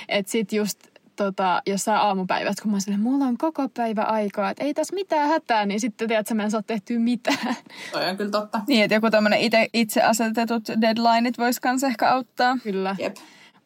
Että 0.08 0.32
sitten 0.32 0.56
just 0.56 0.93
tota, 1.16 1.62
jossain 1.66 1.98
aamupäivät, 1.98 2.60
kun 2.60 2.72
mä 2.72 2.80
sanoin, 2.80 3.02
mulla 3.02 3.24
on 3.24 3.38
koko 3.38 3.68
päivä 3.68 4.02
aikaa, 4.02 4.50
että 4.50 4.64
ei 4.64 4.74
tässä 4.74 4.94
mitään 4.94 5.28
hätää, 5.28 5.66
niin 5.66 5.80
sitten 5.80 6.08
tiedät, 6.08 6.20
että 6.20 6.34
mä 6.34 6.42
en 6.42 6.50
saa 6.50 6.62
tehtyä 6.62 6.98
mitään. 6.98 7.56
Toi 7.92 8.08
on 8.08 8.16
kyllä 8.16 8.30
totta. 8.30 8.60
Niin, 8.68 8.84
että 8.84 8.94
joku 8.94 9.10
tämmöinen 9.10 9.40
itse, 9.40 9.68
itse 9.72 10.02
asetetut 10.02 10.68
deadlineit 10.80 11.38
voisi 11.38 11.60
myös 11.64 11.84
ehkä 11.84 12.10
auttaa. 12.10 12.58
Kyllä. 12.62 12.96
Jep. 12.98 13.16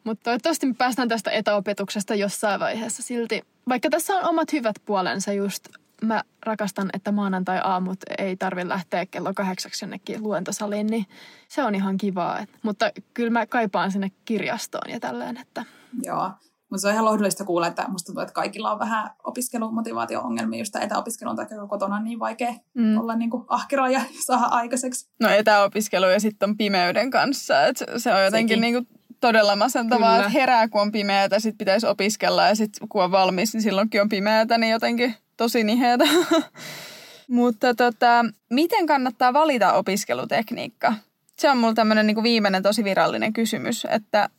Mutta 0.03 0.23
toivottavasti 0.23 0.65
me 0.65 0.73
päästään 0.73 1.07
tästä 1.07 1.31
etäopetuksesta 1.31 2.15
jossain 2.15 2.59
vaiheessa 2.59 3.03
silti. 3.03 3.41
Vaikka 3.69 3.89
tässä 3.89 4.13
on 4.13 4.29
omat 4.29 4.53
hyvät 4.53 4.75
puolensa 4.85 5.33
just, 5.33 5.69
mä 6.01 6.23
rakastan, 6.45 6.89
että 6.93 7.11
maanantai-aamut 7.11 7.99
ei 8.17 8.37
tarvi 8.37 8.67
lähteä 8.67 9.05
kello 9.05 9.33
kahdeksaksi 9.33 9.85
jonnekin 9.85 10.23
luentosaliin, 10.23 10.87
niin 10.87 11.05
se 11.47 11.63
on 11.63 11.75
ihan 11.75 11.97
kivaa. 11.97 12.45
Mutta 12.63 12.91
kyllä 13.13 13.29
mä 13.29 13.45
kaipaan 13.45 13.91
sinne 13.91 14.11
kirjastoon 14.25 14.91
ja 14.91 14.99
tälleen, 14.99 15.37
että... 15.37 15.65
Joo, 16.03 16.31
mutta 16.69 16.81
se 16.81 16.87
on 16.87 16.93
ihan 16.93 17.05
lohdullista 17.05 17.45
kuulla, 17.45 17.67
että 17.67 17.85
musta 17.87 18.05
tuntuu, 18.05 18.21
että 18.21 18.33
kaikilla 18.33 18.71
on 18.71 18.79
vähän 18.79 19.09
opiskelumotivaatio-ongelmia, 19.23 20.59
just 20.59 20.75
etäopiskelun 20.75 21.35
tai 21.35 21.45
kotona 21.69 21.95
on 21.95 22.03
niin 22.03 22.19
vaikea 22.19 22.53
mm. 22.73 22.97
olla 22.97 23.15
niin 23.15 23.29
kuin 23.29 23.45
ahkera 23.47 23.89
ja 23.89 24.01
saada 24.25 24.45
aikaiseksi. 24.45 25.09
No 25.19 25.29
etäopiskelu 25.29 26.05
ja 26.05 26.19
sitten 26.19 26.49
on 26.49 26.57
pimeyden 26.57 27.11
kanssa, 27.11 27.65
että 27.65 27.85
se 27.97 28.13
on 28.13 28.23
jotenkin 28.23 28.61
niin 28.61 28.73
kuin 28.73 28.87
todella 29.19 29.55
masentavaa, 29.55 30.17
että 30.17 30.29
herää 30.29 30.67
kun 30.67 30.81
on 30.81 30.91
pimeätä, 30.91 31.39
sitten 31.39 31.57
pitäisi 31.57 31.87
opiskella 31.87 32.47
ja 32.47 32.55
sitten 32.55 32.89
kun 32.89 33.03
on 33.03 33.11
valmis, 33.11 33.53
niin 33.53 33.61
silloinkin 33.61 34.01
on 34.01 34.09
pimeätä, 34.09 34.57
niin 34.57 34.71
jotenkin 34.71 35.15
tosi 35.37 35.63
niheätä. 35.63 36.05
Mutta 37.27 37.73
tota, 37.73 38.25
miten 38.49 38.85
kannattaa 38.85 39.33
valita 39.33 39.73
opiskelutekniikka? 39.73 40.93
Se 41.37 41.49
on 41.49 41.57
mulla 41.57 41.73
tämmöinen 41.73 42.07
niin 42.07 42.23
viimeinen 42.23 42.63
tosi 42.63 42.83
virallinen 42.83 43.33
kysymys, 43.33 43.87
että 43.89 44.29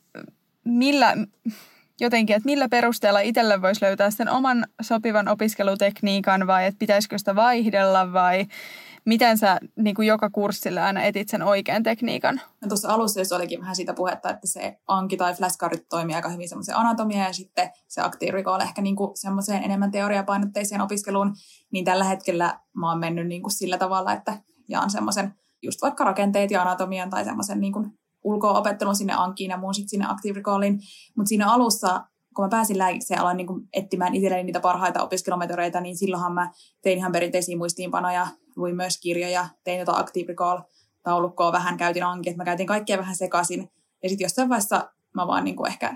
millä, 0.64 1.16
jotenkin, 2.00 2.36
että 2.36 2.46
millä 2.46 2.68
perusteella 2.68 3.20
itselle 3.20 3.62
voisi 3.62 3.84
löytää 3.84 4.10
sen 4.10 4.30
oman 4.30 4.66
sopivan 4.82 5.28
opiskelutekniikan 5.28 6.46
vai 6.46 6.66
että 6.66 6.78
pitäisikö 6.78 7.18
sitä 7.18 7.34
vaihdella 7.34 8.12
vai 8.12 8.46
miten 9.04 9.38
sä 9.38 9.58
niin 9.76 9.94
kuin 9.94 10.08
joka 10.08 10.30
kurssilla 10.30 10.84
aina 10.84 11.02
etit 11.02 11.28
sen 11.28 11.42
oikean 11.42 11.82
tekniikan? 11.82 12.40
No 12.62 12.68
tuossa 12.68 12.88
alussa 12.88 13.20
jos 13.20 13.32
olikin 13.32 13.60
vähän 13.60 13.76
siitä 13.76 13.94
puhetta, 13.94 14.30
että 14.30 14.46
se 14.46 14.78
anki 14.88 15.16
tai 15.16 15.34
flashcardit 15.34 15.88
toimii 15.88 16.16
aika 16.16 16.28
hyvin 16.28 16.48
semmoisen 16.48 16.76
anatomia 16.76 17.24
ja 17.24 17.32
sitten 17.32 17.70
se 17.88 18.00
aktiivirikolle 18.00 18.62
ehkä 18.62 18.82
niin 18.82 18.96
kuin 18.96 19.16
semmoiseen 19.16 19.62
enemmän 19.62 19.90
teoriapainotteiseen 19.90 20.80
opiskeluun, 20.80 21.34
niin 21.72 21.84
tällä 21.84 22.04
hetkellä 22.04 22.60
mä 22.72 22.90
oon 22.90 22.98
mennyt 22.98 23.26
niin 23.26 23.42
kuin 23.42 23.52
sillä 23.52 23.78
tavalla, 23.78 24.12
että 24.12 24.42
jaan 24.68 24.90
semmoisen 24.90 25.34
just 25.62 25.82
vaikka 25.82 26.04
rakenteet 26.04 26.50
ja 26.50 26.62
anatomian 26.62 27.10
tai 27.10 27.24
semmoisen 27.24 27.60
niin 27.60 27.72
kuin 27.72 27.99
ulkoa 28.24 28.58
opettelun 28.58 28.96
sinne 28.96 29.14
Ankiin 29.16 29.50
ja 29.50 29.56
muun 29.56 29.74
sitten 29.74 29.88
sinne 29.88 30.34
Recallin. 30.34 30.80
Mutta 31.16 31.28
siinä 31.28 31.52
alussa, 31.52 32.04
kun 32.36 32.44
mä 32.44 32.48
pääsin 32.48 32.78
lääkiksi 32.78 33.14
ja 33.14 33.20
aloin 33.20 33.36
niin 33.36 33.68
etsimään 33.72 34.14
itselleni 34.14 34.42
niitä 34.42 34.60
parhaita 34.60 35.02
opiskelumetoreita, 35.02 35.80
niin 35.80 35.96
silloinhan 35.96 36.32
mä 36.32 36.52
tein 36.82 36.98
ihan 36.98 37.12
perinteisiä 37.12 37.56
muistiinpanoja, 37.56 38.26
luin 38.56 38.76
myös 38.76 39.00
kirjoja, 39.00 39.48
tein 39.64 39.78
jotain 39.78 40.00
Active 40.00 40.32
Recall-taulukkoa 40.32 41.52
vähän, 41.52 41.76
käytin 41.76 42.04
Anki, 42.04 42.30
että 42.30 42.40
mä 42.40 42.44
käytin 42.44 42.66
kaikkea 42.66 42.98
vähän 42.98 43.16
sekaisin. 43.16 43.70
Ja 44.02 44.08
sitten 44.08 44.24
jossain 44.24 44.48
vaiheessa 44.48 44.90
mä 45.14 45.26
vaan 45.26 45.44
niin 45.44 45.66
ehkä 45.68 45.94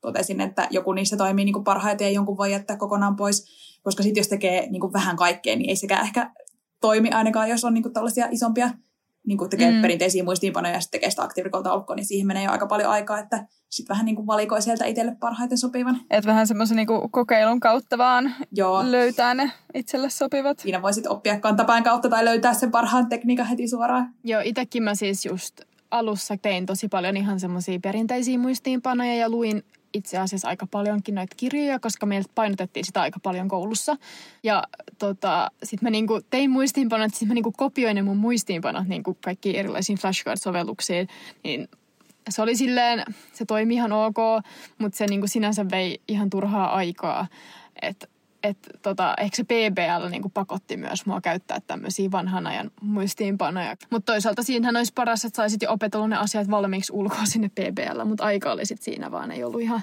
totesin, 0.00 0.40
että 0.40 0.68
joku 0.70 0.92
niissä 0.92 1.16
toimii 1.16 1.44
niin 1.44 1.52
kuin 1.52 1.64
parhaiten 1.64 2.04
ja 2.04 2.10
jonkun 2.10 2.36
voi 2.36 2.52
jättää 2.52 2.76
kokonaan 2.76 3.16
pois, 3.16 3.46
koska 3.82 4.02
sitten 4.02 4.20
jos 4.20 4.28
tekee 4.28 4.70
niin 4.70 4.80
kuin 4.80 4.92
vähän 4.92 5.16
kaikkea, 5.16 5.56
niin 5.56 5.70
ei 5.70 5.76
sekään 5.76 6.04
ehkä 6.04 6.30
toimi 6.80 7.10
ainakaan, 7.10 7.48
jos 7.48 7.64
on 7.64 7.74
niin 7.74 7.82
kuin 7.82 7.92
tällaisia 7.92 8.28
isompia 8.30 8.70
niin 9.26 9.38
kuin 9.38 9.50
tekee 9.50 9.70
mm. 9.70 9.82
perinteisiä 9.82 10.24
muistiinpanoja 10.24 10.74
ja 10.74 10.80
sitten 10.80 11.00
tekee 11.00 11.10
sitä 11.10 11.22
aktiivikotaulukkoa, 11.22 11.96
niin 11.96 12.06
siihen 12.06 12.26
menee 12.26 12.44
jo 12.44 12.50
aika 12.50 12.66
paljon 12.66 12.90
aikaa, 12.90 13.18
että 13.18 13.46
sitten 13.68 13.94
vähän 13.94 14.06
niin 14.06 14.16
kuin 14.16 14.26
valikoi 14.26 14.62
sieltä 14.62 14.84
itselle 14.84 15.16
parhaiten 15.20 15.58
sopivan. 15.58 16.00
Et 16.10 16.26
vähän 16.26 16.46
semmoisen 16.46 16.76
niin 16.76 16.86
kokeilun 17.10 17.60
kautta 17.60 17.98
vaan 17.98 18.34
Joo. 18.52 18.82
löytää 18.90 19.34
ne 19.34 19.52
itselle 19.74 20.10
sopivat. 20.10 20.58
Siinä 20.58 20.82
voi 20.82 20.92
sitten 20.92 21.12
oppia 21.12 21.40
kantapään 21.40 21.82
kautta 21.82 22.08
tai 22.08 22.24
löytää 22.24 22.54
sen 22.54 22.70
parhaan 22.70 23.08
tekniikan 23.08 23.46
heti 23.46 23.68
suoraan. 23.68 24.14
Joo, 24.24 24.40
itsekin 24.44 24.82
mä 24.82 24.94
siis 24.94 25.24
just 25.24 25.60
alussa 25.90 26.36
tein 26.42 26.66
tosi 26.66 26.88
paljon 26.88 27.16
ihan 27.16 27.40
semmoisia 27.40 27.78
perinteisiä 27.82 28.38
muistiinpanoja 28.38 29.14
ja 29.14 29.28
luin 29.28 29.62
itse 29.96 30.18
asiassa 30.18 30.48
aika 30.48 30.66
paljonkin 30.66 31.14
noita 31.14 31.36
kirjoja, 31.36 31.80
koska 31.80 32.06
meiltä 32.06 32.30
painotettiin 32.34 32.84
sitä 32.84 33.00
aika 33.00 33.20
paljon 33.22 33.48
koulussa. 33.48 33.96
Ja 34.42 34.62
tota, 34.98 35.50
sitten 35.62 35.86
mä 35.86 35.90
niinku 35.90 36.20
tein 36.30 36.50
muistiinpanot, 36.50 37.14
sitten 37.14 37.28
mä 37.28 37.34
niinku 37.34 37.52
kopioin 37.52 37.94
ne 37.94 38.02
mun 38.02 38.16
muistiinpanot 38.16 38.88
niinku 38.88 39.16
kaikkiin 39.24 39.56
erilaisiin 39.56 39.98
flashcard-sovelluksiin. 39.98 41.08
Niin 41.44 41.68
se 42.28 42.42
oli 42.42 42.56
silleen, 42.56 43.04
se 43.32 43.44
toimi 43.44 43.74
ihan 43.74 43.92
ok, 43.92 44.16
mutta 44.78 44.98
se 44.98 45.06
niinku 45.06 45.26
sinänsä 45.26 45.70
vei 45.70 46.00
ihan 46.08 46.30
turhaa 46.30 46.74
aikaa. 46.74 47.26
Että 47.82 48.06
että 48.46 48.70
tota, 48.82 49.14
ehkä 49.18 49.36
se 49.36 49.44
PBL 49.44 50.08
niin 50.10 50.30
pakotti 50.34 50.76
myös 50.76 51.06
mua 51.06 51.20
käyttää 51.20 51.58
tämmöisiä 51.66 52.10
vanhan 52.10 52.46
ajan 52.46 52.70
muistiinpanoja. 52.80 53.76
Mutta 53.90 54.12
toisaalta 54.12 54.42
siinähän 54.42 54.76
olisi 54.76 54.92
paras, 54.94 55.24
että 55.24 55.36
saisit 55.36 55.62
jo 55.62 55.72
opetellut 55.72 56.10
ne 56.10 56.16
asiat 56.16 56.50
valmiiksi 56.50 56.92
ulkoa 56.92 57.24
sinne 57.24 57.48
PBL, 57.48 58.04
mutta 58.04 58.24
aika 58.24 58.52
oli 58.52 58.66
sit 58.66 58.82
siinä 58.82 59.10
vaan, 59.10 59.30
ei 59.30 59.44
ollut 59.44 59.60
ihan 59.60 59.82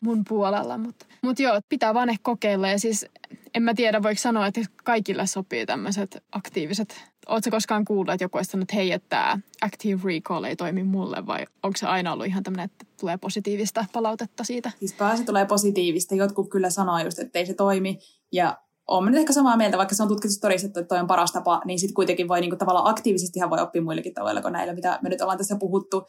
mun 0.00 0.24
puolella. 0.28 0.78
Mutta 0.78 1.06
mut 1.22 1.38
joo, 1.38 1.60
pitää 1.68 1.94
vaan 1.94 2.08
ehkä 2.08 2.22
kokeilla 2.22 2.68
ja 2.68 2.78
siis 2.78 3.06
en 3.54 3.62
mä 3.62 3.74
tiedä, 3.74 4.02
voiko 4.02 4.20
sanoa, 4.20 4.46
että 4.46 4.60
kaikille 4.84 5.26
sopii 5.26 5.66
tämmöiset 5.66 6.24
aktiiviset. 6.32 7.11
Oletko 7.28 7.50
koskaan 7.50 7.84
kuullut, 7.84 8.12
että 8.12 8.24
joku 8.24 8.38
olisi 8.38 8.50
sanonut, 8.50 8.70
että 8.70 8.76
hei, 8.76 8.92
että 8.92 9.08
tämä 9.08 9.38
Active 9.62 10.00
Recall 10.04 10.44
ei 10.44 10.56
toimi 10.56 10.82
mulle 10.82 11.26
vai 11.26 11.46
onko 11.62 11.76
se 11.76 11.86
aina 11.86 12.12
ollut 12.12 12.26
ihan 12.26 12.42
tämmöinen, 12.42 12.64
että 12.64 12.86
tulee 13.00 13.16
positiivista 13.18 13.84
palautetta 13.92 14.44
siitä? 14.44 14.70
Siis 14.78 14.92
pääsi 14.92 15.24
tulee 15.24 15.46
positiivista. 15.46 16.14
Jotkut 16.14 16.50
kyllä 16.50 16.70
sanoo 16.70 16.98
just, 16.98 17.18
että 17.18 17.38
ei 17.38 17.46
se 17.46 17.54
toimi 17.54 17.98
ja 18.32 18.58
olen 18.88 19.12
nyt 19.12 19.20
ehkä 19.20 19.32
samaa 19.32 19.56
mieltä, 19.56 19.78
vaikka 19.78 19.94
se 19.94 20.02
on 20.02 20.08
tutkittu 20.08 20.36
todistettu, 20.40 20.80
että 20.80 20.88
toi 20.88 21.00
on 21.00 21.06
paras 21.06 21.32
tapa, 21.32 21.62
niin 21.64 21.78
sitten 21.78 21.94
kuitenkin 21.94 22.28
voi 22.28 22.40
niinku 22.40 22.56
tavallaan 22.56 22.90
aktiivisesti 22.90 23.40
voi 23.50 23.60
oppia 23.60 23.82
muillekin 23.82 24.14
tavoilla 24.14 24.42
kuin 24.42 24.52
näillä, 24.52 24.74
mitä 24.74 24.98
me 25.02 25.08
nyt 25.08 25.20
ollaan 25.20 25.38
tässä 25.38 25.56
puhuttu. 25.56 26.06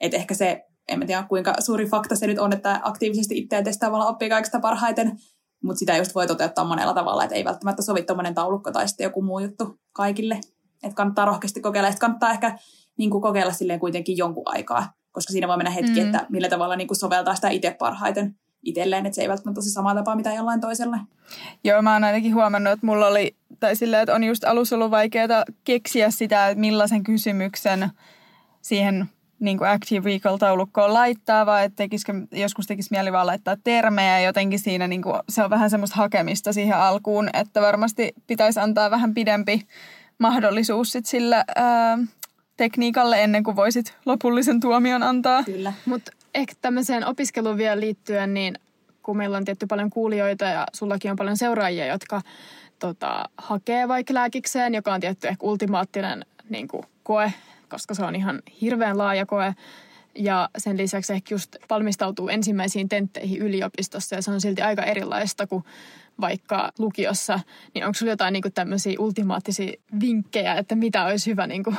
Että 0.00 0.16
ehkä 0.16 0.34
se, 0.34 0.64
en 0.88 0.98
mä 0.98 1.06
tiedä 1.06 1.22
kuinka 1.22 1.54
suuri 1.58 1.86
fakta 1.86 2.16
se 2.16 2.26
nyt 2.26 2.38
on, 2.38 2.52
että 2.52 2.80
aktiivisesti 2.82 3.38
itseä 3.38 3.62
testaamalla 3.62 4.08
oppii 4.08 4.28
kaikista 4.28 4.60
parhaiten, 4.60 5.18
mutta 5.64 5.78
sitä 5.78 5.96
just 5.96 6.14
voi 6.14 6.26
toteuttaa 6.26 6.64
monella 6.64 6.94
tavalla, 6.94 7.24
että 7.24 7.36
ei 7.36 7.44
välttämättä 7.44 7.82
sovi 7.82 8.02
tuommoinen 8.02 8.34
taulukko 8.34 8.70
tai 8.70 8.88
sitten 8.88 9.04
joku 9.04 9.22
muu 9.22 9.38
juttu 9.38 9.78
kaikille. 9.92 10.40
Että 10.84 10.94
kannattaa 10.94 11.24
rohkeasti 11.24 11.60
kokeilla, 11.60 11.88
että 11.88 12.00
kannattaa 12.00 12.30
ehkä 12.30 12.58
niin 12.98 13.10
kuin 13.10 13.22
kokeilla 13.22 13.52
silleen 13.52 13.80
kuitenkin 13.80 14.16
jonkun 14.16 14.42
aikaa, 14.46 14.92
koska 15.12 15.32
siinä 15.32 15.48
voi 15.48 15.56
mennä 15.56 15.70
hetki, 15.70 16.00
mm. 16.00 16.06
että 16.06 16.26
millä 16.28 16.48
tavalla 16.48 16.76
niin 16.76 16.88
kuin 16.88 16.98
soveltaa 16.98 17.34
sitä 17.34 17.48
itse 17.48 17.76
parhaiten 17.78 18.36
itselleen, 18.64 19.06
että 19.06 19.14
se 19.14 19.22
ei 19.22 19.28
välttämättä 19.28 19.58
ole 19.58 19.64
se 19.64 19.70
sama 19.70 19.94
tapa 19.94 20.16
mitä 20.16 20.32
jollain 20.32 20.60
toisella. 20.60 20.98
Joo, 21.64 21.82
mä 21.82 21.92
oon 21.92 22.04
ainakin 22.04 22.34
huomannut, 22.34 22.72
että 22.72 22.86
mulla 22.86 23.06
oli, 23.06 23.36
tai 23.60 23.76
silleen, 23.76 24.02
että 24.02 24.14
on 24.14 24.24
just 24.24 24.44
alussa 24.44 24.76
ollut 24.76 24.90
vaikeaa 24.90 25.44
keksiä 25.64 26.10
sitä, 26.10 26.48
että 26.48 26.60
millaisen 26.60 27.02
kysymyksen 27.02 27.90
siihen 28.62 29.08
niin 29.40 29.58
kuin 29.58 29.70
Active 29.70 30.10
Recall-taulukkoon 30.10 30.94
laittaa, 30.94 31.46
vaan 31.46 31.64
että 31.64 31.76
tekisikö, 31.76 32.12
joskus 32.32 32.66
tekisi 32.66 32.88
mieli 32.90 33.12
vaan 33.12 33.26
laittaa 33.26 33.56
termejä 33.64 34.20
jotenkin 34.20 34.58
siinä 34.58 34.88
niin 34.88 35.02
kuin, 35.02 35.20
se 35.28 35.44
on 35.44 35.50
vähän 35.50 35.70
semmoista 35.70 35.96
hakemista 35.96 36.52
siihen 36.52 36.76
alkuun, 36.76 37.28
että 37.32 37.60
varmasti 37.60 38.12
pitäisi 38.26 38.60
antaa 38.60 38.90
vähän 38.90 39.14
pidempi 39.14 39.66
mahdollisuus 40.18 40.92
sit 40.92 41.06
sillä 41.06 41.44
ää, 41.56 41.98
tekniikalle 42.56 43.24
ennen 43.24 43.42
kuin 43.44 43.56
voisit 43.56 43.96
lopullisen 44.06 44.60
tuomion 44.60 45.02
antaa. 45.02 45.42
Kyllä. 45.42 45.72
Mutta 45.86 46.12
ehkä 46.34 46.54
tämmöiseen 46.60 47.06
opiskeluun 47.06 47.56
vielä 47.56 47.80
liittyen, 47.80 48.34
niin 48.34 48.58
kun 49.02 49.16
meillä 49.16 49.36
on 49.36 49.44
tietty 49.44 49.66
paljon 49.66 49.90
kuulijoita 49.90 50.44
ja 50.44 50.66
sullakin 50.72 51.10
on 51.10 51.16
paljon 51.16 51.36
seuraajia, 51.36 51.86
jotka 51.86 52.20
tota, 52.78 53.24
hakee 53.38 53.88
vaikka 53.88 54.14
lääkikseen, 54.14 54.74
joka 54.74 54.94
on 54.94 55.00
tietty 55.00 55.28
ehkä 55.28 55.46
ultimaattinen 55.46 56.24
niin 56.48 56.68
kuin, 56.68 56.82
koe, 57.02 57.32
koska 57.68 57.94
se 57.94 58.04
on 58.04 58.14
ihan 58.14 58.42
hirveän 58.60 58.98
laaja 58.98 59.26
koe. 59.26 59.54
Ja 60.18 60.48
sen 60.58 60.76
lisäksi 60.76 61.12
ehkä 61.12 61.34
just 61.34 61.56
valmistautuu 61.70 62.28
ensimmäisiin 62.28 62.88
tentteihin 62.88 63.42
yliopistossa 63.42 64.16
ja 64.16 64.22
se 64.22 64.30
on 64.30 64.40
silti 64.40 64.62
aika 64.62 64.82
erilaista 64.82 65.46
kuin 65.46 65.64
vaikka 66.20 66.72
lukiossa. 66.78 67.40
Niin 67.74 67.84
onko 67.84 67.94
sulla 67.94 68.12
jotain 68.12 68.32
niin 68.32 68.42
tämmöisiä 68.54 68.96
ultimaattisia 68.98 69.72
vinkkejä, 70.00 70.54
että 70.54 70.74
mitä 70.74 71.04
olisi 71.04 71.30
hyvä 71.30 71.46
niin 71.46 71.64
kuin, 71.64 71.76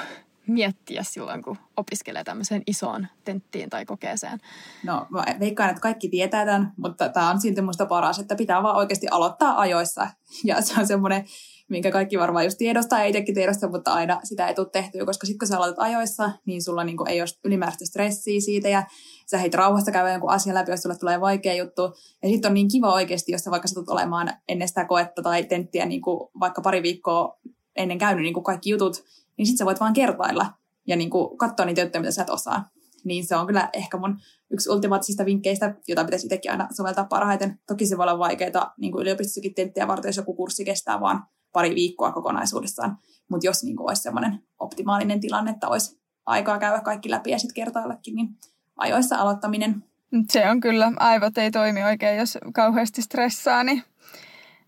miettiä 0.48 1.04
silloin, 1.04 1.44
kun 1.44 1.58
opiskelee 1.78 2.24
tämmöiseen 2.24 2.64
isoon 2.68 3.08
tenttiin 3.24 3.70
tai 3.70 3.86
kokeeseen? 3.86 4.40
No 4.84 5.08
mä 5.10 5.26
veikkaan, 5.40 5.70
että 5.70 5.82
kaikki 5.82 6.10
tietää 6.10 6.46
tämän, 6.46 6.74
mutta 6.78 7.10
tämä 7.10 7.30
on 7.30 7.42
silti 7.42 7.62
musta 7.62 7.86
paras, 7.86 8.20
että 8.20 8.36
pitää 8.36 8.64
vaan 8.64 8.76
oikeasti 8.76 9.08
aloittaa 9.12 9.60
ajoissa. 9.60 10.08
Ja 10.44 10.62
se 10.62 10.80
on 10.80 10.88
semmoinen, 10.88 11.26
minkä 11.70 11.92
kaikki 11.92 12.20
varmaan 12.20 12.46
just 12.46 12.58
tiedostaa, 12.58 13.04
ei 13.04 13.10
itsekin 13.10 13.36
tiedosta, 13.36 13.70
mutta 13.70 13.94
aina 13.94 14.20
sitä 14.24 14.48
ei 14.48 14.56
tule 14.56 14.70
tehtyä, 14.72 15.06
koska 15.06 15.28
sitten 15.28 15.40
kun 15.40 15.48
sä 15.48 15.58
aloitat 15.58 15.80
ajoissa, 15.80 16.32
niin 16.46 16.64
sulla 16.64 16.84
niinku 16.84 17.06
ei 17.08 17.22
ole 17.22 17.30
ylimääräistä 17.44 17.86
stressiä 17.86 18.42
siitä 18.42 18.70
ja 18.70 18.84
sä 19.32 19.38
heit 19.38 19.54
rauhassa 19.54 19.92
käydä 19.92 20.12
jonkun 20.12 20.30
asian 20.30 20.56
läpi, 20.56 20.72
jos 20.72 20.82
sulle 20.82 20.98
tulee 20.98 21.22
vaikea 21.22 21.54
juttu. 21.54 21.82
Ja 22.24 22.30
sitten 22.30 22.50
on 22.50 22.54
niin 22.54 22.68
kiva 22.68 22.94
oikeasti, 22.94 23.32
jos 23.32 23.42
sä 23.42 23.52
vaikka 23.52 23.68
satut 23.68 23.90
olemaan 23.90 24.34
ennen 24.48 24.68
sitä 24.68 24.86
koetta 24.86 25.22
tai 25.22 25.44
tenttiä 25.44 25.86
niin 25.86 26.02
kuin 26.02 26.30
vaikka 26.40 26.62
pari 26.62 26.84
viikkoa 26.84 27.40
ennen 27.76 27.98
käynyt 27.98 28.24
niin 28.24 28.34
kuin 28.34 28.44
kaikki 28.44 28.70
jutut, 28.70 29.04
niin 29.38 29.46
sitten 29.46 29.58
sä 29.58 29.66
voit 29.66 29.80
vaan 29.80 29.94
kertailla 29.94 30.46
ja 30.88 30.96
niin 30.96 31.10
kuin 31.10 31.38
katsoa 31.38 31.66
niitä 31.66 31.82
juttuja, 31.82 32.02
mitä 32.02 32.12
sä 32.12 32.22
et 32.22 32.30
osaa. 32.30 32.70
Niin 33.06 33.26
se 33.28 33.36
on 33.36 33.48
kyllä 33.48 33.70
ehkä 33.74 33.98
mun 33.98 34.18
yksi 34.52 34.70
ultimaattisista 34.70 35.26
vinkkeistä, 35.26 35.76
jota 35.88 36.06
pitäisi 36.06 36.26
itsekin 36.26 36.52
aina 36.52 36.68
soveltaa 36.72 37.06
parhaiten. 37.06 37.60
Toki 37.68 37.86
se 37.86 37.98
voi 37.98 38.04
olla 38.04 38.20
vaikeaa 38.20 38.74
niin 38.78 38.92
kuin 38.92 39.02
yliopistossakin 39.02 39.54
tenttiä 39.54 39.88
varten, 39.88 40.10
jos 40.10 40.18
joku 40.18 40.34
kurssi 40.34 40.66
kestää 40.66 41.00
vaan 41.00 41.24
pari 41.56 41.76
viikkoa 41.76 42.12
kokonaisuudessaan. 42.12 42.98
Mutta 43.30 43.48
jos 43.48 43.64
niin 43.64 43.76
kuin 43.76 43.90
olisi 43.90 44.02
semmoinen 44.02 44.44
optimaalinen 44.60 45.20
tilanne, 45.20 45.52
että 45.52 45.68
olisi 45.68 46.00
aikaa 46.26 46.60
käydä 46.60 46.82
kaikki 46.82 47.10
läpi 47.10 47.32
ja 47.32 47.40
sitten 47.40 47.56
kertaillakin, 47.56 48.16
niin 48.16 48.30
ajoissa 48.76 49.18
aloittaminen. 49.18 49.84
Se 50.32 50.50
on 50.50 50.60
kyllä, 50.60 50.92
aivot 51.00 51.38
ei 51.38 51.52
toimi 51.52 51.84
oikein, 51.84 52.18
jos 52.18 52.38
kauheasti 52.54 53.02
stressaa, 53.02 53.64
niin, 53.64 53.84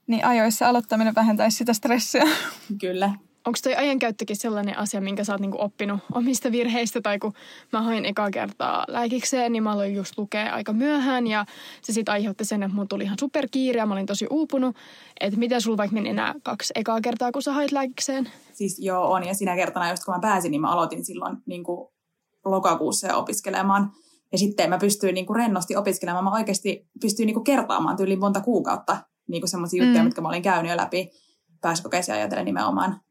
niin 0.07 0.25
ajoissa 0.25 0.67
aloittaminen 0.67 1.15
vähentäisi 1.15 1.57
sitä 1.57 1.73
stressiä. 1.73 2.23
Kyllä, 2.81 3.13
onko 3.47 3.59
toi 3.63 3.75
ajankäyttökin 3.75 4.35
sellainen 4.35 4.77
asia, 4.77 5.01
minkä 5.01 5.23
sä 5.23 5.33
oot 5.33 5.41
niinku 5.41 5.61
oppinut 5.61 5.99
omista 6.13 6.51
virheistä? 6.51 7.01
Tai 7.01 7.19
kun 7.19 7.33
mä 7.73 7.81
hain 7.81 8.05
ekaa 8.05 8.31
kertaa 8.31 8.85
lääkikseen, 8.87 9.51
niin 9.51 9.63
mä 9.63 9.71
aloin 9.71 9.95
just 9.95 10.17
lukea 10.17 10.53
aika 10.53 10.73
myöhään. 10.73 11.27
Ja 11.27 11.45
se 11.81 11.93
sitten 11.93 12.11
aiheutti 12.11 12.45
sen, 12.45 12.63
että 12.63 12.75
mun 12.75 12.87
tuli 12.87 13.03
ihan 13.03 13.17
superkiire 13.19 13.77
ja 13.77 13.85
mä 13.85 13.93
olin 13.93 14.05
tosi 14.05 14.27
uupunut. 14.29 14.75
Että 15.19 15.39
miten 15.39 15.61
sulla 15.61 15.77
vaikka 15.77 15.93
meni 15.93 16.09
enää 16.09 16.35
kaksi 16.43 16.73
ekaa 16.75 17.01
kertaa, 17.01 17.31
kun 17.31 17.41
sä 17.41 17.53
hait 17.53 17.71
lääkikseen? 17.71 18.29
Siis 18.53 18.79
joo, 18.79 19.11
on. 19.11 19.27
Ja 19.27 19.33
sinä 19.33 19.55
kertana, 19.55 19.89
just 19.89 20.03
kun 20.03 20.13
mä 20.13 20.19
pääsin, 20.19 20.51
niin 20.51 20.61
mä 20.61 20.71
aloitin 20.71 21.05
silloin 21.05 21.37
niin 21.45 21.63
kuin 21.63 21.89
lokakuussa 22.45 23.15
opiskelemaan. 23.15 23.91
Ja 24.31 24.37
sitten 24.37 24.69
mä 24.69 24.77
pystyin 24.77 25.13
niin 25.13 25.25
kuin 25.25 25.37
rennosti 25.37 25.75
opiskelemaan. 25.75 26.23
Mä 26.23 26.31
oikeasti 26.31 26.87
pystyin 27.01 27.27
niin 27.27 27.33
kuin 27.33 27.43
kertaamaan 27.43 27.97
tyyliin 27.97 28.19
monta 28.19 28.41
kuukautta 28.41 28.97
niin 29.27 29.41
kuin 29.41 29.49
sellaisia 29.49 29.83
juttuja, 29.83 30.03
mm. 30.03 30.05
mitkä 30.05 30.21
mä 30.21 30.27
olin 30.27 30.41
käynyt 30.41 30.71
jo 30.71 30.77
läpi 30.77 31.11
pääsykokeisia 31.61 32.15
ajatellen 32.15 32.45
nimenomaan. 32.45 33.01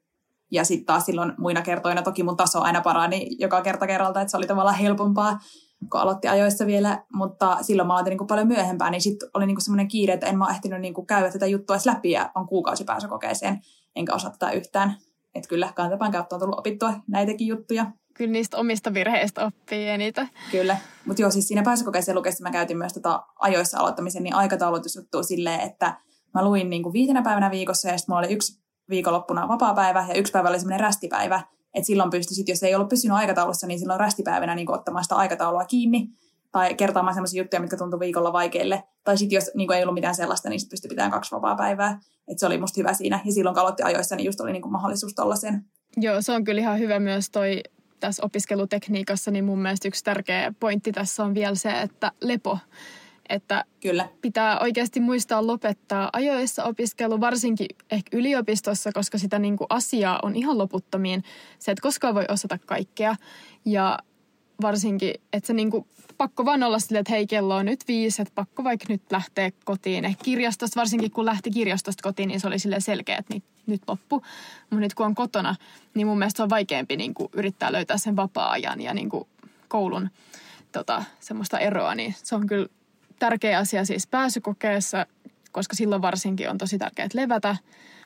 Ja 0.51 0.64
sitten 0.64 0.86
taas 0.86 1.07
silloin 1.07 1.32
muina 1.38 1.62
kertoina 1.62 2.03
toki 2.03 2.22
mun 2.22 2.36
taso 2.36 2.61
aina 2.61 2.80
parani 2.80 3.28
joka 3.38 3.62
kerta 3.62 3.86
kerralta, 3.86 4.20
että 4.20 4.30
se 4.30 4.36
oli 4.36 4.47
tavallaan 4.47 4.76
helpompaa, 4.76 5.38
kun 5.90 6.01
aloitti 6.01 6.28
ajoissa 6.28 6.66
vielä, 6.66 7.05
mutta 7.12 7.59
silloin 7.62 7.86
mä 7.86 7.92
aloitin 7.92 8.11
niin 8.11 8.18
kuin 8.18 8.28
paljon 8.28 8.49
myöhempään, 8.49 8.92
niin 8.92 9.03
sitten 9.03 9.28
oli 9.34 9.47
niin 9.47 9.61
semmoinen 9.61 9.88
kiire, 9.88 10.14
että 10.14 10.26
en 10.26 10.38
mä 10.38 10.51
ehtinyt 10.51 10.80
niin 10.80 10.94
kuin 10.94 11.07
käydä 11.07 11.30
tätä 11.30 11.47
juttua 11.47 11.76
edes 11.76 11.86
läpi 11.86 12.11
ja 12.11 12.30
on 12.34 12.47
kuukausi 12.47 12.84
pääsykokeeseen, 12.84 13.61
enkä 13.97 14.14
osaa 14.14 14.30
tätä 14.30 14.51
yhtään. 14.51 14.97
Että 15.34 15.49
kyllä 15.49 15.72
kantapään 15.74 16.12
kautta 16.12 16.36
on 16.36 16.40
tullut 16.40 16.59
opittua 16.59 16.94
näitäkin 17.09 17.47
juttuja. 17.47 17.86
Kyllä 18.14 18.32
niistä 18.32 18.57
omista 18.57 18.94
virheistä 18.94 19.47
oppii 19.47 19.88
eniten. 19.88 20.30
Kyllä, 20.51 20.76
mutta 21.07 21.22
joo, 21.22 21.30
siis 21.30 21.49
siinä 21.49 21.62
pääsykokeeseen 21.62 22.16
lukessa 22.16 22.42
mä 22.42 22.51
käytin 22.51 22.78
myös 22.78 22.92
tota 22.92 23.26
ajoissa 23.38 23.78
aloittamisen 23.78 24.22
niin 24.22 24.34
aikataulutusjuttua 24.34 25.22
silleen, 25.22 25.61
että 25.61 25.94
mä 26.34 26.44
luin 26.44 26.70
niin 26.70 26.82
kuin 26.82 26.92
viitenä 26.92 27.22
päivänä 27.22 27.51
viikossa 27.51 27.88
ja 27.88 27.99
sitten 27.99 28.12
mulla 28.12 28.26
oli 28.26 28.32
yksi 28.32 28.65
viikonloppuna 28.91 29.49
vapaa-päivä 29.49 30.07
ja 30.09 30.14
yksi 30.14 30.32
päivä 30.32 30.49
oli 30.49 30.59
semmoinen 30.59 30.80
rästipäivä. 30.80 31.43
Että 31.74 31.87
silloin 31.87 32.11
pystyi, 32.11 32.45
jos 32.49 32.62
ei 32.62 32.74
ollut 32.74 32.89
pysynyt 32.89 33.16
aikataulussa, 33.16 33.66
niin 33.66 33.78
silloin 33.78 34.01
rästipäivänä 34.01 34.55
niin 34.55 34.70
ottamaan 34.70 35.05
sitä 35.05 35.14
aikataulua 35.14 35.64
kiinni 35.64 36.09
tai 36.53 36.74
kertaamaan 36.74 37.14
sellaisia 37.14 37.43
juttuja, 37.43 37.61
mitkä 37.61 37.76
tuntui 37.76 38.01
viikolla 38.01 38.32
vaikeille. 38.32 38.84
Tai 39.05 39.18
sitten 39.18 39.37
jos 39.37 39.51
niin 39.55 39.72
ei 39.72 39.82
ollut 39.82 39.95
mitään 39.95 40.14
sellaista, 40.14 40.49
niin 40.49 40.61
sitten 40.61 40.76
pystyi 40.76 40.89
pitämään 40.89 41.11
kaksi 41.11 41.34
vapaa-päivää. 41.34 42.01
Että 42.28 42.41
se 42.41 42.47
oli 42.47 42.59
musta 42.59 42.80
hyvä 42.80 42.93
siinä. 42.93 43.20
Ja 43.24 43.32
silloin 43.32 43.57
kun 43.57 43.87
ajoissa, 43.87 44.16
niin 44.16 44.24
just 44.24 44.41
oli 44.41 44.53
niin 44.53 44.72
mahdollisuus 44.72 45.14
tollaisen. 45.14 45.64
Joo, 45.97 46.22
se 46.22 46.32
on 46.32 46.45
kyllä 46.45 46.61
ihan 46.61 46.78
hyvä 46.78 46.99
myös 46.99 47.30
toi 47.30 47.62
tässä 48.01 48.26
opiskelutekniikassa, 48.26 49.30
niin 49.30 49.45
mun 49.45 49.62
mielestä 49.62 49.89
yksi 49.89 50.05
tärkeä 50.05 50.53
pointti 50.61 50.93
tässä 50.93 51.24
on 51.24 51.34
vielä 51.34 51.55
se, 51.55 51.80
että 51.80 52.12
lepo 52.20 52.59
että 53.28 53.64
Kyllä. 53.80 54.08
pitää 54.20 54.58
oikeasti 54.60 55.00
muistaa 55.00 55.46
lopettaa 55.46 56.10
ajoissa 56.12 56.64
opiskelu, 56.64 57.20
varsinkin 57.20 57.66
ehkä 57.90 58.16
yliopistossa, 58.16 58.92
koska 58.92 59.18
sitä 59.18 59.38
niin 59.38 59.56
kuin 59.56 59.66
asiaa 59.70 60.20
on 60.22 60.36
ihan 60.36 60.58
loputtomiin. 60.58 61.24
Se, 61.58 61.72
että 61.72 61.82
koskaan 61.82 62.14
voi 62.14 62.24
osata 62.28 62.58
kaikkea 62.66 63.16
ja 63.64 63.98
varsinkin, 64.62 65.14
että 65.32 65.46
se 65.46 65.52
niin 65.52 65.70
kuin, 65.70 65.86
pakko 66.18 66.44
vaan 66.44 66.62
olla 66.62 66.78
silleen, 66.78 67.00
että 67.00 67.12
hei 67.12 67.26
kello 67.26 67.56
on 67.56 67.66
nyt 67.66 67.88
viisi, 67.88 68.22
että 68.22 68.34
pakko 68.34 68.64
vaikka 68.64 68.86
nyt 68.88 69.02
lähteä 69.10 69.50
kotiin. 69.64 70.04
Ehkä 70.04 70.24
kirjastosta, 70.24 70.80
varsinkin 70.80 71.10
kun 71.10 71.24
lähti 71.24 71.50
kirjastosta 71.50 72.02
kotiin, 72.02 72.28
niin 72.28 72.40
se 72.40 72.46
oli 72.46 72.58
sille 72.58 72.80
selkeä, 72.80 73.16
että 73.16 73.34
nyt, 73.34 73.44
nyt 73.66 73.82
loppu. 73.88 74.22
Mutta 74.60 74.80
nyt 74.80 74.94
kun 74.94 75.06
on 75.06 75.14
kotona, 75.14 75.54
niin 75.94 76.06
mun 76.06 76.18
mielestä 76.18 76.36
se 76.36 76.42
on 76.42 76.50
vaikeampi 76.50 76.96
niin 76.96 77.14
kuin, 77.14 77.28
yrittää 77.32 77.72
löytää 77.72 77.98
sen 77.98 78.16
vapaa-ajan 78.16 78.80
ja 78.80 78.94
niin 78.94 79.08
kuin, 79.08 79.28
koulun 79.68 80.10
tota, 80.72 81.04
semmoista 81.20 81.58
eroa, 81.58 81.94
niin 81.94 82.14
se 82.22 82.34
on 82.34 82.46
kyllä 82.46 82.66
tärkeä 83.18 83.58
asia 83.58 83.84
siis 83.84 84.06
pääsykokeessa, 84.06 85.06
koska 85.52 85.76
silloin 85.76 86.02
varsinkin 86.02 86.50
on 86.50 86.58
tosi 86.58 86.78
tärkeää 86.78 87.08
levätä. 87.14 87.56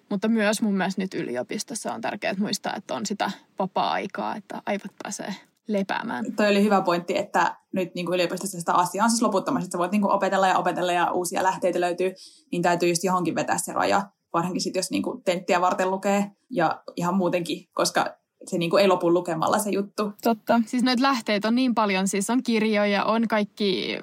Mutta 0.09 0.29
myös 0.29 0.63
mun 0.63 0.77
mielestä 0.77 1.03
nyt 1.03 1.15
yliopistossa 1.15 1.95
on 1.95 2.01
tärkeää 2.01 2.35
muistaa, 2.39 2.77
että 2.77 2.95
on 2.95 3.07
sitä 3.07 3.31
vapaa-aikaa, 3.59 4.37
että 4.37 4.63
aivot 4.67 4.93
pääsee 5.03 5.35
lepäämään. 5.69 6.25
Toi 6.37 6.49
oli 6.49 6.65
hyvä 6.65 6.81
pointti, 6.81 7.19
että 7.19 7.57
nyt 7.73 7.95
niin 7.95 8.07
kuin 8.07 8.15
yliopistossa 8.15 8.59
sitä 8.59 8.73
asiaa 8.73 9.05
on 9.05 9.11
siis 9.11 9.23
loputtomasti, 9.23 9.67
että 9.67 9.75
sä 9.75 9.79
voit 9.79 9.93
niin 9.93 10.03
kuin 10.03 10.13
opetella 10.13 10.49
ja 10.49 10.59
opetella 10.59 10.93
ja 10.93 11.11
uusia 11.11 11.43
lähteitä 11.43 11.81
löytyy, 11.81 12.15
niin 12.53 12.63
täytyy 12.63 12.89
just 12.89 13.05
johonkin 13.05 13.35
vetää 13.35 13.59
se 13.59 13.73
raja, 13.73 14.03
varsinkin 14.33 14.61
sitten 14.61 14.81
jos 14.81 14.91
niin 14.91 15.03
kuin 15.03 15.23
tenttiä 15.23 15.61
varten 15.61 15.91
lukee 15.91 16.31
ja 16.51 16.83
ihan 16.97 17.15
muutenkin, 17.15 17.69
koska 17.73 18.17
se 18.47 18.59
niin 18.59 18.71
kuin 18.71 18.83
ei 18.83 18.89
lopu 18.89 19.13
lukemalla 19.13 19.59
se 19.59 19.71
juttu. 19.71 20.13
Totta. 20.23 20.61
Siis 20.67 20.83
noita 20.83 21.03
lähteitä 21.03 21.49
on 21.49 21.55
niin 21.55 21.75
paljon, 21.75 22.09
siis 22.09 22.31
on 22.31 22.43
kirjoja, 22.43 23.05
on 23.05 23.29
kaikki 23.29 23.99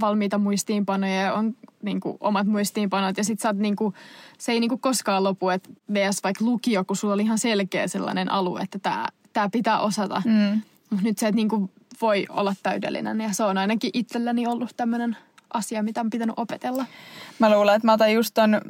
valmiita 0.00 0.38
muistiinpanoja 0.38 1.20
ja 1.20 1.34
on 1.34 1.54
niin 1.82 2.00
kuin, 2.00 2.16
omat 2.20 2.46
muistiinpanot. 2.46 3.16
Ja 3.16 3.24
sit 3.24 3.40
sä 3.40 3.48
oot, 3.48 3.56
niin 3.56 3.76
kuin, 3.76 3.94
se 4.38 4.52
ei 4.52 4.60
niin 4.60 4.68
kuin, 4.68 4.80
koskaan 4.80 5.24
lopu, 5.24 5.48
että 5.48 5.70
VS 5.94 6.22
vaikka 6.24 6.44
lukio, 6.44 6.84
kun 6.84 6.96
sulla 6.96 7.14
oli 7.14 7.22
ihan 7.22 7.38
selkeä 7.38 7.88
sellainen 7.88 8.30
alue, 8.30 8.60
että 8.60 8.78
tämä 8.78 9.06
tää 9.32 9.48
pitää 9.48 9.80
osata. 9.80 10.22
Mm. 10.24 10.60
Mutta 10.90 11.04
nyt 11.04 11.18
se 11.18 11.28
et 11.28 11.34
niin 11.34 11.48
kuin, 11.48 11.70
voi 12.00 12.26
olla 12.28 12.54
täydellinen 12.62 13.20
ja 13.20 13.32
se 13.32 13.44
on 13.44 13.58
ainakin 13.58 13.90
itselläni 13.94 14.46
ollut 14.46 14.70
tämmöinen 14.76 15.16
asia, 15.54 15.82
mitä 15.82 16.00
on 16.00 16.10
pitänyt 16.10 16.34
opetella. 16.36 16.84
Mä 17.38 17.50
luulen, 17.50 17.76
että 17.76 17.86
mä 17.86 17.92
otan 17.92 18.12
just 18.12 18.34
ton 18.34 18.60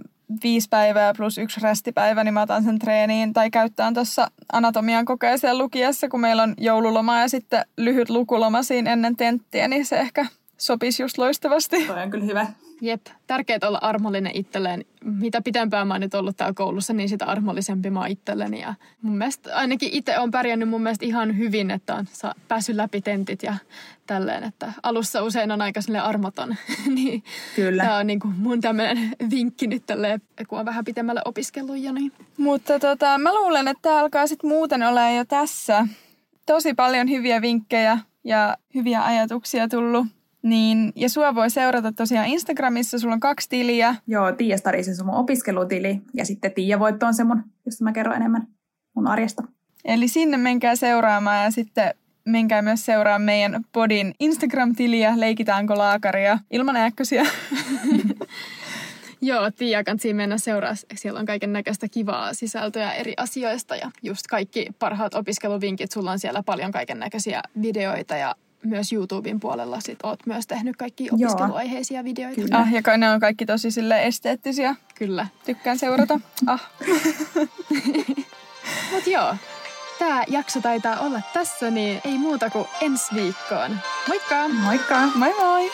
viisi 0.43 0.68
päivää 0.68 1.14
plus 1.16 1.39
yksi 1.39 1.61
restipäivä, 1.61 2.25
niin 2.25 2.35
mä 2.35 2.43
otan 2.43 2.64
sen 2.64 2.79
treeniin 2.79 3.33
tai 3.33 3.51
käyttään 3.51 3.95
tuossa 3.95 4.31
anatomian 4.53 5.05
kokeeseen 5.05 5.59
lukiessa, 5.59 6.09
kun 6.09 6.21
meillä 6.21 6.43
on 6.43 6.55
joululoma 6.59 7.21
ja 7.21 7.29
sitten 7.29 7.64
lyhyt 7.77 8.11
lukuloma 8.11 8.62
siinä 8.62 8.93
ennen 8.93 9.16
tenttiä, 9.16 9.68
niin 9.68 9.87
se 9.87 9.99
ehkä 9.99 10.27
sopisi 10.61 11.03
just 11.03 11.19
loistavasti. 11.19 11.87
Toi 11.87 12.03
on 12.03 12.11
kyllä 12.11 12.25
hyvä. 12.25 12.47
Jep, 12.81 13.07
tärkeää 13.27 13.59
olla 13.67 13.79
armollinen 13.83 14.33
itselleen. 14.35 14.85
Mitä 15.05 15.43
pitempään 15.43 15.89
mä 15.89 15.95
oon 15.95 16.01
nyt 16.01 16.15
ollut 16.15 16.37
täällä 16.37 16.55
koulussa, 16.55 16.93
niin 16.93 17.09
sitä 17.09 17.25
armollisempi 17.25 17.91
mä 17.91 18.01
oon 18.01 18.09
itselleni. 18.09 18.61
Ja 18.61 18.75
mun 19.03 19.19
mielestä 19.19 19.57
ainakin 19.57 19.89
itse 19.93 20.19
on 20.19 20.31
pärjännyt 20.31 20.69
mun 20.69 20.83
mielestä 20.83 21.07
ihan 21.07 21.39
hyvin, 21.39 21.71
että 21.71 21.95
on 21.95 22.07
päässyt 22.49 22.77
läpi 22.77 23.01
tentit 23.01 23.43
ja 23.43 23.55
tälleen. 24.07 24.45
Että 24.45 24.73
alussa 24.83 25.23
usein 25.23 25.51
on 25.51 25.63
aika 25.63 25.81
sille 25.81 25.99
armoton. 25.99 26.57
niin 26.95 27.23
Kyllä. 27.57 27.85
Tämä 27.85 27.97
on 27.97 28.07
niin 28.07 28.21
kuin 28.21 28.35
mun 28.39 28.61
tämmöinen 28.61 29.11
vinkki 29.31 29.67
nyt 29.67 29.87
tälleen, 29.87 30.23
kun 30.49 30.59
on 30.59 30.67
vähän 30.67 30.85
pitemmälle 30.85 31.23
opiskellut 31.25 31.79
jo. 31.79 31.93
Niin. 31.93 32.13
Mutta 32.37 32.79
tota, 32.79 33.19
mä 33.19 33.35
luulen, 33.35 33.69
että 33.69 33.83
tämä 33.83 34.01
alkaa 34.01 34.27
sitten 34.27 34.51
muuten 34.51 34.83
olla 34.83 35.11
jo 35.11 35.25
tässä. 35.25 35.87
Tosi 36.47 36.75
paljon 36.75 37.11
hyviä 37.11 37.43
vinkkejä 37.43 37.99
ja 38.25 38.57
hyviä 38.75 39.05
ajatuksia 39.05 39.69
tullut. 39.69 40.07
Niin, 40.43 40.93
ja 40.97 41.09
sua 41.09 41.34
voi 41.34 41.51
seurata 41.51 41.93
tosiaan 41.93 42.26
Instagramissa, 42.26 42.99
sulla 42.99 43.14
on 43.14 43.20
kaksi 43.20 43.49
tiliä. 43.49 43.95
Joo, 44.07 44.32
Tiia 44.32 44.59
Starisi 44.59 44.91
on 45.01 45.07
mun 45.07 45.14
opiskelutili 45.14 46.01
ja 46.14 46.24
sitten 46.24 46.53
Tiia 46.53 46.78
Voitto 46.78 47.07
on 47.07 47.14
se 47.14 47.24
mun, 47.24 47.43
josta 47.66 47.84
mä 47.84 47.93
kerron 47.93 48.16
enemmän 48.16 48.47
mun 48.97 49.07
arjesta. 49.07 49.43
Eli 49.84 50.09
sinne 50.09 50.36
menkää 50.36 50.76
seuraamaan 50.76 51.45
ja 51.45 51.51
sitten 51.51 51.95
menkää 52.24 52.62
myös 52.62 52.84
seuraa 52.84 53.18
meidän 53.18 53.64
podin 53.72 54.14
Instagram-tiliä, 54.20 55.20
leikitäänkö 55.20 55.74
laakaria 55.74 56.38
ilman 56.51 56.76
äkkösiä. 56.76 57.26
Joo, 59.22 59.51
Tiia 59.51 59.84
kansi 59.84 60.14
mennä 60.14 60.38
seuraa. 60.38 60.74
Siellä 60.95 61.20
on 61.20 61.26
kaiken 61.26 61.53
näköistä 61.53 61.88
kivaa 61.88 62.34
sisältöä 62.34 62.93
eri 62.93 63.14
asioista 63.16 63.76
ja 63.76 63.91
just 64.03 64.26
kaikki 64.26 64.66
parhaat 64.78 65.14
opiskeluvinkit. 65.14 65.93
Sulla 65.93 66.11
on 66.11 66.18
siellä 66.18 66.43
paljon 66.43 66.72
kaiken 66.72 66.99
näköisiä 66.99 67.43
videoita 67.62 68.16
ja 68.16 68.34
myös 68.65 68.93
YouTuben 68.93 69.41
puolella 69.41 69.81
sit 69.81 69.99
oot 70.03 70.27
myös 70.27 70.47
tehnyt 70.47 70.77
kaikki 70.77 71.09
opiskeluaiheisia 71.13 72.05
videoita. 72.05 72.41
Kyllä. 72.41 72.59
Ah, 72.59 72.73
ja 72.73 72.97
ne 72.97 73.11
on 73.11 73.21
kaikki 73.21 73.47
tosi 73.47 73.71
sille 73.71 74.07
esteettisiä. 74.07 74.75
Kyllä. 74.95 75.27
Tykkään 75.45 75.79
seurata. 75.79 76.21
ah. 76.47 76.71
Mut 78.93 79.07
joo, 79.07 79.37
tämä 79.99 80.25
jakso 80.29 80.61
taitaa 80.61 81.01
olla 81.01 81.21
tässä, 81.33 81.71
niin 81.71 82.01
ei 82.05 82.19
muuta 82.19 82.51
kuin 82.51 82.67
ensi 82.81 83.15
viikkoon. 83.15 83.79
Moikka! 84.09 84.49
Moikka! 84.49 85.07
Moi 85.15 85.35
moi! 85.41 85.71